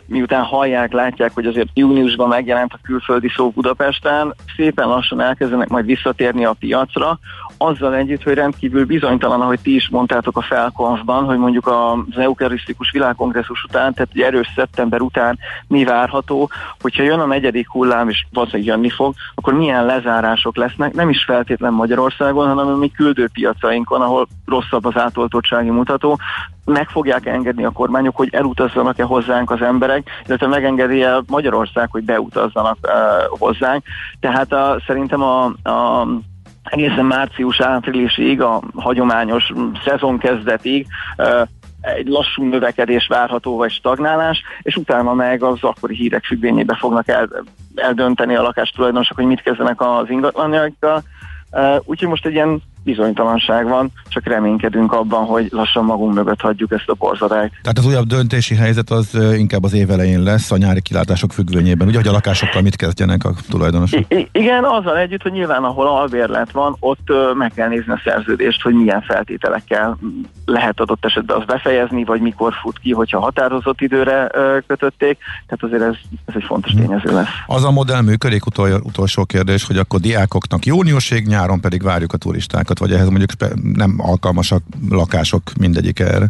miután 0.08 0.42
hallják, 0.42 0.92
látják, 0.92 1.30
hogy 1.34 1.46
azért 1.46 1.68
júniusban 1.74 2.28
megjelent 2.28 2.72
a 2.72 2.78
külföldi 2.82 3.28
szó 3.36 3.50
Budapesten, 3.50 4.34
szépen 4.56 4.88
lassan 4.88 5.20
elkezdenek 5.20 5.68
majd 5.68 5.84
visszatérni 5.84 6.44
a 6.44 6.56
piacra, 6.58 7.18
azzal 7.58 7.94
együtt, 7.94 8.22
hogy 8.22 8.34
rendkívül 8.34 8.84
bizonytalan, 8.84 9.40
ahogy 9.40 9.60
ti 9.60 9.74
is 9.74 9.88
mondtátok 9.88 10.36
a 10.36 10.42
felkonfban, 10.42 11.24
hogy 11.24 11.38
mondjuk 11.38 11.66
az 11.66 12.18
eukarisztikus 12.18 12.90
világkongresszus 12.90 13.64
után, 13.68 13.94
tehát 13.94 14.10
egy 14.12 14.20
erős 14.20 14.52
szeptember 14.54 15.00
után 15.00 15.38
mi 15.68 15.84
várható, 15.84 16.50
hogyha 16.80 17.02
jön 17.02 17.20
a 17.20 17.26
negyedik 17.26 17.68
hullám, 17.68 18.08
és 18.08 18.26
valószínűleg 18.32 18.66
jönni 18.68 18.90
fog, 18.90 19.14
akkor 19.34 19.54
milyen 19.54 19.84
lezárások 19.84 20.56
lesznek, 20.56 20.94
nem 20.94 21.08
is 21.08 21.24
feltétlen 21.24 21.72
Magyarországon, 21.72 22.48
hanem 22.48 22.66
a 22.66 22.76
mi 22.76 22.90
küldőpiacainkon, 22.90 24.00
ahol 24.00 24.28
rosszabb 24.46 24.84
az 24.84 24.96
átoltottsági 24.96 25.70
mutató, 25.70 26.18
meg 26.68 26.88
fogják 26.88 27.26
engedni 27.26 27.64
a 27.64 27.70
kormányok, 27.70 28.16
hogy 28.16 28.28
elutazzanak-e 28.32 29.02
hozzánk 29.02 29.50
az 29.50 29.62
emberek, 29.62 30.10
illetve 30.26 30.46
megengedi 30.46 31.02
-e 31.02 31.22
Magyarország, 31.26 31.88
hogy 31.90 32.04
beutazzanak 32.04 32.76
uh, 32.82 33.38
hozzánk. 33.38 33.84
Tehát 34.20 34.52
a, 34.52 34.82
szerintem 34.86 35.22
a, 35.22 35.44
a 35.44 36.06
egészen 36.62 37.04
március-áprilisig, 37.04 38.40
a 38.40 38.62
hagyományos 38.74 39.52
szezon 39.84 40.18
kezdetig 40.18 40.86
uh, 41.16 41.40
egy 41.80 42.06
lassú 42.06 42.44
növekedés 42.44 43.06
várható, 43.06 43.56
vagy 43.56 43.70
stagnálás, 43.70 44.42
és 44.62 44.76
utána 44.76 45.14
meg 45.14 45.42
az 45.42 45.58
akkori 45.60 45.94
hírek 45.94 46.24
függvényében 46.24 46.76
fognak 46.76 47.08
el, 47.08 47.28
eldönteni 47.74 48.34
a 48.34 48.42
lakástulajdonosok, 48.42 49.16
hogy 49.16 49.26
mit 49.26 49.42
kezdenek 49.42 49.80
az 49.80 50.10
ingatlanjaikkal. 50.10 51.02
Uh, 51.52 51.76
úgyhogy 51.84 52.08
most 52.08 52.26
egy 52.26 52.32
ilyen 52.32 52.62
bizonytalanság 52.84 53.68
van, 53.68 53.92
csak 54.08 54.26
reménykedünk 54.26 54.92
abban, 54.92 55.24
hogy 55.24 55.48
lassan 55.50 55.84
magunk 55.84 56.14
mögött 56.14 56.40
hagyjuk 56.40 56.72
ezt 56.72 56.88
a 56.88 56.94
borzadályt. 56.94 57.52
Tehát 57.62 57.78
az 57.78 57.86
újabb 57.86 58.06
döntési 58.06 58.54
helyzet 58.54 58.90
az 58.90 59.18
inkább 59.36 59.64
az 59.64 59.72
év 59.72 59.90
elején 59.90 60.22
lesz, 60.22 60.50
a 60.50 60.56
nyári 60.56 60.80
kilátások 60.80 61.32
függvényében. 61.32 61.88
Ugye, 61.88 61.96
hogy 61.96 62.08
a 62.08 62.12
lakásokkal 62.12 62.62
mit 62.62 62.76
kezdjenek 62.76 63.24
a 63.24 63.32
tulajdonosok? 63.48 64.00
I- 64.08 64.28
igen, 64.32 64.64
azzal 64.64 64.98
együtt, 64.98 65.22
hogy 65.22 65.32
nyilván 65.32 65.64
ahol 65.64 65.86
albérlet 65.86 66.52
van, 66.52 66.76
ott 66.80 67.08
meg 67.34 67.52
kell 67.54 67.68
nézni 67.68 67.92
a 67.92 68.00
szerződést, 68.04 68.62
hogy 68.62 68.74
milyen 68.74 69.02
feltételekkel 69.02 69.98
lehet 70.44 70.80
adott 70.80 71.04
esetben 71.04 71.36
azt 71.36 71.46
befejezni, 71.46 72.04
vagy 72.04 72.20
mikor 72.20 72.52
fut 72.62 72.78
ki, 72.78 72.92
hogyha 72.92 73.20
határozott 73.20 73.80
időre 73.80 74.30
kötötték. 74.66 75.18
Tehát 75.46 75.62
azért 75.62 75.82
ez, 75.82 75.94
ez 76.26 76.34
egy 76.36 76.44
fontos 76.44 76.72
tényező 76.72 77.12
lesz. 77.12 77.28
Az 77.46 77.64
a 77.64 77.70
modell 77.70 78.02
működik, 78.02 78.46
utol, 78.46 78.80
utolsó 78.82 79.24
kérdés, 79.24 79.66
hogy 79.66 79.76
akkor 79.76 80.00
diákoknak 80.00 80.66
júniusig, 80.66 81.26
nyáron 81.26 81.60
pedig 81.60 81.82
várjuk 81.82 82.12
a 82.12 82.16
turistákat, 82.16 82.67
vagy 82.76 82.92
ehhez 82.92 83.08
mondjuk 83.08 83.30
nem 83.74 83.94
alkalmasak 83.98 84.62
lakások 84.90 85.42
mindegyik 85.58 86.00
erre. 86.00 86.26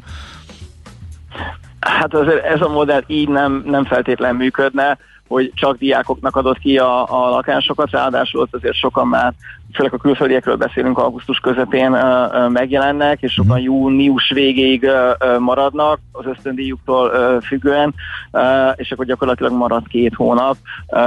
Hát 1.80 2.14
azért 2.14 2.44
ez 2.44 2.60
a 2.60 2.68
modell 2.68 3.02
így 3.06 3.28
nem, 3.28 3.62
nem 3.66 3.84
feltétlen 3.84 4.34
működne, 4.34 4.98
hogy 5.28 5.52
csak 5.54 5.78
diákoknak 5.78 6.36
adott 6.36 6.58
ki 6.58 6.78
a, 6.78 7.02
a 7.02 7.28
lakásokat, 7.28 7.90
ráadásul 7.90 8.40
ott 8.40 8.54
azért 8.54 8.74
sokan 8.74 9.06
már, 9.06 9.34
főleg 9.74 9.92
a 9.92 9.96
külföldiekről 9.96 10.56
beszélünk, 10.56 10.98
augusztus 10.98 11.38
közepén 11.38 11.92
uh, 11.92 12.00
uh, 12.00 12.50
megjelennek, 12.50 13.22
és 13.22 13.32
sokan 13.32 13.60
június 13.60 14.30
végéig 14.34 14.82
uh, 14.82 15.30
uh, 15.30 15.38
maradnak 15.38 16.00
az 16.12 16.26
ösztöndíjuktól 16.26 17.10
uh, 17.10 17.42
függően, 17.42 17.94
uh, 18.32 18.42
és 18.74 18.90
akkor 18.90 19.04
gyakorlatilag 19.04 19.52
marad 19.52 19.88
két 19.88 20.14
hónap. 20.14 20.56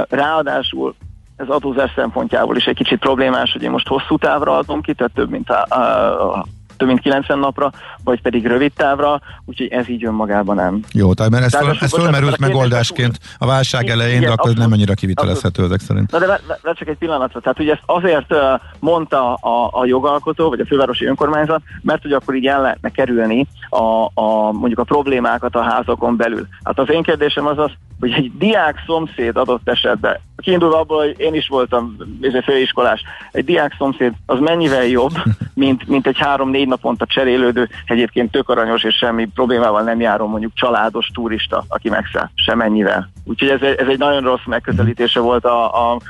Ráadásul 0.08 0.94
ez 1.36 1.48
adózás 1.48 1.92
szempontjából 1.94 2.56
is 2.56 2.64
egy 2.64 2.76
kicsit 2.76 2.98
problémás, 2.98 3.52
hogy 3.52 3.62
én 3.62 3.70
most 3.70 3.88
hosszú 3.88 4.18
távra 4.18 4.56
adom 4.56 4.80
ki, 4.80 4.94
tehát 4.94 5.12
több 5.14 5.30
mint 5.30 5.50
a, 5.50 5.62
a 5.76 6.46
több 6.82 6.90
mint 6.90 7.00
90 7.00 7.38
napra, 7.38 7.70
vagy 8.04 8.22
pedig 8.22 8.46
rövid 8.46 8.72
távra, 8.72 9.20
úgyhogy 9.44 9.66
ez 9.66 9.88
így 9.88 10.04
önmagában 10.04 10.56
nem. 10.56 10.80
Jó, 10.92 11.14
tehát 11.14 11.32
mert 11.32 11.44
ez, 11.44 11.56
föl, 11.56 11.76
ez 11.80 11.92
fölmerült 11.92 12.38
megoldásként 12.38 13.18
a 13.38 13.46
válság 13.46 13.82
Igen, 13.82 13.94
elején, 13.94 14.14
de 14.14 14.20
igen, 14.20 14.32
akkor 14.32 14.48
ez 14.48 14.54
nem 14.54 14.62
abszolút. 14.62 14.78
annyira 14.78 14.94
kivitelezhető 14.94 15.64
ezek 15.64 15.80
szerint. 15.80 16.10
Na 16.10 16.18
de 16.18 16.26
várj 16.26 16.42
vár 16.62 16.74
csak 16.74 16.88
egy 16.88 16.96
pillanatra, 16.96 17.40
tehát 17.40 17.60
ugye 17.60 17.72
ezt 17.72 17.82
azért 17.86 18.34
mondta 18.78 19.34
a, 19.34 19.68
a 19.80 19.84
jogalkotó, 19.84 20.48
vagy 20.48 20.60
a 20.60 20.66
fővárosi 20.66 21.04
önkormányzat, 21.04 21.62
mert 21.82 22.02
hogy 22.02 22.12
akkor 22.12 22.34
így 22.34 22.46
el 22.46 22.60
lehetne 22.60 22.88
kerülni 22.88 23.46
a, 23.68 24.04
a, 24.14 24.52
mondjuk 24.52 24.78
a 24.78 24.84
problémákat 24.84 25.54
a 25.54 25.62
házakon 25.62 26.16
belül. 26.16 26.46
Hát 26.62 26.78
az 26.78 26.90
én 26.90 27.02
kérdésem 27.02 27.46
az 27.46 27.58
az, 27.58 27.70
hogy 28.02 28.12
egy 28.12 28.32
diák 28.38 28.82
szomszéd 28.86 29.36
adott 29.36 29.68
esetben, 29.68 30.20
kiindulva 30.36 30.78
abból, 30.78 30.98
hogy 30.98 31.14
én 31.18 31.34
is 31.34 31.48
voltam 31.48 31.96
ez 32.20 32.34
egy 32.34 32.44
főiskolás, 32.44 33.02
egy 33.32 33.44
diák 33.44 33.74
szomszéd 33.78 34.12
az 34.26 34.38
mennyivel 34.40 34.84
jobb, 34.84 35.12
mint, 35.54 35.88
mint 35.88 36.06
egy 36.06 36.18
három-négy 36.18 36.68
naponta 36.68 37.06
cserélődő, 37.06 37.68
egyébként 37.86 38.30
tök 38.30 38.48
aranyos 38.48 38.82
és 38.82 38.94
semmi 38.96 39.28
problémával 39.34 39.82
nem 39.82 40.00
járó 40.00 40.26
mondjuk 40.26 40.52
családos 40.54 41.06
turista, 41.14 41.64
aki 41.68 41.88
megszáll, 41.88 42.30
semennyivel. 42.34 43.10
Úgyhogy 43.24 43.48
ez, 43.48 43.60
egy- 43.62 43.76
ez 43.78 43.86
egy 43.88 43.98
nagyon 43.98 44.22
rossz 44.22 44.44
megközelítése 44.46 45.20
volt 45.20 45.44
a, 45.44 45.90
a, 45.92 46.00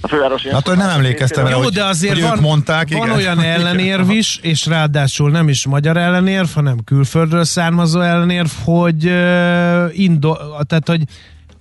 a 0.00 0.08
fővárosi 0.08 0.50
Hát, 0.50 0.68
hogy 0.68 0.76
nem 0.76 0.88
emlékeztem 0.88 1.46
rá, 1.46 1.52
hogy, 1.52 1.72
de 1.72 1.84
azért 1.84 2.12
hogy 2.12 2.22
van, 2.22 2.36
ők 2.36 2.40
mondták, 2.40 2.88
van 2.90 3.06
igen. 3.06 3.16
olyan 3.16 3.40
ellenérv 3.56 4.10
is, 4.10 4.38
és 4.42 4.66
ráadásul 4.66 5.30
nem 5.30 5.48
is 5.48 5.66
magyar 5.66 5.96
ellenérv, 5.96 6.48
hanem 6.54 6.76
külföldről 6.84 7.44
származó 7.44 8.00
ellenérv, 8.00 8.48
hogy 8.64 9.06
uh, 9.06 9.98
indo, 9.98 10.36
tehát, 10.66 10.88
hogy 10.88 11.02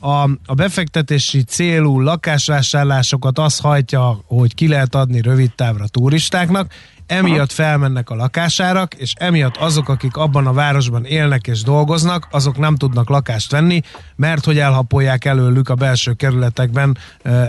a, 0.05 0.29
a 0.45 0.53
befektetési 0.53 1.43
célú 1.43 1.99
lakásvásárlásokat 1.99 3.39
az 3.39 3.59
hajtja, 3.59 4.19
hogy 4.27 4.55
ki 4.55 4.67
lehet 4.67 4.95
adni 4.95 5.21
rövid 5.21 5.51
távra 5.55 5.87
turistáknak, 5.87 6.71
emiatt 7.07 7.51
felmennek 7.51 8.09
a 8.09 8.15
lakásárak, 8.15 8.93
és 8.93 9.13
emiatt 9.17 9.57
azok, 9.57 9.89
akik 9.89 10.15
abban 10.15 10.47
a 10.47 10.53
városban 10.53 11.05
élnek 11.05 11.47
és 11.47 11.61
dolgoznak, 11.61 12.27
azok 12.31 12.57
nem 12.57 12.75
tudnak 12.75 13.09
lakást 13.09 13.51
venni, 13.51 13.81
mert 14.15 14.45
hogy 14.45 14.57
elhapolják 14.57 15.25
előlük 15.25 15.69
a 15.69 15.75
belső 15.75 16.13
kerületekben 16.13 16.97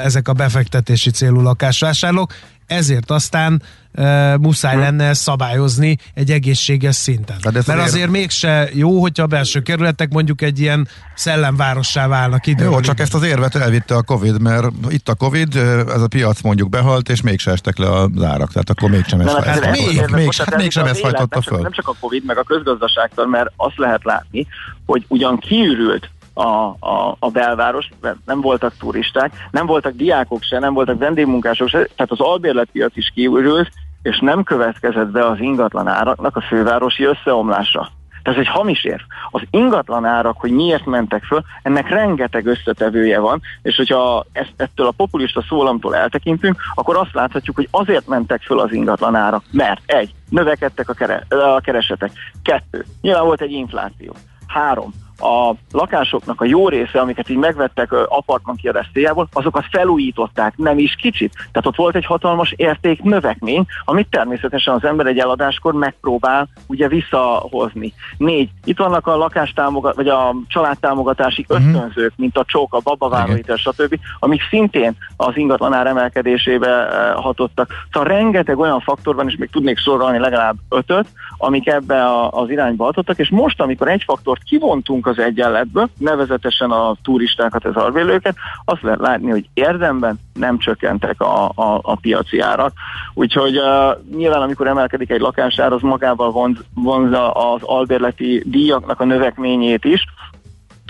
ezek 0.02 0.28
a 0.28 0.32
befektetési 0.32 1.11
célú 1.11 1.40
lakásvásárlók, 1.40 2.34
ezért 2.66 3.10
aztán 3.10 3.62
e, 3.94 4.36
muszáj 4.36 4.76
lenne 4.76 5.04
ezt 5.04 5.22
szabályozni 5.22 5.98
egy 6.14 6.30
egészséges 6.30 6.94
szinten. 6.96 7.36
Hát 7.42 7.56
ez 7.56 7.66
Mert 7.66 7.80
azért- 7.80 8.10
mégse 8.10 8.68
jó, 8.72 9.00
hogyha 9.00 9.22
a 9.22 9.26
belső 9.26 9.60
kerületek 9.60 10.12
mondjuk 10.12 10.42
egy 10.42 10.60
ilyen 10.60 10.88
szellemvárossá 11.14 12.06
válnak 12.08 12.46
idő. 12.46 12.64
Jó, 12.64 12.80
csak 12.80 13.00
ezt 13.00 13.14
az 13.14 13.22
érvet 13.22 13.54
elvitte 13.54 13.94
a 13.94 14.02
Covid, 14.02 14.40
mert 14.40 14.66
itt 14.88 15.08
a 15.08 15.14
Covid, 15.14 15.56
ez 15.88 16.02
a 16.02 16.06
piac 16.08 16.40
mondjuk 16.40 16.68
behalt, 16.68 17.08
és 17.08 17.20
mégse 17.20 17.50
estek 17.50 17.78
le 17.78 17.92
az 17.92 18.22
árak, 18.22 18.52
tehát 18.52 18.70
akkor 18.70 18.90
mégsem 18.90 19.20
ez, 19.20 19.32
hát 19.32 19.46
ez- 19.46 19.78
még, 19.78 20.02
még, 20.10 20.24
bocsánat, 20.24 20.52
hát 20.52 20.62
mégsem 20.62 20.86
ez 20.86 21.00
hajtotta 21.00 21.42
föl. 21.42 21.60
Nem 21.60 21.72
csak 21.72 21.88
a 21.88 21.94
Covid, 22.00 22.24
meg 22.24 22.38
a 22.38 22.42
közgazdaságtól, 22.42 23.26
mert 23.26 23.52
azt 23.56 23.76
lehet 23.78 24.04
látni, 24.04 24.46
hogy 24.86 25.04
ugyan 25.08 25.38
kiürült 25.38 26.10
a, 26.37 26.76
a, 26.80 27.16
a 27.18 27.30
belváros, 27.30 27.89
nem 28.24 28.41
voltak 28.41 28.72
turisták, 28.78 29.32
nem 29.51 29.66
voltak 29.66 29.93
diákok 29.93 30.43
se, 30.43 30.59
nem 30.59 30.74
voltak 30.74 30.99
vendégmunkások 30.99 31.68
se, 31.68 31.89
tehát 31.97 32.12
az 32.12 32.20
albérletpiac 32.20 32.97
is 32.97 33.11
kiürült, 33.14 33.70
és 34.03 34.18
nem 34.18 34.43
következett 34.43 35.09
be 35.09 35.26
az 35.26 35.41
ingatlan 35.41 35.89
áraknak 35.89 36.37
a 36.37 36.41
fővárosi 36.41 37.05
összeomlása. 37.05 37.91
Tehát 38.22 38.41
ez 38.41 38.47
egy 38.47 38.53
hamis 38.53 38.84
érv. 38.84 39.01
Az 39.30 39.43
ingatlan 39.51 40.05
árak, 40.05 40.41
hogy 40.41 40.51
miért 40.51 40.87
mentek 40.87 41.24
föl, 41.24 41.43
ennek 41.62 41.89
rengeteg 41.89 42.47
összetevője 42.47 43.18
van, 43.18 43.43
és 43.62 43.76
hogyha 43.76 44.24
ezt, 44.32 44.53
ettől 44.57 44.87
a 44.87 44.95
populista 44.97 45.45
szólamtól 45.49 45.97
eltekintünk, 45.97 46.61
akkor 46.74 46.97
azt 46.97 47.14
láthatjuk, 47.14 47.57
hogy 47.57 47.68
azért 47.70 48.07
mentek 48.07 48.43
föl 48.43 48.61
az 48.61 48.72
ingatlan 48.72 49.14
árak, 49.14 49.43
mert 49.51 49.80
egy, 49.87 50.14
növekedtek 50.28 50.89
a, 50.89 50.93
kere, 50.93 51.26
a 51.28 51.61
keresetek, 51.61 52.11
kettő, 52.43 52.84
nyilván 53.01 53.24
volt 53.24 53.41
egy 53.41 53.53
infláció, 53.53 54.14
három, 54.47 54.93
a 55.18 55.54
lakásoknak 55.72 56.40
a 56.40 56.44
jó 56.44 56.68
része, 56.68 57.00
amiket 57.00 57.28
így 57.28 57.36
megvettek 57.36 57.92
apartman 57.92 58.56
kiadás 58.56 58.90
céljából, 58.92 59.28
azokat 59.32 59.64
felújították, 59.70 60.56
nem 60.56 60.78
is 60.78 60.94
kicsit. 60.94 61.32
Tehát 61.34 61.66
ott 61.66 61.76
volt 61.76 61.94
egy 61.94 62.06
hatalmas 62.06 62.52
érték 62.56 63.02
növekmény, 63.02 63.66
amit 63.84 64.10
természetesen 64.10 64.74
az 64.74 64.84
ember 64.84 65.06
egy 65.06 65.18
eladáskor 65.18 65.74
megpróbál 65.74 66.48
ugye 66.66 66.88
visszahozni. 66.88 67.92
Négy, 68.16 68.50
itt 68.64 68.78
vannak 68.78 69.06
a 69.06 69.16
lakástámogat, 69.16 69.94
vagy 69.96 70.08
a 70.08 70.34
családtámogatási 70.48 71.44
ösztönzők, 71.48 72.12
mint 72.16 72.38
a 72.38 72.44
csók, 72.44 72.74
a 72.74 72.80
babavállalítás, 72.82 73.60
stb., 73.60 73.98
amik 74.18 74.42
szintén 74.50 74.96
az 75.16 75.36
ingatlan 75.36 75.74
emelkedésébe 75.74 76.88
hatottak. 77.16 77.70
Szóval 77.92 78.08
rengeteg 78.08 78.58
olyan 78.58 78.80
faktor 78.80 79.14
van, 79.14 79.28
és 79.28 79.36
még 79.36 79.50
tudnék 79.50 79.78
sorolni 79.78 80.18
legalább 80.18 80.56
ötöt, 80.68 81.06
amik 81.38 81.66
ebbe 81.66 82.04
a, 82.04 82.30
az 82.30 82.50
irányba 82.50 82.84
hatottak, 82.84 83.18
és 83.18 83.28
most, 83.28 83.60
amikor 83.60 83.88
egy 83.88 84.02
faktort 84.02 84.42
kivontunk 84.42 85.05
az 85.07 85.18
egyenletből, 85.18 85.88
nevezetesen 85.98 86.70
a 86.70 86.96
turistákat, 87.02 87.64
az 87.64 87.74
albérlőket, 87.74 88.36
azt 88.64 88.82
lehet 88.82 89.00
látni, 89.00 89.30
hogy 89.30 89.48
érdemben 89.54 90.18
nem 90.34 90.59
csökkentek 90.59 91.20
a, 91.20 91.48
a, 91.48 91.80
a 91.82 91.96
piaci 91.96 92.40
árak. 92.40 92.72
Úgyhogy 93.14 93.59
uh, 93.59 94.16
nyilván, 94.16 94.42
amikor 94.42 94.66
emelkedik 94.66 95.11
egy 95.11 95.20
lakásár, 95.20 95.72
az 95.72 95.82
magával 95.82 96.30
vonz, 96.30 96.59
vonzza 96.74 97.30
az 97.30 97.62
albérleti 97.62 98.42
díjaknak 98.46 99.00
a 99.00 99.04
növekményét 99.04 99.84
is, 99.84 100.04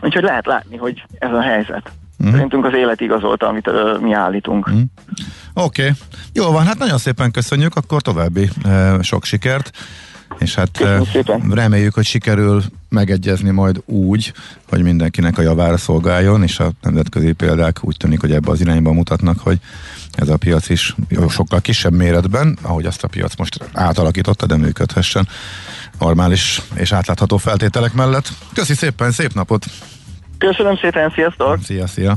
úgyhogy 0.03 0.23
lehet 0.23 0.47
látni, 0.47 0.77
hogy 0.77 1.05
ez 1.19 1.33
a 1.33 1.41
helyzet. 1.41 1.93
Mhm. 2.19 2.31
Szerintünk 2.31 2.65
az 2.65 2.75
élet 2.75 3.01
igazolta, 3.01 3.47
amit 3.47 3.67
uh, 3.67 4.01
mi 4.01 4.13
állítunk. 4.13 4.67
Mhm. 4.67 4.81
Oké, 5.59 5.83
okay. 5.83 5.93
jó 6.33 6.51
van, 6.51 6.67
hát 6.67 6.79
nagyon 6.79 6.99
szépen 6.99 7.31
köszönjük, 7.31 7.77
akkor 7.77 8.03
további 8.03 8.51
e, 8.65 9.03
sok 9.03 9.25
sikert, 9.25 9.71
és 10.39 10.55
hát 10.55 10.85
reméljük, 11.51 11.95
hogy 11.95 12.05
sikerül 12.05 12.63
megegyezni 12.89 13.51
majd 13.51 13.83
úgy, 13.85 14.33
hogy 14.69 14.83
mindenkinek 14.83 15.39
a 15.39 15.43
javára 15.43 15.77
szolgáljon, 15.77 16.43
és 16.43 16.59
a 16.59 16.71
nemzetközi 16.83 17.33
példák 17.33 17.79
úgy 17.81 17.97
tűnik, 17.97 18.21
hogy 18.21 18.33
ebbe 18.33 18.51
az 18.51 18.61
irányba 18.61 18.93
mutatnak, 18.93 19.39
hogy 19.39 19.59
ez 20.13 20.29
a 20.29 20.37
piac 20.37 20.69
is 20.69 20.95
jó, 21.09 21.29
sokkal 21.29 21.61
kisebb 21.61 21.93
méretben, 21.93 22.59
ahogy 22.63 22.87
azt 22.87 23.05
a 23.05 23.09
piac 23.09 23.37
most 23.37 23.59
átalakította, 23.73 24.47
de 24.47 24.57
működhessen 24.57 25.29
normális 25.99 26.63
és 26.75 26.93
átlátható 26.93 27.37
feltételek 27.37 27.93
mellett. 27.93 28.29
Köszi 28.55 28.75
szépen, 28.75 29.11
szép 29.11 29.35
napot! 29.35 29.65
Köszönöm 30.39 30.77
szépen, 30.77 31.11
sziasztok! 31.15 31.59
Szia, 31.63 31.87
szia! 31.87 32.17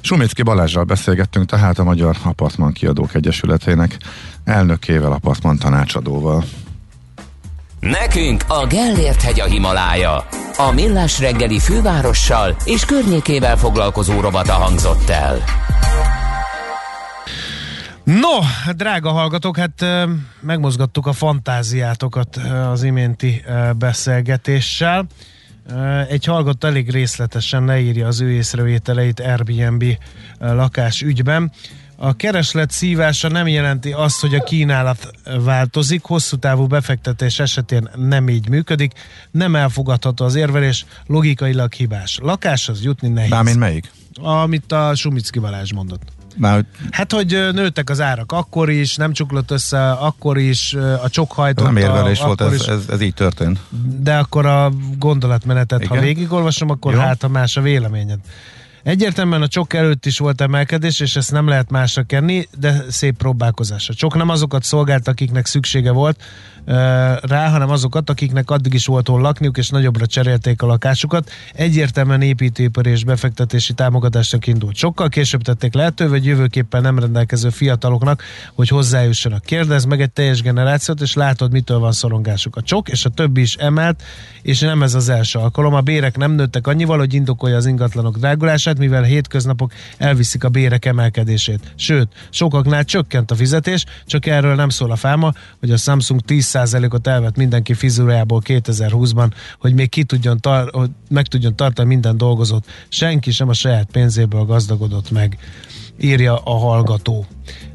Sumicki 0.00 0.42
Balázsral 0.42 0.84
beszélgettünk, 0.84 1.46
tehát 1.46 1.78
a 1.78 1.84
Magyar 1.84 2.16
Apartman 2.22 2.72
Kiadók 2.72 3.14
Egyesületének 3.14 3.96
elnökével, 4.44 5.12
apartman 5.12 5.58
tanácsadóval. 5.58 6.44
Nekünk 7.80 8.44
a 8.48 8.66
Gellért 8.66 9.22
hegy 9.22 9.40
a 9.40 9.44
Himalája. 9.44 10.26
A 10.56 10.72
Millás 10.74 11.20
reggeli 11.20 11.58
fővárossal 11.58 12.56
és 12.64 12.84
környékével 12.84 13.56
foglalkozó 13.56 14.20
robata 14.20 14.52
hangzott 14.52 15.08
el. 15.08 15.42
No, 18.04 18.38
drága 18.76 19.10
hallgatók, 19.10 19.56
hát 19.56 19.84
megmozgattuk 20.40 21.06
a 21.06 21.12
fantáziátokat 21.12 22.36
az 22.70 22.82
iménti 22.82 23.44
beszélgetéssel. 23.78 25.06
Egy 26.08 26.24
hallgató 26.24 26.68
elég 26.68 26.90
részletesen 26.90 27.64
leírja 27.64 28.06
az 28.06 28.20
ő 28.20 28.30
észrevételeit 28.30 29.20
Airbnb 29.20 29.84
lakás 30.38 31.02
ügyben. 31.02 31.52
A 32.00 32.16
kereslet 32.16 32.70
szívása 32.70 33.28
nem 33.28 33.46
jelenti 33.48 33.92
azt, 33.92 34.20
hogy 34.20 34.34
a 34.34 34.42
kínálat 34.42 35.10
változik, 35.44 36.04
hosszú 36.04 36.36
távú 36.36 36.66
befektetés 36.66 37.38
esetén 37.38 37.88
nem 37.96 38.28
így 38.28 38.48
működik, 38.48 38.92
nem 39.30 39.56
elfogadható 39.56 40.24
az 40.24 40.34
érvelés, 40.34 40.86
logikailag 41.06 41.72
hibás. 41.72 42.18
Lakáshoz 42.22 42.82
jutni 42.82 43.08
nehéz. 43.08 43.30
Mármint 43.30 43.58
melyik? 43.58 43.90
Amit 44.20 44.72
a 44.72 44.94
Sumicki 44.94 45.38
Balázs 45.38 45.72
mondott. 45.72 46.02
Már, 46.36 46.64
Hát, 46.90 47.12
hogy 47.12 47.26
nőttek 47.52 47.90
az 47.90 48.00
árak 48.00 48.32
akkor 48.32 48.70
is, 48.70 48.96
nem 48.96 49.12
csuklott 49.12 49.50
össze 49.50 49.90
akkor 49.90 50.38
is, 50.38 50.74
a 51.02 51.08
csok 51.08 51.30
ez 51.30 51.36
hajtotta, 51.36 51.70
nem 51.70 51.76
érvelés 51.82 52.20
volt, 52.20 52.40
ez, 52.40 52.54
is, 52.54 52.66
ez, 52.66 52.84
ez 52.88 53.00
így 53.00 53.14
történt. 53.14 53.58
de 54.00 54.16
akkor 54.16 54.46
a 54.46 54.72
gondolatmenetet, 54.98 55.86
ha 55.86 55.94
Igen. 55.94 56.06
végigolvasom, 56.06 56.70
akkor 56.70 56.92
Jó. 56.92 56.98
hát 56.98 57.22
a 57.22 57.28
más 57.28 57.56
a 57.56 57.60
véleményed. 57.60 58.18
Egyértelműen 58.88 59.42
a 59.42 59.48
csok 59.48 59.72
előtt 59.72 60.06
is 60.06 60.18
volt 60.18 60.40
emelkedés, 60.40 61.00
és 61.00 61.16
ezt 61.16 61.32
nem 61.32 61.48
lehet 61.48 61.70
másra 61.70 62.02
kenni, 62.02 62.48
de 62.58 62.84
szép 62.88 63.16
próbálkozás. 63.16 63.88
A 63.88 63.94
csok 63.94 64.14
nem 64.14 64.28
azokat 64.28 64.62
szolgált, 64.62 65.08
akiknek 65.08 65.46
szüksége 65.46 65.90
volt 65.90 66.22
rá, 67.20 67.48
hanem 67.50 67.70
azokat, 67.70 68.10
akiknek 68.10 68.50
addig 68.50 68.74
is 68.74 68.86
volt 68.86 69.08
hol 69.08 69.20
lakniuk, 69.20 69.58
és 69.58 69.68
nagyobbra 69.68 70.06
cserélték 70.06 70.62
a 70.62 70.66
lakásukat. 70.66 71.30
Egyértelműen 71.54 72.22
építőipari 72.22 72.90
és 72.90 73.04
befektetési 73.04 73.72
támogatásnak 73.72 74.46
indult. 74.46 74.76
Sokkal 74.76 75.08
később 75.08 75.42
tették 75.42 75.74
lehetővé, 75.74 76.10
hogy 76.10 76.24
jövőképpen 76.24 76.82
nem 76.82 76.98
rendelkező 76.98 77.50
fiataloknak, 77.50 78.22
hogy 78.54 78.68
hozzájussanak. 78.68 79.44
Kérdezz 79.44 79.84
meg 79.84 80.00
egy 80.00 80.10
teljes 80.10 80.42
generációt, 80.42 81.00
és 81.00 81.14
látod, 81.14 81.52
mitől 81.52 81.78
van 81.78 81.92
szorongásuk. 81.92 82.56
A 82.56 82.62
csok 82.62 82.88
és 82.88 83.04
a 83.04 83.08
többi 83.08 83.40
is 83.40 83.54
emelt, 83.54 84.02
és 84.42 84.60
nem 84.60 84.82
ez 84.82 84.94
az 84.94 85.08
első 85.08 85.38
alkalom. 85.38 85.74
A 85.74 85.80
bérek 85.80 86.16
nem 86.16 86.32
nőttek 86.32 86.66
annyival, 86.66 86.98
hogy 86.98 87.14
indokolja 87.14 87.56
az 87.56 87.66
ingatlanok 87.66 88.16
drágulását, 88.16 88.78
mivel 88.78 89.02
hétköznapok 89.02 89.72
elviszik 89.96 90.44
a 90.44 90.48
bérek 90.48 90.84
emelkedését. 90.84 91.72
Sőt, 91.76 92.08
sokaknál 92.30 92.84
csökkent 92.84 93.30
a 93.30 93.34
fizetés, 93.34 93.84
csak 94.06 94.26
erről 94.26 94.54
nem 94.54 94.68
szól 94.68 94.90
a 94.90 94.96
fáma, 94.96 95.32
hogy 95.60 95.70
a 95.70 95.76
Samsung 95.76 96.20
10%-ot 96.64 97.06
elvett 97.06 97.36
mindenki 97.36 97.74
fizurájából 97.74 98.42
2020-ban, 98.44 99.30
hogy 99.58 99.74
még 99.74 99.88
ki 99.88 100.04
tudjon 100.04 100.40
tar- 100.40 100.74
hogy 100.74 100.90
meg 101.10 101.26
tudjon 101.26 101.56
tartani 101.56 101.88
minden 101.88 102.16
dolgozót. 102.16 102.66
Senki 102.88 103.30
sem 103.30 103.48
a 103.48 103.52
saját 103.52 103.88
pénzéből 103.90 104.44
gazdagodott 104.44 105.10
meg, 105.10 105.38
írja 106.00 106.36
a 106.36 106.58
hallgató. 106.58 107.26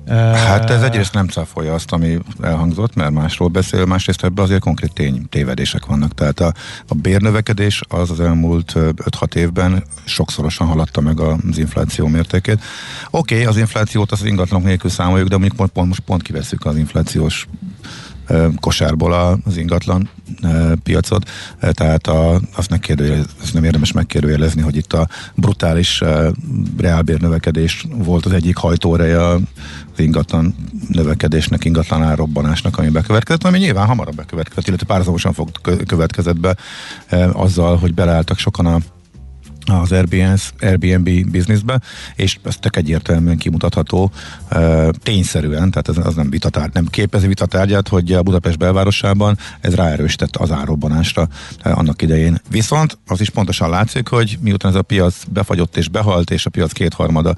Hát 0.08 0.70
ez 0.70 0.82
egyrészt 0.82 1.14
nem 1.14 1.28
cáfolja 1.28 1.74
azt, 1.74 1.92
ami 1.92 2.18
elhangzott, 2.42 2.96
mert 2.96 3.12
másról 3.12 3.48
beszél, 3.48 3.86
másrészt 3.86 4.24
ebben 4.24 4.44
azért 4.44 4.62
konkrét 4.62 4.94
tény, 4.94 5.30
tévedések 5.30 5.86
vannak. 5.86 6.14
Tehát 6.14 6.40
a, 6.40 6.54
a 6.88 6.94
bérnövekedés 6.94 7.82
az 7.88 8.12
az 8.12 8.20
elmúlt 8.20 8.72
5-6 8.76 9.36
évben 9.36 9.84
sokszorosan 10.04 10.68
haladta 10.68 11.02
meg 11.02 11.20
az 11.20 11.58
infláció 11.58 12.08
mértékét. 12.08 12.64
Oké, 13.10 13.34
okay, 13.34 13.46
az 13.46 13.58
inflációt 13.58 14.12
az 14.12 14.24
ingatlanok 14.26 14.66
nélkül 14.66 14.90
számoljuk, 14.90 15.28
de 15.28 15.38
mondjuk 15.38 15.58
pont, 15.58 15.72
pont 15.72 15.88
most 15.88 16.02
pont 16.02 16.22
kiveszük 16.22 16.66
az 16.66 16.78
inflációs 16.78 17.48
kosárból 18.60 19.40
az 19.46 19.58
ingatlan 19.58 20.10
piacot, 20.84 21.30
tehát 21.60 22.08
a, 22.08 22.42
azt, 22.56 22.70
megkérdőjelez, 22.70 23.26
azt 23.42 23.54
nem 23.54 23.64
érdemes 23.64 23.92
megkérdőjelezni, 23.92 24.62
hogy 24.62 24.76
itt 24.76 24.94
a 24.94 25.08
brutális 25.36 26.04
reálbérnövekedés 26.78 27.86
volt 27.90 28.26
az 28.26 28.32
egyik 28.32 28.58
hajtóreje 28.58 29.28
az 29.28 29.42
ingatlan 29.96 30.56
növekedésnek, 30.88 31.66
ingatlan 31.66 32.04
árrobbanásnak, 32.04 32.78
ami 32.78 32.90
bekövetkezett, 32.90 33.44
ami 33.44 33.58
nyilván 33.58 33.88
hamarabb 33.88 34.16
bekövetkezett, 34.16 34.68
illetve 34.68 34.86
párhuzamosan 34.86 35.34
fog 35.34 35.50
következett 35.88 36.40
be 36.40 36.56
azzal, 37.32 37.78
hogy 37.78 37.94
beleálltak 37.94 38.38
sokan 38.38 38.66
a 38.66 38.80
az 39.66 39.92
Airbnb, 39.92 40.40
Airbnb 40.60 41.30
bizniszbe, 41.32 41.80
és 42.16 42.38
ez 42.44 42.58
tök 42.58 42.76
egyértelműen 42.76 43.38
kimutatható 43.38 44.12
uh, 44.52 44.90
tényszerűen, 44.90 45.72
tehát 45.72 45.90
ez, 45.90 45.98
az 46.06 46.16
nem 46.16 46.30
vitatár, 46.30 46.70
nem 46.74 46.86
képezi 46.86 47.28
vitatárgyát, 47.28 47.88
hogy 47.88 48.12
a 48.12 48.24
Budapest 48.24 48.58
belvárosában 48.58 49.38
ez 49.62 49.76
ráerősített 49.76 50.36
az 50.36 50.52
árobbanásra 50.52 51.28
uh, 51.66 51.78
annak 51.78 52.02
idején. 52.02 52.42
Viszont 52.50 52.98
az 53.08 53.22
is 53.22 53.30
pontosan 53.30 53.70
látszik, 53.70 54.08
hogy 54.08 54.38
miután 54.42 54.72
ez 54.72 54.78
a 54.78 54.82
piac 54.82 55.24
befagyott 55.32 55.78
és 55.78 55.90
behalt, 55.90 56.32
és 56.32 56.46
a 56.46 56.50
piac 56.50 56.72
kétharmada 56.72 57.36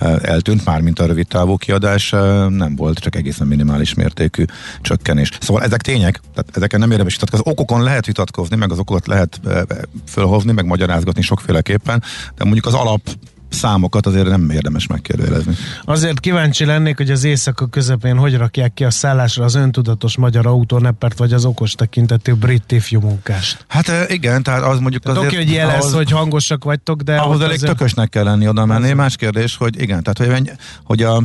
uh, 0.00 0.18
eltűnt, 0.22 0.64
már 0.64 0.80
mint 0.80 0.98
a 0.98 1.06
rövid 1.06 1.26
távú 1.26 1.56
kiadás, 1.56 2.10
nem 2.48 2.76
volt 2.76 2.98
csak 2.98 3.16
egészen 3.16 3.46
minimális 3.46 3.94
mértékű 3.94 4.44
csökkenés. 4.80 5.30
Szóval 5.40 5.62
ezek 5.62 5.80
tények, 5.80 6.20
tehát 6.34 6.56
ezeken 6.56 6.80
nem 6.80 6.90
érdemes 6.90 7.12
vitatkozni. 7.12 7.44
Az 7.46 7.52
okokon 7.52 7.82
lehet 7.82 8.06
vitatkozni, 8.06 8.56
meg 8.56 8.72
az 8.72 8.78
okokat 8.78 9.06
lehet 9.06 9.40
uh, 9.44 9.60
fölhozni, 10.08 10.52
meg 10.52 10.66
magyarázgatni 10.66 11.22
sokféle 11.22 11.62
mindenféleképpen, 11.64 12.02
de 12.36 12.44
mondjuk 12.44 12.66
az 12.66 12.74
alap 12.74 13.00
számokat 13.48 14.06
azért 14.06 14.28
nem 14.28 14.50
érdemes 14.50 14.86
megkérdőjelezni. 14.86 15.54
Azért 15.84 16.20
kíváncsi 16.20 16.64
lennék, 16.64 16.96
hogy 16.96 17.10
az 17.10 17.24
éjszaka 17.24 17.66
közepén 17.66 18.16
hogy 18.16 18.36
rakják 18.36 18.74
ki 18.74 18.84
a 18.84 18.90
szállásra 18.90 19.44
az 19.44 19.54
öntudatos 19.54 20.16
magyar 20.16 20.46
autóneppert, 20.46 21.18
vagy 21.18 21.32
az 21.32 21.44
okos 21.44 21.72
tekintetű 21.72 22.32
brit 22.32 22.72
ifjú 22.72 23.00
munkást. 23.00 23.64
Hát 23.68 24.10
igen, 24.10 24.42
tehát 24.42 24.62
az 24.62 24.78
mondjuk 24.78 25.02
tehát 25.02 25.18
azért... 25.18 25.32
Oké, 25.32 25.42
hogy 25.42 25.52
jelez, 25.52 25.80
ahhoz, 25.80 25.92
hogy 25.94 26.10
hangosak 26.10 26.64
vagytok, 26.64 27.00
de... 27.00 27.16
Ahhoz 27.16 27.40
elég 27.40 27.54
azért... 27.54 27.72
tökösnek 27.72 28.08
kell 28.08 28.24
lenni 28.24 28.48
oda 28.48 28.66
menni. 28.66 28.92
Más 28.92 29.16
kérdés, 29.16 29.56
hogy 29.56 29.80
igen, 29.80 30.02
tehát 30.02 30.32
hogy, 30.32 30.52
hogy 30.84 31.02
a 31.02 31.22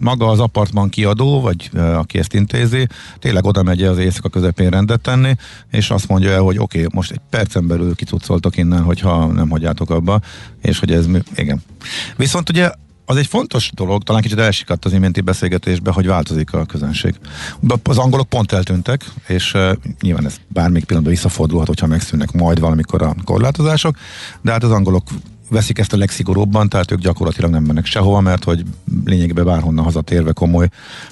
maga 0.00 0.26
az 0.26 0.40
apartman 0.40 0.88
kiadó, 0.88 1.40
vagy 1.40 1.70
aki 1.74 2.18
ezt 2.18 2.34
intézi, 2.34 2.86
tényleg 3.18 3.44
oda 3.44 3.62
megy 3.62 3.82
az 3.82 3.98
éjszaka 3.98 4.28
közepén 4.28 4.70
rendet 4.70 5.00
tenni, 5.00 5.34
és 5.70 5.90
azt 5.90 6.08
mondja 6.08 6.30
el, 6.30 6.40
hogy 6.40 6.58
oké, 6.58 6.78
okay, 6.78 6.90
most 6.94 7.10
egy 7.10 7.20
percen 7.30 7.66
belül 7.66 7.94
kicucoltok 7.94 8.56
innen, 8.56 8.82
hogyha 8.82 9.26
nem 9.26 9.50
hagyjátok 9.50 9.90
abba, 9.90 10.20
és 10.62 10.78
hogy 10.78 10.92
ez, 10.92 11.06
igen. 11.34 11.62
Viszont 12.16 12.48
ugye 12.48 12.70
az 13.08 13.16
egy 13.16 13.26
fontos 13.26 13.70
dolog, 13.74 14.02
talán 14.02 14.22
kicsit 14.22 14.38
elsikadt 14.38 14.84
az 14.84 14.92
iménti 14.92 15.20
beszélgetésbe, 15.20 15.90
hogy 15.92 16.06
változik 16.06 16.52
a 16.52 16.64
közönség. 16.64 17.14
Az 17.82 17.98
angolok 17.98 18.28
pont 18.28 18.52
eltűntek, 18.52 19.04
és 19.26 19.54
uh, 19.54 19.72
nyilván 20.00 20.24
ez 20.24 20.36
bármelyik 20.48 20.84
pillanatban 20.84 21.16
visszafordulhat, 21.16 21.66
hogyha 21.66 21.86
megszűnnek 21.86 22.32
majd 22.32 22.60
valamikor 22.60 23.02
a 23.02 23.14
korlátozások, 23.24 23.96
de 24.40 24.50
hát 24.50 24.62
az 24.62 24.70
angolok 24.70 25.02
veszik 25.50 25.78
ezt 25.78 25.92
a 25.92 25.96
legszigorúbban, 25.96 26.68
tehát 26.68 26.90
ők 26.90 26.98
gyakorlatilag 26.98 27.50
nem 27.50 27.62
mennek 27.62 27.86
sehova, 27.86 28.20
mert 28.20 28.44
hogy 28.44 28.62
lényegében 29.04 29.44
bárhonnan 29.44 29.84
hazatérve 29.84 30.32
komoly 30.32 30.68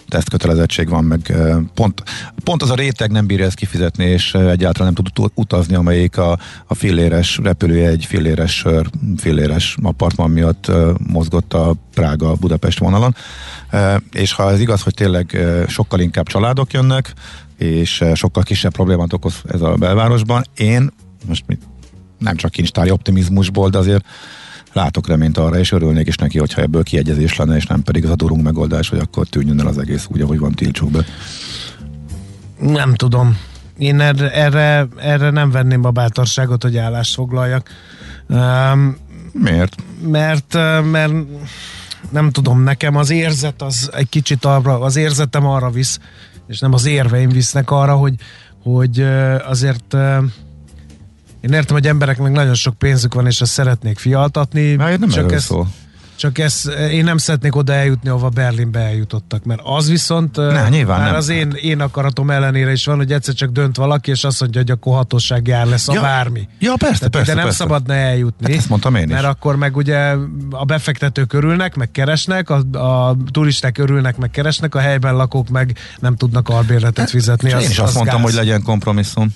tesztkötelezettség 0.08 0.88
van, 0.88 1.04
meg 1.04 1.32
pont, 1.74 2.02
pont 2.44 2.62
az 2.62 2.70
a 2.70 2.74
réteg 2.74 3.10
nem 3.10 3.26
bírja 3.26 3.44
ezt 3.44 3.56
kifizetni, 3.56 4.04
és 4.04 4.34
egyáltalán 4.34 4.92
nem 4.92 5.04
tud 5.04 5.30
utazni, 5.34 5.74
amelyik 5.74 6.16
a, 6.18 6.38
a 6.66 6.74
filléres 6.74 7.38
repülőjegy, 7.42 8.04
filléres 8.04 8.56
sör, 8.56 8.90
filléres 9.16 9.76
apartman 9.82 10.30
miatt 10.30 10.70
mozgott 11.08 11.54
a 11.54 11.74
Prága-Budapest 11.94 12.78
vonalon. 12.78 13.14
És 14.12 14.32
ha 14.32 14.50
ez 14.50 14.60
igaz, 14.60 14.82
hogy 14.82 14.94
tényleg 14.94 15.38
sokkal 15.68 16.00
inkább 16.00 16.26
családok 16.26 16.72
jönnek, 16.72 17.12
és 17.58 18.04
sokkal 18.14 18.42
kisebb 18.42 18.72
problémát 18.72 19.12
okoz 19.12 19.42
ez 19.48 19.60
a 19.60 19.74
belvárosban, 19.74 20.44
én 20.56 20.90
most 21.26 21.44
mit 21.46 21.60
nem 22.24 22.36
csak 22.36 22.50
kincstári 22.50 22.90
optimizmusból, 22.90 23.70
de 23.70 23.78
azért 23.78 24.04
látok 24.72 25.08
reményt 25.08 25.38
arra, 25.38 25.58
és 25.58 25.72
örülnék 25.72 26.06
is 26.06 26.16
neki, 26.16 26.38
hogyha 26.38 26.60
ebből 26.60 26.82
kiegyezés 26.82 27.36
lenne, 27.36 27.56
és 27.56 27.66
nem 27.66 27.82
pedig 27.82 28.04
az 28.04 28.10
a 28.10 28.16
durunk 28.16 28.42
megoldás, 28.42 28.88
hogy 28.88 28.98
akkor 28.98 29.26
tűnjön 29.26 29.60
el 29.60 29.66
az 29.66 29.78
egész 29.78 30.06
úgy, 30.08 30.20
ahogy 30.20 30.38
van, 30.38 30.52
tiltsuk 30.52 30.90
be. 30.90 31.04
Nem 32.58 32.94
tudom. 32.94 33.38
Én 33.78 34.00
erre, 34.00 34.32
erre, 34.32 34.88
erre 34.96 35.30
nem 35.30 35.50
venném 35.50 35.84
a 35.84 35.90
bátorságot, 35.90 36.62
hogy 36.62 36.76
állást 36.76 37.14
foglaljak. 37.14 37.68
Um, 38.28 38.96
Miért? 39.32 39.76
Mert, 40.02 40.54
mert 40.90 41.12
nem 42.10 42.30
tudom, 42.30 42.62
nekem 42.62 42.96
az 42.96 43.10
érzet 43.10 43.62
az 43.62 43.90
egy 43.94 44.08
kicsit 44.08 44.44
arra, 44.44 44.80
az 44.80 44.96
érzetem 44.96 45.46
arra 45.46 45.70
visz, 45.70 45.98
és 46.46 46.58
nem 46.58 46.72
az 46.72 46.86
érveim 46.86 47.28
visznek 47.28 47.70
arra, 47.70 47.96
hogy, 47.96 48.14
hogy 48.62 49.00
azért 49.48 49.96
én 51.44 51.52
értem, 51.52 51.76
hogy 51.76 51.86
embereknek 51.86 52.32
nagyon 52.32 52.54
sok 52.54 52.78
pénzük 52.78 53.14
van, 53.14 53.26
és 53.26 53.40
azt 53.40 53.52
szeretnék 53.52 53.98
fialtatni. 53.98 54.78
Hát 54.78 54.98
nem 54.98 55.08
csak 55.08 55.32
ez. 55.32 55.48
Csak 56.16 56.38
ez, 56.38 56.62
én 56.90 57.04
nem 57.04 57.16
szeretnék 57.16 57.56
oda 57.56 57.72
eljutni, 57.72 58.08
ahova 58.08 58.28
Berlinbe 58.28 58.80
eljutottak, 58.80 59.44
mert 59.44 59.60
az 59.64 59.88
viszont 59.88 60.36
ne, 60.36 60.68
nyilván 60.68 60.98
már 60.98 61.08
nem. 61.08 61.16
az 61.16 61.28
én, 61.28 61.50
én 61.50 61.80
akaratom 61.80 62.30
ellenére 62.30 62.72
is 62.72 62.84
van, 62.84 62.96
hogy 62.96 63.12
egyszer 63.12 63.34
csak 63.34 63.50
dönt 63.50 63.76
valaki, 63.76 64.10
és 64.10 64.24
azt 64.24 64.40
mondja, 64.40 64.60
hogy 64.60 64.70
akkor 64.70 64.94
hatóság 64.94 65.46
jár 65.46 65.66
lesz 65.66 65.88
ja, 65.88 65.98
a 65.98 66.02
bármi. 66.02 66.48
Ja, 66.58 66.74
persze, 66.78 66.98
Tehát, 66.98 67.10
persze. 67.10 67.26
De 67.26 67.34
nem 67.34 67.44
persze. 67.44 67.58
szabadna 67.58 67.94
eljutni. 67.94 68.46
Hát 68.50 68.58
ezt 68.58 68.68
mondtam 68.68 68.94
én 68.94 69.04
is. 69.04 69.12
Mert 69.12 69.24
akkor 69.24 69.56
meg 69.56 69.76
ugye 69.76 70.14
a 70.50 70.64
befektetők 70.64 71.32
örülnek, 71.32 71.74
meg 71.74 71.90
keresnek, 71.90 72.50
a, 72.50 72.78
a 72.78 73.16
turisták 73.30 73.78
örülnek, 73.78 74.16
meg 74.16 74.30
keresnek, 74.30 74.74
a 74.74 74.78
helyben 74.78 75.16
lakók 75.16 75.48
meg 75.48 75.78
nem 75.98 76.16
tudnak 76.16 76.48
albérletet 76.48 77.10
fizetni. 77.10 77.50
Hát, 77.50 77.58
az, 77.58 77.64
én 77.64 77.70
is 77.70 77.78
az 77.78 77.86
azt 77.86 77.94
mondtam, 77.94 78.22
gáz. 78.22 78.30
hogy 78.30 78.44
legyen 78.44 78.62
kompromisszum 78.62 79.34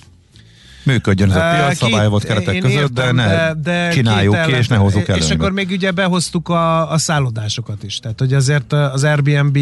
működjön 0.83 1.29
ez 1.31 1.35
a 1.35 1.49
piac 1.55 1.77
szabályozott 1.77 2.23
keretek 2.23 2.57
között, 2.57 2.77
értem, 2.77 2.93
de 2.93 3.11
ne 3.11 3.27
de, 3.27 3.53
de 3.63 3.89
csináljuk 3.89 4.41
ki, 4.45 4.51
és 4.51 4.67
ne 4.67 4.75
hozzuk 4.75 5.07
előnybe. 5.07 5.25
És 5.25 5.31
akkor 5.31 5.51
még 5.51 5.69
ugye 5.69 5.91
behoztuk 5.91 6.49
a, 6.49 6.91
a 6.91 6.97
szállodásokat 6.97 7.83
is. 7.83 7.99
Tehát, 7.99 8.19
hogy 8.19 8.33
azért 8.33 8.73
az 8.73 9.03
Airbnb 9.03 9.57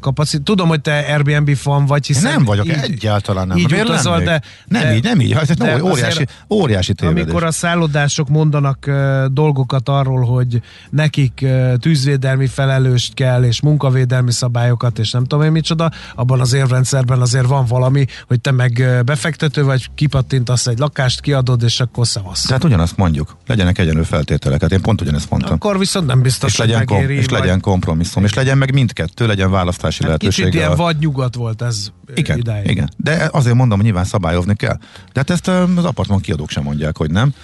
kapacitás. 0.00 0.44
Tudom, 0.44 0.68
hogy 0.68 0.80
te 0.80 0.98
Airbnb 0.98 1.54
fan 1.54 1.86
vagy, 1.86 2.06
hiszen 2.06 2.32
nem 2.32 2.44
vagyok, 2.44 2.66
így, 2.66 2.72
egyáltalán 2.82 3.46
nem. 3.46 3.56
Így 3.56 3.74
utazol, 3.74 4.18
de, 4.18 4.42
nem 4.66 4.82
de, 4.82 4.94
így, 4.94 5.02
nem 5.02 5.20
így. 5.20 5.32
Hát, 5.32 5.52
de 5.52 5.84
óriási, 5.84 6.26
óriási 6.50 6.94
tévedés. 6.94 7.22
Amikor 7.22 7.44
a 7.44 7.50
szállodások 7.50 8.28
mondanak 8.28 8.84
uh, 8.88 9.24
dolgokat 9.24 9.88
arról, 9.88 10.24
hogy 10.24 10.60
nekik 10.90 11.40
uh, 11.42 11.74
tűzvédelmi 11.74 12.46
felelőst 12.46 13.14
kell, 13.14 13.42
és 13.42 13.60
munkavédelmi 13.60 14.32
szabályokat, 14.32 14.98
és 14.98 15.10
nem 15.10 15.24
tudom 15.24 15.44
én 15.44 15.52
micsoda, 15.52 15.90
abban 16.14 16.40
az 16.40 16.52
érvrendszerben 16.52 17.20
azért 17.20 17.46
van 17.46 17.64
valami, 17.64 18.04
hogy 18.26 18.40
te 18.40 18.50
meg 18.50 19.02
befektető 19.04 19.64
vagy, 19.64 19.90
kipattintasz 20.18 20.66
egy 20.66 20.78
lakást, 20.78 21.20
kiadod, 21.20 21.62
és 21.62 21.80
akkor 21.80 22.06
szavasz. 22.06 22.42
Tehát 22.42 22.64
ugyanazt 22.64 22.96
mondjuk, 22.96 23.36
legyenek 23.46 23.78
egyenlő 23.78 24.02
feltételek. 24.02 24.60
Hát 24.60 24.72
én 24.72 24.80
pont 24.80 25.00
ugyanezt 25.00 25.30
mondtam. 25.30 25.52
Akkor 25.52 25.78
viszont 25.78 26.06
nem 26.06 26.22
biztos, 26.22 26.52
és 26.52 26.58
legyen, 26.58 26.86
kom- 26.86 27.08
és 27.08 27.28
legyen 27.28 27.60
kompromisszum, 27.60 28.24
és 28.24 28.34
legyen 28.34 28.58
meg 28.58 28.72
mindkettő, 28.72 29.26
legyen 29.26 29.50
választási 29.50 30.02
hát 30.02 30.06
lehetőség. 30.06 30.44
Kicsit 30.44 30.60
ilyen 30.60 30.76
vagy 30.76 30.96
nyugat 30.98 31.34
volt 31.34 31.62
ez 31.62 31.92
igen, 32.14 32.38
idáig. 32.38 32.70
Igen, 32.70 32.90
de 32.96 33.28
azért 33.32 33.54
mondom, 33.54 33.76
hogy 33.76 33.86
nyilván 33.86 34.04
szabályozni 34.04 34.54
kell. 34.54 34.76
De 35.12 35.20
hát 35.20 35.30
ezt 35.30 35.48
az 35.48 35.84
apartman 35.84 36.20
kiadók 36.20 36.50
sem 36.50 36.62
mondják, 36.62 36.96
hogy 36.96 37.10
nem. 37.10 37.34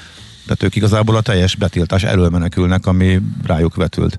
Tehát 0.45 0.63
ők 0.63 0.77
igazából 0.77 1.17
a 1.17 1.21
teljes 1.21 1.57
betiltás 1.57 2.03
elől 2.03 2.29
menekülnek, 2.29 2.87
ami 2.87 3.21
rájuk 3.47 3.75
vetült. 3.75 4.19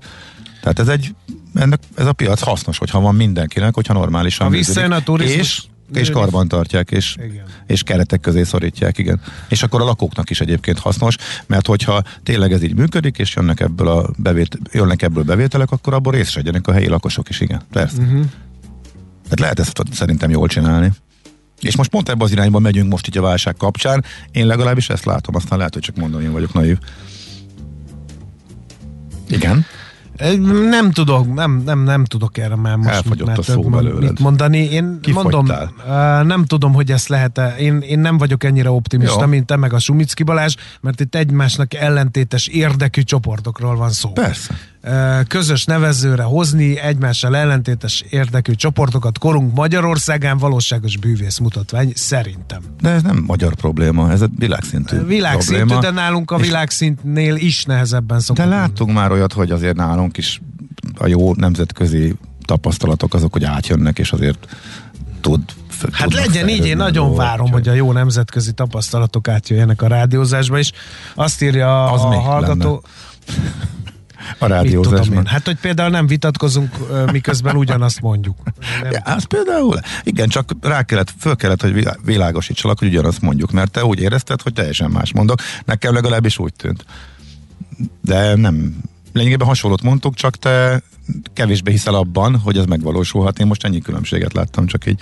Tehát 0.60 0.78
ez 0.78 0.88
egy, 0.88 1.14
ennek, 1.54 1.80
ez 1.94 2.06
a 2.06 2.12
piac 2.12 2.40
hasznos, 2.40 2.78
hogyha 2.78 3.00
van 3.00 3.14
mindenkinek, 3.14 3.74
hogyha 3.74 3.92
normálisan 3.92 4.46
Ha 4.46 4.52
visszajön 4.52 4.92
a 4.92 5.02
turizmus, 5.02 5.38
és, 5.38 5.62
és 5.94 6.10
karban 6.10 6.48
tartják, 6.48 6.90
és, 6.90 7.16
Igen. 7.18 7.44
és 7.66 7.82
keretek 7.82 8.20
közé 8.20 8.42
szorítják, 8.42 8.98
igen. 8.98 9.20
És 9.48 9.62
akkor 9.62 9.80
a 9.80 9.84
lakóknak 9.84 10.30
is 10.30 10.40
egyébként 10.40 10.78
hasznos, 10.78 11.16
mert 11.46 11.66
hogyha 11.66 12.02
tényleg 12.22 12.52
ez 12.52 12.62
így 12.62 12.74
működik, 12.74 13.18
és 13.18 13.34
jönnek 13.36 13.60
ebből, 13.60 13.88
a 13.88 14.10
bevét, 14.18 14.58
jönnek 14.72 15.02
ebből 15.02 15.22
bevételek, 15.22 15.70
akkor 15.70 15.94
abból 15.94 16.12
részesegyenek 16.12 16.66
a 16.66 16.72
helyi 16.72 16.88
lakosok 16.88 17.28
is, 17.28 17.40
igen. 17.40 17.62
Persze. 17.72 18.02
Uh-huh. 18.02 18.24
Tehát 19.22 19.40
lehet 19.40 19.58
ezt 19.58 19.82
szerintem 19.92 20.30
jól 20.30 20.48
csinálni. 20.48 20.92
És 21.60 21.76
most 21.76 21.90
pont 21.90 22.08
ebbe 22.08 22.24
az 22.24 22.32
irányba 22.32 22.58
megyünk 22.58 22.90
most 22.90 23.08
így 23.08 23.18
a 23.18 23.22
válság 23.22 23.54
kapcsán. 23.56 24.04
Én 24.30 24.46
legalábbis 24.46 24.88
ezt 24.88 25.04
látom, 25.04 25.34
aztán 25.34 25.58
lehet, 25.58 25.72
hogy 25.74 25.82
csak 25.82 25.96
mondom, 25.96 26.20
én 26.20 26.32
vagyok 26.32 26.52
naív. 26.52 26.78
Igen. 29.28 29.66
Nem 30.70 30.90
tudok, 30.90 31.34
nem, 31.34 31.62
nem, 31.64 31.78
nem 31.82 32.04
tudok 32.04 32.38
erre 32.38 32.56
már 32.56 32.76
most 32.76 32.88
Elfogyott 32.88 33.26
már 33.26 33.38
a 33.38 33.42
szó 33.42 33.62
belőled. 33.62 34.00
mit 34.00 34.18
mondani. 34.18 34.58
Én 34.58 35.00
mondom, 35.12 35.44
Kifogytál. 35.44 35.72
uh, 36.20 36.26
nem 36.26 36.44
tudom, 36.44 36.72
hogy 36.72 36.90
ezt 36.90 37.08
lehet-e. 37.08 37.54
Én, 37.58 37.78
én 37.80 37.98
nem 37.98 38.18
vagyok 38.18 38.44
ennyire 38.44 38.70
optimista, 38.70 39.20
Jó. 39.20 39.26
mint 39.26 39.46
te 39.46 39.56
meg 39.56 39.72
a 39.72 39.78
Sumicki 39.78 40.22
Balázs, 40.22 40.54
mert 40.80 41.00
itt 41.00 41.14
egymásnak 41.14 41.74
ellentétes 41.74 42.46
érdekű 42.46 43.02
csoportokról 43.02 43.76
van 43.76 43.90
szó. 43.90 44.10
Persze. 44.12 44.54
Közös 45.28 45.64
nevezőre 45.64 46.22
hozni 46.22 46.78
egymással 46.78 47.36
ellentétes 47.36 48.04
érdekű 48.10 48.52
csoportokat 48.52 49.18
korunk 49.18 49.54
Magyarországán 49.54 50.38
valóságos 50.38 50.96
bűvész 50.96 51.38
mutatvány, 51.38 51.92
szerintem. 51.94 52.62
De 52.80 52.90
ez 52.90 53.02
nem 53.02 53.24
magyar 53.26 53.54
probléma, 53.54 54.10
ez 54.10 54.20
a 54.20 54.28
világszintű 54.38 55.04
Világszintű, 55.04 55.58
probléma. 55.58 55.80
de 55.80 55.90
nálunk 55.90 56.30
a 56.30 56.36
világszintnél 56.36 57.36
is 57.36 57.64
nehezebben 57.64 58.20
szokott. 58.20 58.44
De 58.44 58.50
láttunk 58.50 58.92
már 58.92 59.10
olyat, 59.12 59.32
hogy 59.32 59.50
azért 59.50 59.76
nálunk 59.76 60.16
is 60.16 60.40
a 60.98 61.06
jó 61.06 61.34
nemzetközi 61.34 62.14
tapasztalatok 62.44 63.14
azok, 63.14 63.32
hogy 63.32 63.44
átjönnek, 63.44 63.98
és 63.98 64.12
azért 64.12 64.46
tud 65.20 65.40
Hát 65.92 66.12
legyen 66.12 66.48
így, 66.48 66.66
én 66.66 66.76
nagyon 66.76 67.06
dolgok, 67.06 67.16
várom, 67.16 67.50
hogy 67.50 67.68
a 67.68 67.72
jó 67.72 67.92
nemzetközi 67.92 68.52
tapasztalatok 68.52 69.28
átjöjjenek 69.28 69.82
a 69.82 69.86
rádiózásba 69.86 70.58
is. 70.58 70.72
Azt 71.14 71.42
írja 71.42 71.84
Az 71.84 72.00
a 72.00 72.20
hallgató, 72.20 72.82
a 74.38 74.46
rádiózásban. 74.46 75.26
hát 75.26 75.46
hogy 75.46 75.56
például 75.56 75.90
nem 75.90 76.06
vitatkozunk, 76.06 76.70
miközben 77.12 77.56
ugyanazt 77.56 78.00
mondjuk. 78.00 78.36
Nem. 78.82 78.90
Ja, 78.92 79.00
az 79.04 79.24
például, 79.24 79.80
igen, 80.02 80.28
csak 80.28 80.50
rá 80.60 80.82
kellett, 80.82 81.12
föl 81.18 81.36
kellett, 81.36 81.62
hogy 81.62 81.72
vilá- 81.72 81.98
világosítsalak, 82.04 82.78
hogy 82.78 82.88
ugyanazt 82.88 83.20
mondjuk, 83.20 83.52
mert 83.52 83.70
te 83.70 83.84
úgy 83.84 84.00
érezted, 84.00 84.42
hogy 84.42 84.52
teljesen 84.52 84.90
más 84.90 85.12
mondok. 85.12 85.38
Nekem 85.64 85.94
legalábbis 85.94 86.38
úgy 86.38 86.52
tűnt. 86.54 86.84
De 88.00 88.34
nem, 88.34 88.76
lényegében 89.12 89.46
hasonlót 89.46 89.82
mondtuk, 89.82 90.14
csak 90.14 90.36
te 90.36 90.82
kevésbé 91.32 91.70
hiszel 91.70 91.94
abban, 91.94 92.38
hogy 92.38 92.58
ez 92.58 92.64
megvalósulhat. 92.64 93.38
Én 93.38 93.46
most 93.46 93.64
ennyi 93.64 93.80
különbséget 93.80 94.32
láttam, 94.32 94.66
csak 94.66 94.86
így. 94.86 95.00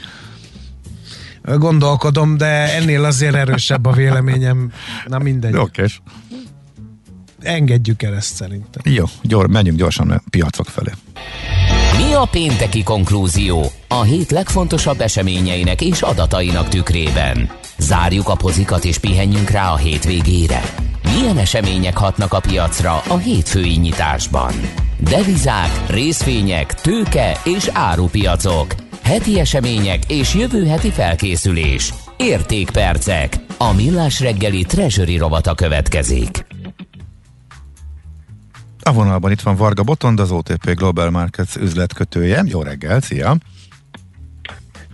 Gondolkodom, 1.44 2.36
de 2.36 2.74
ennél 2.74 3.04
azért 3.04 3.34
erősebb 3.34 3.86
a 3.86 3.92
véleményem. 3.92 4.72
Na 5.06 5.18
mindegy. 5.18 5.56
Okés. 5.56 6.02
Engedjük 7.44 8.02
el 8.02 8.14
ezt 8.14 8.34
szerintem. 8.34 8.82
Jó, 8.84 9.04
gyor, 9.22 9.46
menjünk 9.46 9.78
gyorsan 9.78 10.10
a 10.10 10.22
piacok 10.30 10.66
felé. 10.66 10.90
Mi 11.96 12.12
a 12.12 12.28
pénteki 12.30 12.82
konklúzió 12.82 13.70
a 13.88 14.02
hét 14.02 14.30
legfontosabb 14.30 15.00
eseményeinek 15.00 15.80
és 15.80 16.02
adatainak 16.02 16.68
tükrében? 16.68 17.50
Zárjuk 17.78 18.28
a 18.28 18.34
pozikat 18.34 18.84
és 18.84 18.98
pihenjünk 18.98 19.50
rá 19.50 19.70
a 19.70 19.76
hétvégére. 19.76 20.62
Milyen 21.02 21.38
események 21.38 21.96
hatnak 21.96 22.32
a 22.32 22.40
piacra 22.40 23.00
a 23.08 23.16
hétfői 23.16 23.76
nyitásban? 23.76 24.52
Devizák, 24.98 25.88
részvények, 25.88 26.74
tőke 26.74 27.40
és 27.44 27.68
árupiacok. 27.72 28.74
Heti 29.02 29.38
események 29.38 29.98
és 30.08 30.34
jövő 30.34 30.66
heti 30.66 30.90
felkészülés. 30.90 31.94
Értékpercek. 32.16 33.36
A 33.58 33.72
millás 33.72 34.20
reggeli 34.20 34.62
treasury 34.62 35.16
rovata 35.16 35.54
következik. 35.54 36.53
A 38.86 38.92
vonalban 38.92 39.30
itt 39.30 39.40
van 39.40 39.56
Varga 39.56 39.82
Botond, 39.82 40.20
az 40.20 40.30
OTP 40.30 40.74
Global 40.74 41.10
Markets 41.10 41.56
üzletkötője. 41.56 42.42
Jó 42.46 42.62
reggel, 42.62 43.00
szia! 43.00 43.34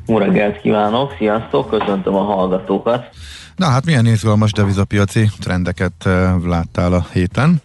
Jó 0.06 0.18
reggelt 0.18 0.60
kívánok, 0.60 1.14
sziasztok, 1.18 1.70
köszöntöm 1.70 2.14
a 2.14 2.22
hallgatókat. 2.22 3.08
Na 3.56 3.66
hát 3.66 3.84
milyen 3.84 4.06
izgalmas 4.06 4.52
devizapiaci 4.52 5.28
trendeket 5.40 6.06
eh, 6.06 6.34
láttál 6.44 6.92
a 6.92 7.06
héten? 7.12 7.62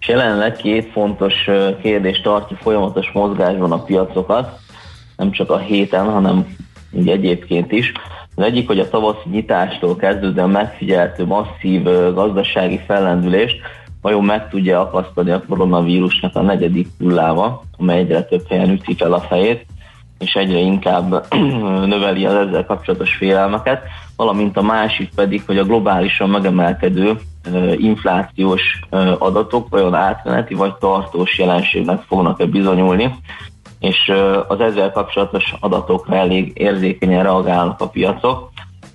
És 0.00 0.08
jelenleg 0.08 0.56
két 0.56 0.90
fontos 0.92 1.34
ö, 1.46 1.70
kérdés 1.82 2.20
tartja 2.20 2.56
folyamatos 2.56 3.10
mozgásban 3.12 3.72
a 3.72 3.82
piacokat, 3.82 4.58
nem 5.16 5.30
csak 5.30 5.50
a 5.50 5.58
héten, 5.58 6.04
hanem 6.04 6.56
így 6.92 7.08
egyébként 7.08 7.72
is. 7.72 7.92
Az 8.34 8.44
egyik, 8.44 8.66
hogy 8.66 8.78
a 8.78 8.88
tavaszi 8.88 9.28
nyitástól 9.30 9.96
kezdődően 9.96 10.50
megfigyeltő 10.50 11.24
masszív 11.26 11.86
ö, 11.86 12.12
gazdasági 12.14 12.80
fellendülést 12.86 13.60
vajon 14.02 14.24
meg 14.24 14.48
tudja 14.48 14.80
akasztani 14.80 15.30
a 15.30 15.42
koronavírusnak 15.48 16.36
a 16.36 16.42
negyedik 16.42 16.88
hulláma, 16.98 17.62
amely 17.78 17.98
egyre 17.98 18.22
több 18.22 18.48
helyen 18.48 18.70
üti 18.70 18.94
fel 18.94 19.12
a 19.12 19.20
fejét, 19.20 19.66
és 20.18 20.32
egyre 20.34 20.58
inkább 20.58 21.26
növeli 21.94 22.26
az 22.26 22.34
ezzel 22.34 22.64
kapcsolatos 22.64 23.14
félelmeket, 23.14 23.82
valamint 24.16 24.56
a 24.56 24.62
másik 24.62 25.14
pedig, 25.14 25.42
hogy 25.46 25.58
a 25.58 25.64
globálisan 25.64 26.30
megemelkedő 26.30 27.18
inflációs 27.76 28.80
adatok 29.18 29.68
vajon 29.68 29.94
átmeneti 29.94 30.54
vagy 30.54 30.74
tartós 30.74 31.38
jelenségnek 31.38 32.02
fognak-e 32.02 32.46
bizonyulni, 32.46 33.14
és 33.80 34.12
az 34.48 34.60
ezzel 34.60 34.92
kapcsolatos 34.92 35.54
adatokra 35.60 36.16
elég 36.16 36.52
érzékenyen 36.54 37.22
reagálnak 37.22 37.80
a 37.80 37.88
piacok. 37.88 38.50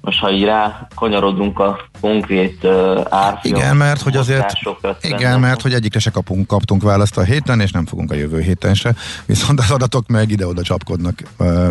Most 0.05 0.19
ha 0.19 0.31
így 0.31 0.43
rá 0.43 0.87
kanyarodunk 0.95 1.59
a 1.59 1.79
konkrét 2.01 2.63
uh, 2.63 3.01
árfolyam 3.09 3.57
Igen, 3.57 3.75
mert 3.75 4.01
hogy 4.01 4.15
azért, 4.15 4.53
igen, 5.01 5.39
mert 5.39 5.61
hogy 5.61 5.73
egyikre 5.73 5.99
se 5.99 6.09
kapunk, 6.09 6.47
kaptunk 6.47 6.83
választ 6.83 7.17
a 7.17 7.23
héten, 7.23 7.59
és 7.59 7.71
nem 7.71 7.85
fogunk 7.85 8.11
a 8.11 8.15
jövő 8.15 8.41
héten 8.41 8.73
se. 8.73 8.95
Viszont 9.25 9.59
az 9.59 9.71
adatok 9.71 10.07
meg 10.07 10.31
ide-oda 10.31 10.61
csapkodnak, 10.61 11.19
uh, 11.39 11.69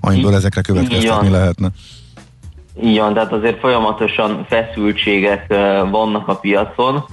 amiből 0.00 0.34
ezekre 0.34 0.60
következtetni 0.60 1.28
lehetne. 1.28 1.68
Van, 2.80 3.14
tehát 3.14 3.32
azért 3.32 3.58
folyamatosan 3.58 4.46
feszültségek 4.48 5.44
ö, 5.48 5.82
vannak 5.90 6.28
a 6.28 6.34
piacon, 6.34 7.04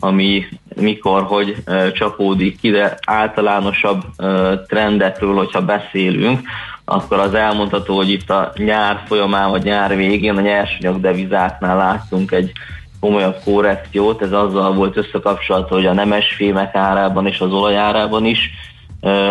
ami 0.00 0.44
mikor, 0.74 1.22
hogy 1.22 1.56
ö, 1.64 1.92
csapódik 1.92 2.60
ki, 2.60 2.70
de 2.70 2.98
általánosabb 3.06 4.02
ö, 4.16 4.54
trendekről, 4.68 5.34
hogyha 5.34 5.64
beszélünk, 5.64 6.40
akkor 6.88 7.18
az 7.18 7.34
elmondható, 7.34 7.96
hogy 7.96 8.10
itt 8.10 8.30
a 8.30 8.52
nyár 8.56 9.02
folyamán, 9.06 9.50
vagy 9.50 9.62
nyár 9.62 9.96
végén 9.96 10.36
a 10.36 10.40
nyersanyag 10.40 11.00
devizáknál 11.00 11.76
láttunk 11.76 12.32
egy 12.32 12.52
komolyabb 13.00 13.36
korrekciót, 13.44 14.22
ez 14.22 14.32
azzal 14.32 14.74
volt 14.74 14.96
összekapcsolatva, 14.96 15.74
hogy 15.74 15.86
a 15.86 15.92
nemesfémek 15.92 16.74
árában 16.74 17.26
és 17.26 17.40
az 17.40 17.52
olajárában 17.52 18.24
is 18.24 18.50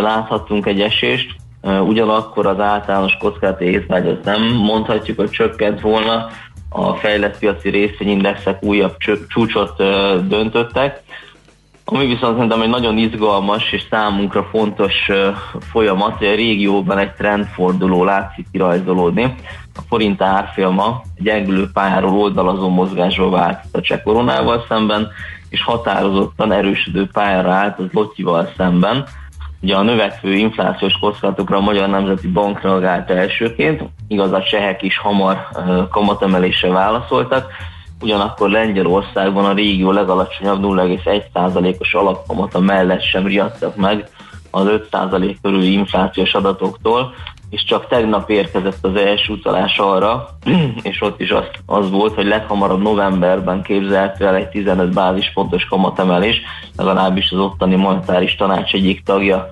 láthattunk 0.01 0.65
egy 0.65 0.81
esést, 0.81 1.35
ugyanakkor 1.61 2.45
az 2.45 2.59
általános 2.59 3.17
kockázati 3.19 3.65
észvágy 3.65 4.07
az 4.07 4.17
nem. 4.23 4.43
Mondhatjuk, 4.43 5.17
hogy 5.17 5.29
csökkent 5.29 5.81
volna, 5.81 6.27
a 6.69 6.93
fejlett 6.93 7.39
piaci 7.39 7.69
részvényindexek 7.69 8.63
újabb 8.63 8.97
csúcsot 9.27 9.77
döntöttek, 10.27 11.03
ami 11.85 12.05
viszont 12.05 12.33
szerintem 12.33 12.61
egy 12.61 12.69
nagyon 12.69 12.97
izgalmas 12.97 13.71
és 13.71 13.85
számunkra 13.89 14.43
fontos 14.43 14.93
folyamat, 15.59 16.17
hogy 16.17 16.27
a 16.27 16.35
régióban 16.35 16.97
egy 16.97 17.11
trendforduló 17.11 18.03
látszik 18.03 18.45
kirajzolódni. 18.51 19.35
A 19.75 19.81
forint 19.87 20.21
árfolyama 20.21 21.01
gyengülő 21.17 21.69
pályáról 21.73 22.19
oldalazó 22.19 22.69
mozgásba 22.69 23.29
vált 23.29 23.59
a 23.71 23.81
cseh 23.81 24.01
koronával 24.03 24.65
szemben, 24.67 25.07
és 25.49 25.63
határozottan 25.63 26.51
erősödő 26.51 27.07
pályára 27.11 27.51
állt 27.51 27.79
az 27.79 27.85
lotyival 27.91 28.49
szemben. 28.57 29.05
Ugye 29.61 29.75
a 29.75 29.81
növekvő 29.81 30.33
inflációs 30.33 30.93
kockázatokra 30.99 31.57
a 31.57 31.61
Magyar 31.61 31.89
Nemzeti 31.89 32.27
Bank 32.27 32.61
reagált 32.61 33.09
elsőként, 33.09 33.83
igaz 34.07 34.31
a 34.31 34.43
csehek 34.43 34.81
is 34.81 34.97
hamar 34.97 35.47
ö, 35.67 35.83
kamatemelésre 35.89 36.69
válaszoltak, 36.69 37.47
ugyanakkor 38.01 38.49
Lengyelországban 38.49 39.45
a 39.45 39.53
régió 39.53 39.91
legalacsonyabb 39.91 40.63
0,1%-os 40.63 41.93
alapkamata 41.93 42.59
mellett 42.59 43.01
sem 43.01 43.27
riadtak 43.27 43.75
meg 43.75 44.09
az 44.51 44.65
5% 44.91 45.35
körüli 45.41 45.71
inflációs 45.71 46.33
adatoktól, 46.33 47.13
és 47.49 47.63
csak 47.63 47.87
tegnap 47.87 48.29
érkezett 48.29 48.85
az 48.85 48.95
első 48.95 49.33
utalás 49.33 49.77
arra, 49.77 50.29
és 50.81 51.01
ott 51.01 51.21
is 51.21 51.29
az, 51.29 51.43
az 51.65 51.89
volt, 51.89 52.13
hogy 52.13 52.25
leghamarabb 52.25 52.81
novemberben 52.81 53.61
képzelhető 53.61 54.25
el 54.25 54.35
egy 54.35 54.49
15 54.49 54.93
bázispontos 54.93 55.65
kamatemelés, 55.65 56.41
legalábbis 56.77 57.31
az 57.31 57.39
ottani 57.39 57.75
monetáris 57.75 58.35
tanács 58.35 58.73
egyik 58.73 59.03
tagja 59.03 59.47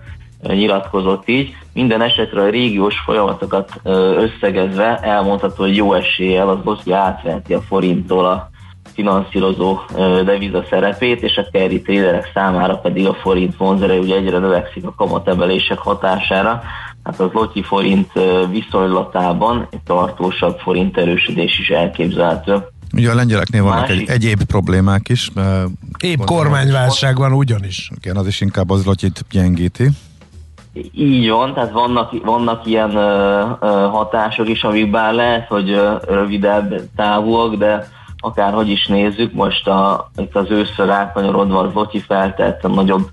nyilatkozott 0.48 1.30
így. 1.30 1.56
Minden 1.74 2.02
esetre 2.02 2.42
a 2.42 2.50
régiós 2.50 2.96
folyamatokat 3.06 3.72
összegezve 4.18 4.98
elmondható, 4.98 5.64
hogy 5.64 5.76
jó 5.76 5.94
eséllyel 5.94 6.50
az 6.50 6.58
Bosznia 6.64 6.98
átveheti 6.98 7.54
a 7.54 7.62
forinttól 7.62 8.26
a 8.26 8.52
finanszírozó 8.94 9.80
deviza 10.26 10.66
szerepét, 10.70 11.22
és 11.22 11.38
a 11.38 11.46
carry 11.52 11.82
traderek 11.82 12.32
számára 12.34 12.78
pedig 12.78 13.08
a 13.08 13.14
forint 13.14 13.58
vonzere 13.58 13.94
ugye 13.94 14.16
egyre 14.16 14.38
növekszik 14.38 14.86
a 14.86 14.94
kamatemelések 14.98 15.78
hatására, 15.78 16.62
hát 17.04 17.20
az 17.20 17.30
lotyi 17.32 17.64
forint 17.64 18.12
viszonylatában 18.52 19.68
egy 19.72 19.82
tartósabb 19.86 20.60
forint 20.60 20.98
erősödés 20.98 21.60
is 21.60 21.70
elképzelhető. 21.70 22.68
Ugye 22.96 23.12
a 23.12 23.16
lengyeleknél 23.16 23.64
vannak 23.64 23.90
egy, 23.90 24.10
egyéb 24.10 24.44
problémák 24.44 25.10
is. 25.10 25.32
Épp 26.00 26.20
kormányválság 26.26 27.18
van 27.18 27.34
ugyanis. 27.34 27.92
Igen, 27.96 28.16
az 28.16 28.28
is 28.28 28.42
inkább 28.42 28.70
az 28.70 28.86
lotyit 28.86 29.26
gyengíti. 29.32 29.90
Így 30.94 31.30
van, 31.30 31.54
tehát 31.54 31.72
vannak, 31.72 32.26
vannak 32.26 32.66
ilyen 32.66 32.96
ö, 32.96 33.42
ö, 33.60 33.66
hatások 33.68 34.50
is, 34.50 34.64
amik 34.64 34.92
bár 34.92 35.14
lehet, 35.14 35.48
hogy 35.48 35.72
ö, 35.72 35.96
rövidebb 36.08 36.74
távúak, 36.96 37.56
de 37.56 37.88
akárhogy 38.18 38.70
is 38.70 38.88
nézzük, 38.88 39.34
most 39.34 39.68
a, 39.68 40.10
itt 40.18 40.36
az 40.36 40.50
őszre 40.50 40.86
rákanyarodva 40.86 41.60
az 41.60 41.74
Lotyi 41.74 42.00
feltett 42.00 42.62
nagyobb 42.62 43.10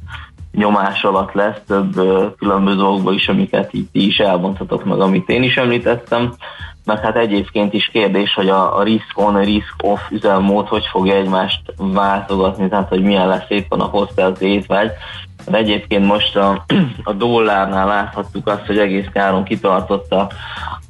nyomás 0.52 1.04
alatt 1.04 1.32
lesz 1.32 1.60
több 1.66 1.96
ö, 1.96 2.26
különböző 2.38 2.76
dolgokban 2.76 3.14
is, 3.14 3.28
amiket 3.28 3.72
itt 3.72 3.88
is 3.92 4.18
elmondhatok 4.18 4.84
meg, 4.84 5.00
amit 5.00 5.28
én 5.28 5.42
is 5.42 5.56
említettem. 5.56 6.34
Meg 6.84 6.98
hát 7.00 7.16
egyébként 7.16 7.72
is 7.72 7.86
kérdés, 7.92 8.34
hogy 8.34 8.48
a, 8.48 8.78
a 8.78 8.82
risk 8.82 9.18
on, 9.18 9.44
risk 9.44 9.74
off 9.82 10.00
üzemmód 10.10 10.68
hogy 10.68 10.86
fogja 10.90 11.14
egymást 11.14 11.60
váltogatni, 11.76 12.68
tehát 12.68 12.88
hogy 12.88 13.02
milyen 13.02 13.28
lesz 13.28 13.48
éppen 13.50 13.80
a 13.80 13.84
hosszú 13.84 14.22
az 14.22 14.42
étvágy, 14.42 14.90
de 15.46 15.56
egyébként 15.56 16.06
most 16.06 16.36
a, 16.36 16.64
a 17.04 17.12
dollárnál 17.12 17.86
láthattuk 17.86 18.46
azt, 18.48 18.66
hogy 18.66 18.78
egész 18.78 19.06
káron 19.12 19.44
kitartotta 19.44 20.30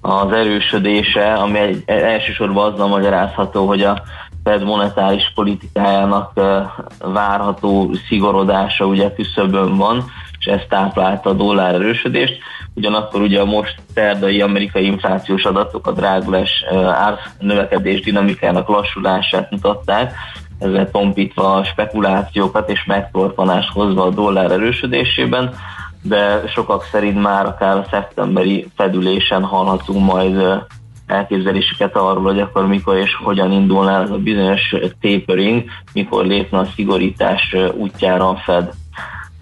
az 0.00 0.32
erősödése, 0.32 1.32
ami 1.32 1.58
elsősorban 1.86 2.72
azzal 2.72 2.88
magyarázható, 2.88 3.66
hogy 3.66 3.82
a 3.82 4.02
Fed 4.44 4.64
monetáris 4.64 5.32
politikájának 5.34 6.40
várható 6.98 7.94
szigorodása 8.08 8.84
ugye 8.84 9.12
küszöbön 9.12 9.76
van, 9.76 10.04
és 10.38 10.46
ez 10.46 10.60
táplálta 10.68 11.30
a 11.30 11.32
dollár 11.32 11.74
erősödést. 11.74 12.38
Ugyanakkor 12.74 13.20
ugye 13.20 13.40
a 13.40 13.44
most 13.44 13.74
szerdai 13.94 14.40
amerikai 14.40 14.84
inflációs 14.84 15.44
adatok 15.44 15.86
a 15.86 15.92
drágulás 15.92 16.64
ár 16.92 17.18
növekedés 17.38 18.00
dinamikának 18.00 18.68
lassulását 18.68 19.50
mutatták, 19.50 20.12
ezzel 20.60 20.90
tompítva 20.90 21.54
a 21.54 21.64
spekulációkat 21.64 22.70
és 22.70 22.84
megtorpanást 22.84 23.72
hozva 23.72 24.04
a 24.04 24.10
dollár 24.10 24.50
erősödésében, 24.50 25.54
de 26.02 26.42
sokak 26.46 26.84
szerint 26.84 27.22
már 27.22 27.46
akár 27.46 27.76
a 27.76 27.86
szeptemberi 27.90 28.66
fedülésen 28.76 29.44
hallhatunk 29.44 30.12
majd 30.12 30.64
elképzeléseket 31.06 31.96
arról, 31.96 32.22
hogy 32.22 32.40
akkor 32.40 32.66
mikor 32.66 32.96
és 32.96 33.14
hogyan 33.14 33.52
indulna 33.52 34.02
ez 34.02 34.10
a 34.10 34.16
bizonyos 34.16 34.74
tapering, 35.00 35.64
mikor 35.92 36.26
lépne 36.26 36.58
a 36.58 36.68
szigorítás 36.74 37.56
útjára 37.74 38.28
a 38.28 38.36
Fed. 38.36 38.70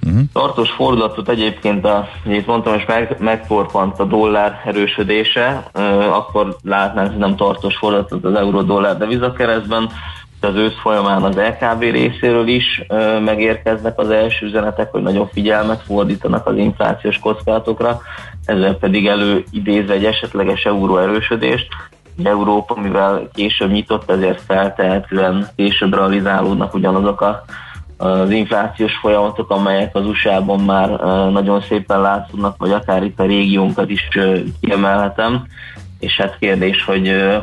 Uh-huh. 0.07 0.21
Tartós 0.33 0.71
fordulatot 0.71 1.29
egyébként, 1.29 1.85
a, 1.85 2.09
itt 2.25 2.47
mondtam, 2.47 2.73
hogy 2.73 2.85
meg, 2.87 3.17
megtorpant 3.19 3.99
a 3.99 4.05
dollár 4.05 4.63
erősödése, 4.65 5.71
akkor 6.11 6.57
látnánk, 6.63 7.09
hogy 7.09 7.19
nem 7.19 7.37
tartós 7.37 7.77
fordulatot 7.77 8.25
az 8.25 8.35
euró-dollár 8.35 8.97
devizakeresztben, 8.97 9.91
az 10.45 10.55
ősz 10.55 10.79
folyamán 10.83 11.23
az 11.23 11.37
LKB 11.37 11.81
részéről 11.81 12.49
is 12.49 12.83
ö, 12.89 13.21
megérkeznek 13.21 13.99
az 13.99 14.11
első 14.11 14.47
üzenetek, 14.47 14.91
hogy 14.91 15.03
nagyobb 15.03 15.29
figyelmet 15.33 15.83
fordítanak 15.83 16.47
az 16.47 16.57
inflációs 16.57 17.19
kockázatokra, 17.19 18.01
ezzel 18.45 18.75
pedig 18.75 19.07
előidézve 19.07 19.95
egy 19.95 20.05
esetleges 20.05 20.65
euró 20.65 20.99
erősödést. 20.99 21.67
Európa, 22.25 22.81
mivel 22.81 23.29
később 23.35 23.71
nyitott, 23.71 24.11
ezért 24.11 24.41
feltehetően 24.41 25.49
később 25.57 25.95
realizálódnak 25.95 26.75
ugyanazok 26.75 27.21
a, 27.21 27.45
az 27.97 28.31
inflációs 28.31 28.97
folyamatok, 28.97 29.51
amelyek 29.51 29.97
az 29.97 30.07
USA-ban 30.07 30.61
már 30.61 30.89
nagyon 31.31 31.61
szépen 31.61 32.01
látszódnak, 32.01 32.55
vagy 32.59 32.73
akár 32.73 33.03
itt 33.03 33.21
a 33.21 33.27
régiónkat 33.27 33.91
is 33.91 34.09
kiemelhetem 34.61 35.47
és 36.01 36.17
hát 36.17 36.39
kérdés, 36.39 36.85
hogy 36.85 37.09
uh, 37.09 37.35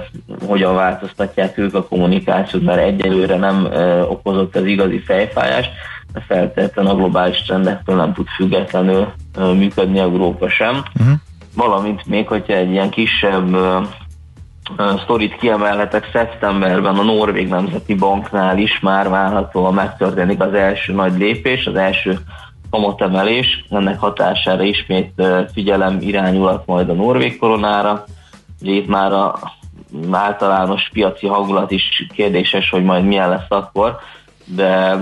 hogyan 0.48 0.76
változtatják 0.76 1.58
ők 1.58 1.74
a 1.74 1.88
kommunikációt, 1.88 2.64
mert 2.64 2.80
egyelőre 2.80 3.38
nem 3.38 3.66
uh, 3.66 4.12
okozott 4.12 4.56
az 4.56 4.66
igazi 4.66 5.00
fejfájást, 5.00 5.72
de 6.14 6.24
feltétlenül 6.28 6.92
a 6.92 6.96
globális 6.96 7.42
trendektől 7.42 7.96
nem 7.96 8.14
tud 8.14 8.28
függetlenül 8.28 9.14
uh, 9.38 9.54
működni 9.54 10.00
Európa 10.00 10.50
sem. 10.50 10.84
Uh-huh. 11.00 11.16
Valamint 11.56 12.06
még, 12.06 12.28
hogyha 12.28 12.54
egy 12.54 12.72
ilyen 12.72 12.90
kisebb 12.90 13.54
uh, 13.54 13.86
sztorit 15.04 15.36
kiemelhetek, 15.36 16.10
szeptemberben 16.14 16.96
a 16.96 17.04
Norvég 17.04 17.48
Nemzeti 17.48 17.94
Banknál 17.94 18.58
is 18.58 18.80
már 18.80 19.10
várhatóan 19.10 19.74
megtörténik 19.74 20.42
az 20.42 20.54
első 20.54 20.94
nagy 20.94 21.18
lépés, 21.18 21.66
az 21.66 21.76
első 21.76 22.20
kamatemelés, 22.70 23.66
ennek 23.70 24.00
hatására 24.00 24.64
ismét 24.64 25.22
figyelem 25.54 25.98
irányulat 26.00 26.66
majd 26.66 26.90
a 26.90 26.94
norvég 26.94 27.38
koronára, 27.38 28.04
Ugye 28.62 28.72
itt 28.72 28.88
már 28.88 29.12
a 29.12 29.40
általános 30.12 30.90
piaci 30.94 31.28
hangulat 31.28 31.72
is 31.72 32.06
kérdéses, 32.14 32.70
hogy 32.70 32.84
majd 32.84 33.06
milyen 33.06 33.30
lesz 33.30 33.50
akkor, 33.50 33.98
de 34.46 34.98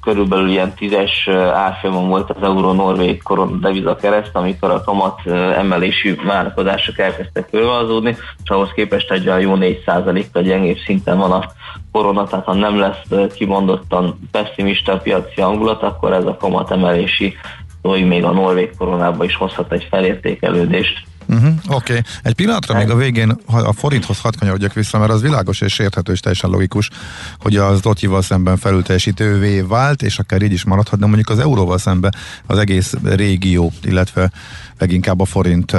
körülbelül 0.00 0.48
ilyen 0.48 0.74
tízes 0.74 1.28
árfolyamon 1.52 2.08
volt 2.08 2.30
az 2.30 2.42
euró-norvég 2.42 3.22
koron 3.22 3.60
deviza 3.60 3.96
kereszt, 3.96 4.30
amikor 4.36 4.70
a 4.70 4.82
kamat 4.84 5.26
emelési 5.56 6.14
várakozások 6.14 6.98
elkezdtek 6.98 7.48
fölvazódni, 7.48 8.16
és 8.42 8.50
ahhoz 8.50 8.70
képest 8.74 9.10
egy 9.10 9.24
jó 9.24 9.56
4%-kal 9.56 10.42
gyengébb 10.42 10.78
szinten 10.84 11.18
van 11.18 11.32
a 11.32 11.44
korona, 11.92 12.24
tehát 12.24 12.44
ha 12.44 12.54
nem 12.54 12.78
lesz 12.78 13.30
kimondottan 13.34 14.18
pessimista 14.30 14.96
piaci 14.96 15.40
hangulat, 15.40 15.82
akkor 15.82 16.12
ez 16.12 16.26
a 16.26 16.36
kamat 16.36 16.70
emelési 16.70 17.36
még 17.82 18.24
a 18.24 18.30
norvég 18.30 18.70
koronában 18.78 19.26
is 19.26 19.36
hozhat 19.36 19.72
egy 19.72 19.86
felértékelődést. 19.90 21.04
Uh-huh, 21.32 21.54
Oké, 21.68 21.92
okay. 21.92 22.04
egy 22.22 22.34
pillanatra 22.34 22.78
még 22.78 22.90
a 22.90 22.96
végén 22.96 23.36
a 23.46 23.72
forinthoz 23.72 24.20
hadd 24.20 24.32
kanyarodjak 24.38 24.72
vissza, 24.72 24.98
mert 24.98 25.10
az 25.10 25.22
világos 25.22 25.60
és 25.60 25.78
érthető 25.78 26.12
és 26.12 26.20
teljesen 26.20 26.50
logikus, 26.50 26.90
hogy 27.38 27.56
az 27.56 27.82
Lotyival 27.82 28.22
szemben 28.22 28.56
felülteljesítővé 28.56 29.60
vált, 29.60 30.02
és 30.02 30.18
akár 30.18 30.42
így 30.42 30.52
is 30.52 30.64
maradhat, 30.64 30.98
de 30.98 31.06
mondjuk 31.06 31.28
az 31.28 31.38
euróval 31.38 31.78
szemben 31.78 32.14
az 32.46 32.58
egész 32.58 32.94
régió, 33.02 33.72
illetve 33.82 34.30
leginkább 34.78 35.20
a 35.20 35.24
forint 35.24 35.76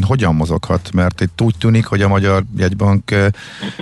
hogyan 0.00 0.34
mozoghat? 0.34 0.92
Mert 0.92 1.20
itt 1.20 1.40
úgy 1.40 1.54
tűnik, 1.58 1.86
hogy 1.86 2.02
a 2.02 2.08
Magyar 2.08 2.44
Jegybank 2.56 3.14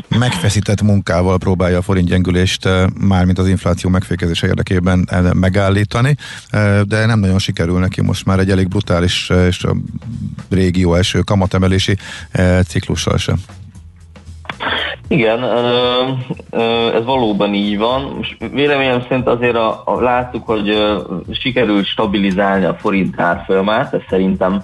megfeszített 0.08 0.82
munkával 0.82 1.38
próbálja 1.38 1.78
a 1.78 1.82
forint 1.82 2.08
gyengülést 2.08 2.68
mármint 3.00 3.38
az 3.38 3.48
infláció 3.48 3.90
megfékezése 3.90 4.46
érdekében 4.46 5.08
megállítani, 5.32 6.16
de 6.84 7.06
nem 7.06 7.18
nagyon 7.18 7.38
sikerül 7.38 7.78
neki 7.78 8.02
most 8.02 8.24
már 8.24 8.38
egy 8.38 8.50
elég 8.50 8.68
brutális 8.68 9.30
és 9.48 9.64
a 9.64 9.76
régió 10.48 10.94
első 11.06 11.20
kamatemelési 11.20 11.96
ciklussal 12.68 13.16
sem. 13.16 13.36
Igen, 15.08 15.44
ez 16.94 17.04
valóban 17.04 17.54
így 17.54 17.78
van. 17.78 18.14
Most 18.16 18.36
véleményem 18.52 19.02
szerint 19.08 19.26
azért 19.26 19.56
a, 19.56 19.82
a, 19.84 20.00
láttuk, 20.00 20.46
hogy 20.46 20.96
sikerült 21.30 21.86
stabilizálni 21.86 22.64
a 22.64 22.74
forint 22.74 23.20
árfolyamát, 23.20 23.94
ez 23.94 24.00
szerintem 24.08 24.62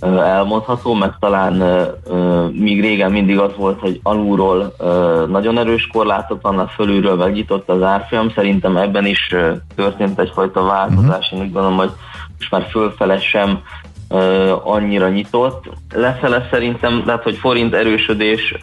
elmondható, 0.00 0.94
meg 0.94 1.12
talán 1.20 1.62
míg 2.52 2.80
régen 2.80 3.10
mindig 3.10 3.38
az 3.38 3.52
volt, 3.56 3.80
hogy 3.80 4.00
alulról 4.02 4.74
nagyon 5.28 5.58
erős 5.58 5.86
korlátok 5.92 6.42
vannak, 6.42 6.70
fölülről 6.70 7.16
megnyitott 7.16 7.68
az 7.68 7.82
árfolyam, 7.82 8.30
szerintem 8.30 8.76
ebben 8.76 9.06
is 9.06 9.34
történt 9.74 10.18
egyfajta 10.18 10.62
változás, 10.62 11.32
én 11.32 11.40
úgy 11.40 11.52
gondolom, 11.52 11.76
hogy 11.76 11.90
most 12.38 12.50
már 12.50 12.66
fölfele 12.70 13.20
sem 13.20 13.62
annyira 14.64 15.08
nyitott. 15.08 15.64
Lefele 15.94 16.48
szerintem, 16.50 17.02
tehát 17.04 17.22
hogy 17.22 17.36
forint 17.36 17.74
erősödés 17.74 18.54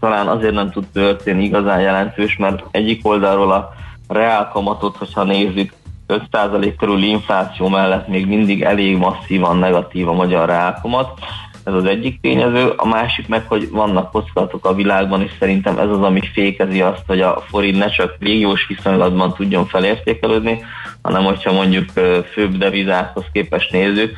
talán 0.00 0.26
azért 0.26 0.54
nem 0.54 0.70
tud 0.70 0.84
történni 0.92 1.44
igazán 1.44 1.80
jelentős, 1.80 2.36
mert 2.36 2.64
egyik 2.70 3.08
oldalról 3.08 3.52
a 3.52 3.72
reál 4.08 4.48
kamatot, 4.52 4.96
hogyha 4.96 5.24
nézzük, 5.24 5.72
5% 6.08 6.74
körüli 6.78 7.08
infláció 7.08 7.68
mellett 7.68 8.08
még 8.08 8.26
mindig 8.26 8.62
elég 8.62 8.96
masszívan 8.96 9.56
negatív 9.56 10.08
a 10.08 10.12
magyar 10.12 10.48
reálkamat. 10.48 11.18
Ez 11.64 11.74
az 11.74 11.84
egyik 11.84 12.20
tényező. 12.20 12.72
A 12.76 12.86
másik 12.86 13.28
meg, 13.28 13.44
hogy 13.48 13.70
vannak 13.70 14.10
kockázatok 14.10 14.66
a 14.66 14.74
világban, 14.74 15.22
és 15.22 15.30
szerintem 15.38 15.78
ez 15.78 15.88
az, 15.88 16.02
ami 16.02 16.20
fékezi 16.32 16.80
azt, 16.80 17.02
hogy 17.06 17.20
a 17.20 17.42
forint 17.48 17.78
ne 17.78 17.88
csak 17.88 18.16
régiós 18.20 18.66
viszonylatban 18.66 19.34
tudjon 19.34 19.66
felértékelődni, 19.66 20.64
hanem 21.02 21.24
hogyha 21.24 21.52
mondjuk 21.52 21.90
főbb 22.32 22.56
devizákhoz 22.56 23.24
képest 23.32 23.72
nézzük, 23.72 24.16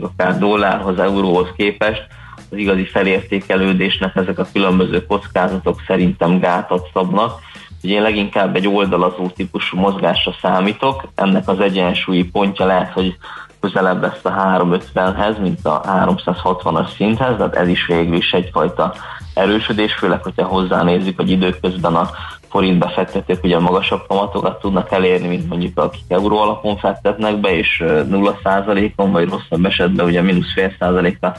akár 0.00 0.38
dollárhoz, 0.38 0.98
euróhoz 0.98 1.48
képest, 1.56 2.06
az 2.50 2.58
igazi 2.58 2.84
felértékelődésnek 2.84 4.16
ezek 4.16 4.38
a 4.38 4.46
különböző 4.52 5.06
kockázatok 5.06 5.82
szerintem 5.86 6.38
gátat 6.38 6.90
szabnak. 6.92 7.40
Ugye 7.82 7.94
én 7.94 8.02
leginkább 8.02 8.56
egy 8.56 8.68
oldalazó 8.68 9.28
típusú 9.28 9.78
mozgásra 9.78 10.34
számítok, 10.40 11.08
ennek 11.14 11.48
az 11.48 11.60
egyensúlyi 11.60 12.24
pontja 12.24 12.66
lehet, 12.66 12.92
hogy 12.92 13.16
közelebb 13.60 14.02
lesz 14.02 14.24
a 14.24 14.30
350-hez, 14.30 15.40
mint 15.40 15.66
a 15.66 15.80
360-as 15.80 16.94
szinthez, 16.96 17.36
tehát 17.36 17.54
ez 17.54 17.68
is 17.68 17.86
végül 17.86 18.16
is 18.16 18.32
egyfajta 18.32 18.94
erősödés, 19.34 19.94
főleg, 19.94 20.22
hogyha 20.22 20.46
hozzánézzük, 20.46 21.16
hogy 21.16 21.30
időközben 21.30 21.94
a 21.94 22.10
forint 22.52 22.78
befektetők 22.78 23.44
ugye 23.44 23.58
magasabb 23.58 24.06
kamatokat 24.08 24.60
tudnak 24.60 24.92
elérni, 24.92 25.28
mint 25.28 25.48
mondjuk 25.48 25.78
akik 25.78 26.04
euró 26.08 26.38
alapon 26.38 26.76
fektetnek 26.76 27.40
be, 27.40 27.56
és 27.56 27.82
0%-on, 27.86 29.12
vagy 29.12 29.28
rosszabb 29.28 29.64
esetben 29.64 30.06
ugye 30.06 30.22
mínusz 30.22 30.52
fél 30.52 30.72
százaléka 30.78 31.36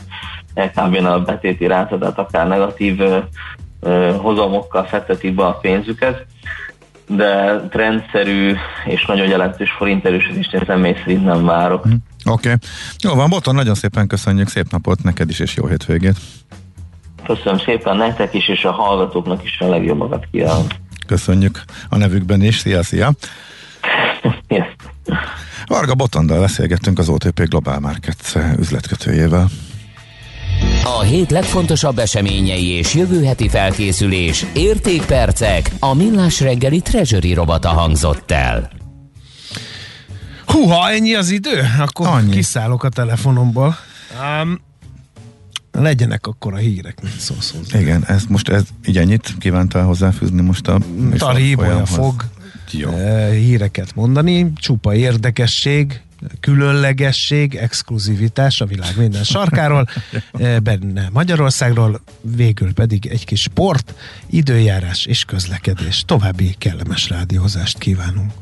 LKB-n 0.56 1.06
a 1.06 1.20
betéti 1.20 1.68
ráta, 1.68 1.98
tehát 1.98 2.20
akár 2.20 2.48
negatív 2.48 3.02
hozamokkal 4.18 4.84
fektetik 4.84 5.36
be 5.36 5.46
a 5.46 5.54
pénzüket 5.54 6.26
de 7.08 7.62
trendszerű 7.70 8.56
és 8.86 9.06
nagyon 9.06 9.28
jelentős 9.28 9.72
forint 9.72 10.06
erősödést 10.06 10.54
én 10.54 10.62
személy 10.66 10.96
szerint 11.00 11.26
nem 11.26 11.46
várok. 11.46 11.86
Oké. 11.86 12.00
Okay. 12.26 12.56
Jó 13.04 13.16
van, 13.16 13.30
Boton, 13.30 13.56
nagyon 13.56 13.76
szépen 13.76 14.08
köszönjük, 14.08 14.48
szép 14.48 14.72
napot 14.72 15.04
neked 15.04 15.30
is, 15.30 15.40
és 15.40 15.56
jó 15.56 15.68
hétvégét. 15.68 16.18
Köszönöm 17.26 17.60
szépen 17.60 17.98
nektek 17.98 18.34
is, 18.34 18.48
és 18.48 18.66
a 18.66 18.72
hallgatóknak 18.72 19.44
is 19.44 19.60
a 19.60 19.70
legjobbakat 19.70 20.28
kívánom. 20.32 20.66
Köszönjük 21.08 21.64
a 21.90 21.98
nevükben 21.98 22.42
is. 22.42 22.58
Szia, 22.58 22.84
szia! 22.84 23.12
yes. 24.48 24.76
Varga 25.66 25.96
Botondal 25.96 26.40
beszélgettünk 26.40 27.00
az 27.00 27.10
OTP 27.10 27.48
Global 27.48 27.80
Markets 27.80 28.36
üzletkötőjével. 28.60 29.50
A 30.84 31.02
hét 31.02 31.32
legfontosabb 31.32 31.98
eseményei 31.98 32.68
és 32.68 32.94
jövő 32.94 33.24
heti 33.24 33.50
felkészülés, 33.50 34.46
értékpercek, 34.54 35.72
a 35.80 35.94
millás 35.94 36.40
reggeli 36.40 36.80
treasury 36.80 37.34
robata 37.34 37.70
hangzott 37.70 38.32
el. 38.32 38.70
Húha, 40.46 40.90
ennyi 40.90 41.14
az 41.14 41.30
idő? 41.30 41.62
Akkor 41.80 42.08
annyi. 42.08 42.32
kiszállok 42.32 42.84
a 42.84 42.90
telefonomból. 42.90 43.76
Um, 44.42 44.62
legyenek 45.82 46.28
akkor 46.28 46.54
a 46.54 46.58
hírek, 46.58 47.02
mint 47.02 47.20
szó, 47.20 47.36
szó. 47.40 47.80
Igen, 47.80 48.04
ez 48.08 48.24
most 48.28 48.50
ez, 48.50 48.64
így 48.86 48.98
ennyit 48.98 49.36
kívántál 49.40 49.86
hozzáfűzni 49.86 50.42
most 50.42 50.68
a 50.68 50.80
Tari 51.18 51.58
fog 51.86 52.26
Jó. 52.72 52.90
Uh, 52.90 53.32
híreket 53.32 53.96
mondani, 53.96 54.54
csupa 54.56 54.96
érdekesség, 54.96 56.02
különlegesség, 56.40 57.56
exkluzivitás 57.56 58.62
a 58.62 58.66
világ 58.66 58.98
minden 58.98 59.24
sarkáról, 59.24 59.88
eh, 60.32 60.60
benne 60.60 61.10
Magyarországról, 61.12 62.02
végül 62.22 62.74
pedig 62.74 63.06
egy 63.06 63.26
kis 63.26 63.42
sport, 63.42 63.94
időjárás 64.30 65.06
és 65.06 65.24
közlekedés. 65.24 66.04
További 66.06 66.56
kellemes 66.58 67.10
rádiózást 67.10 67.78
kívánunk. 67.78 68.34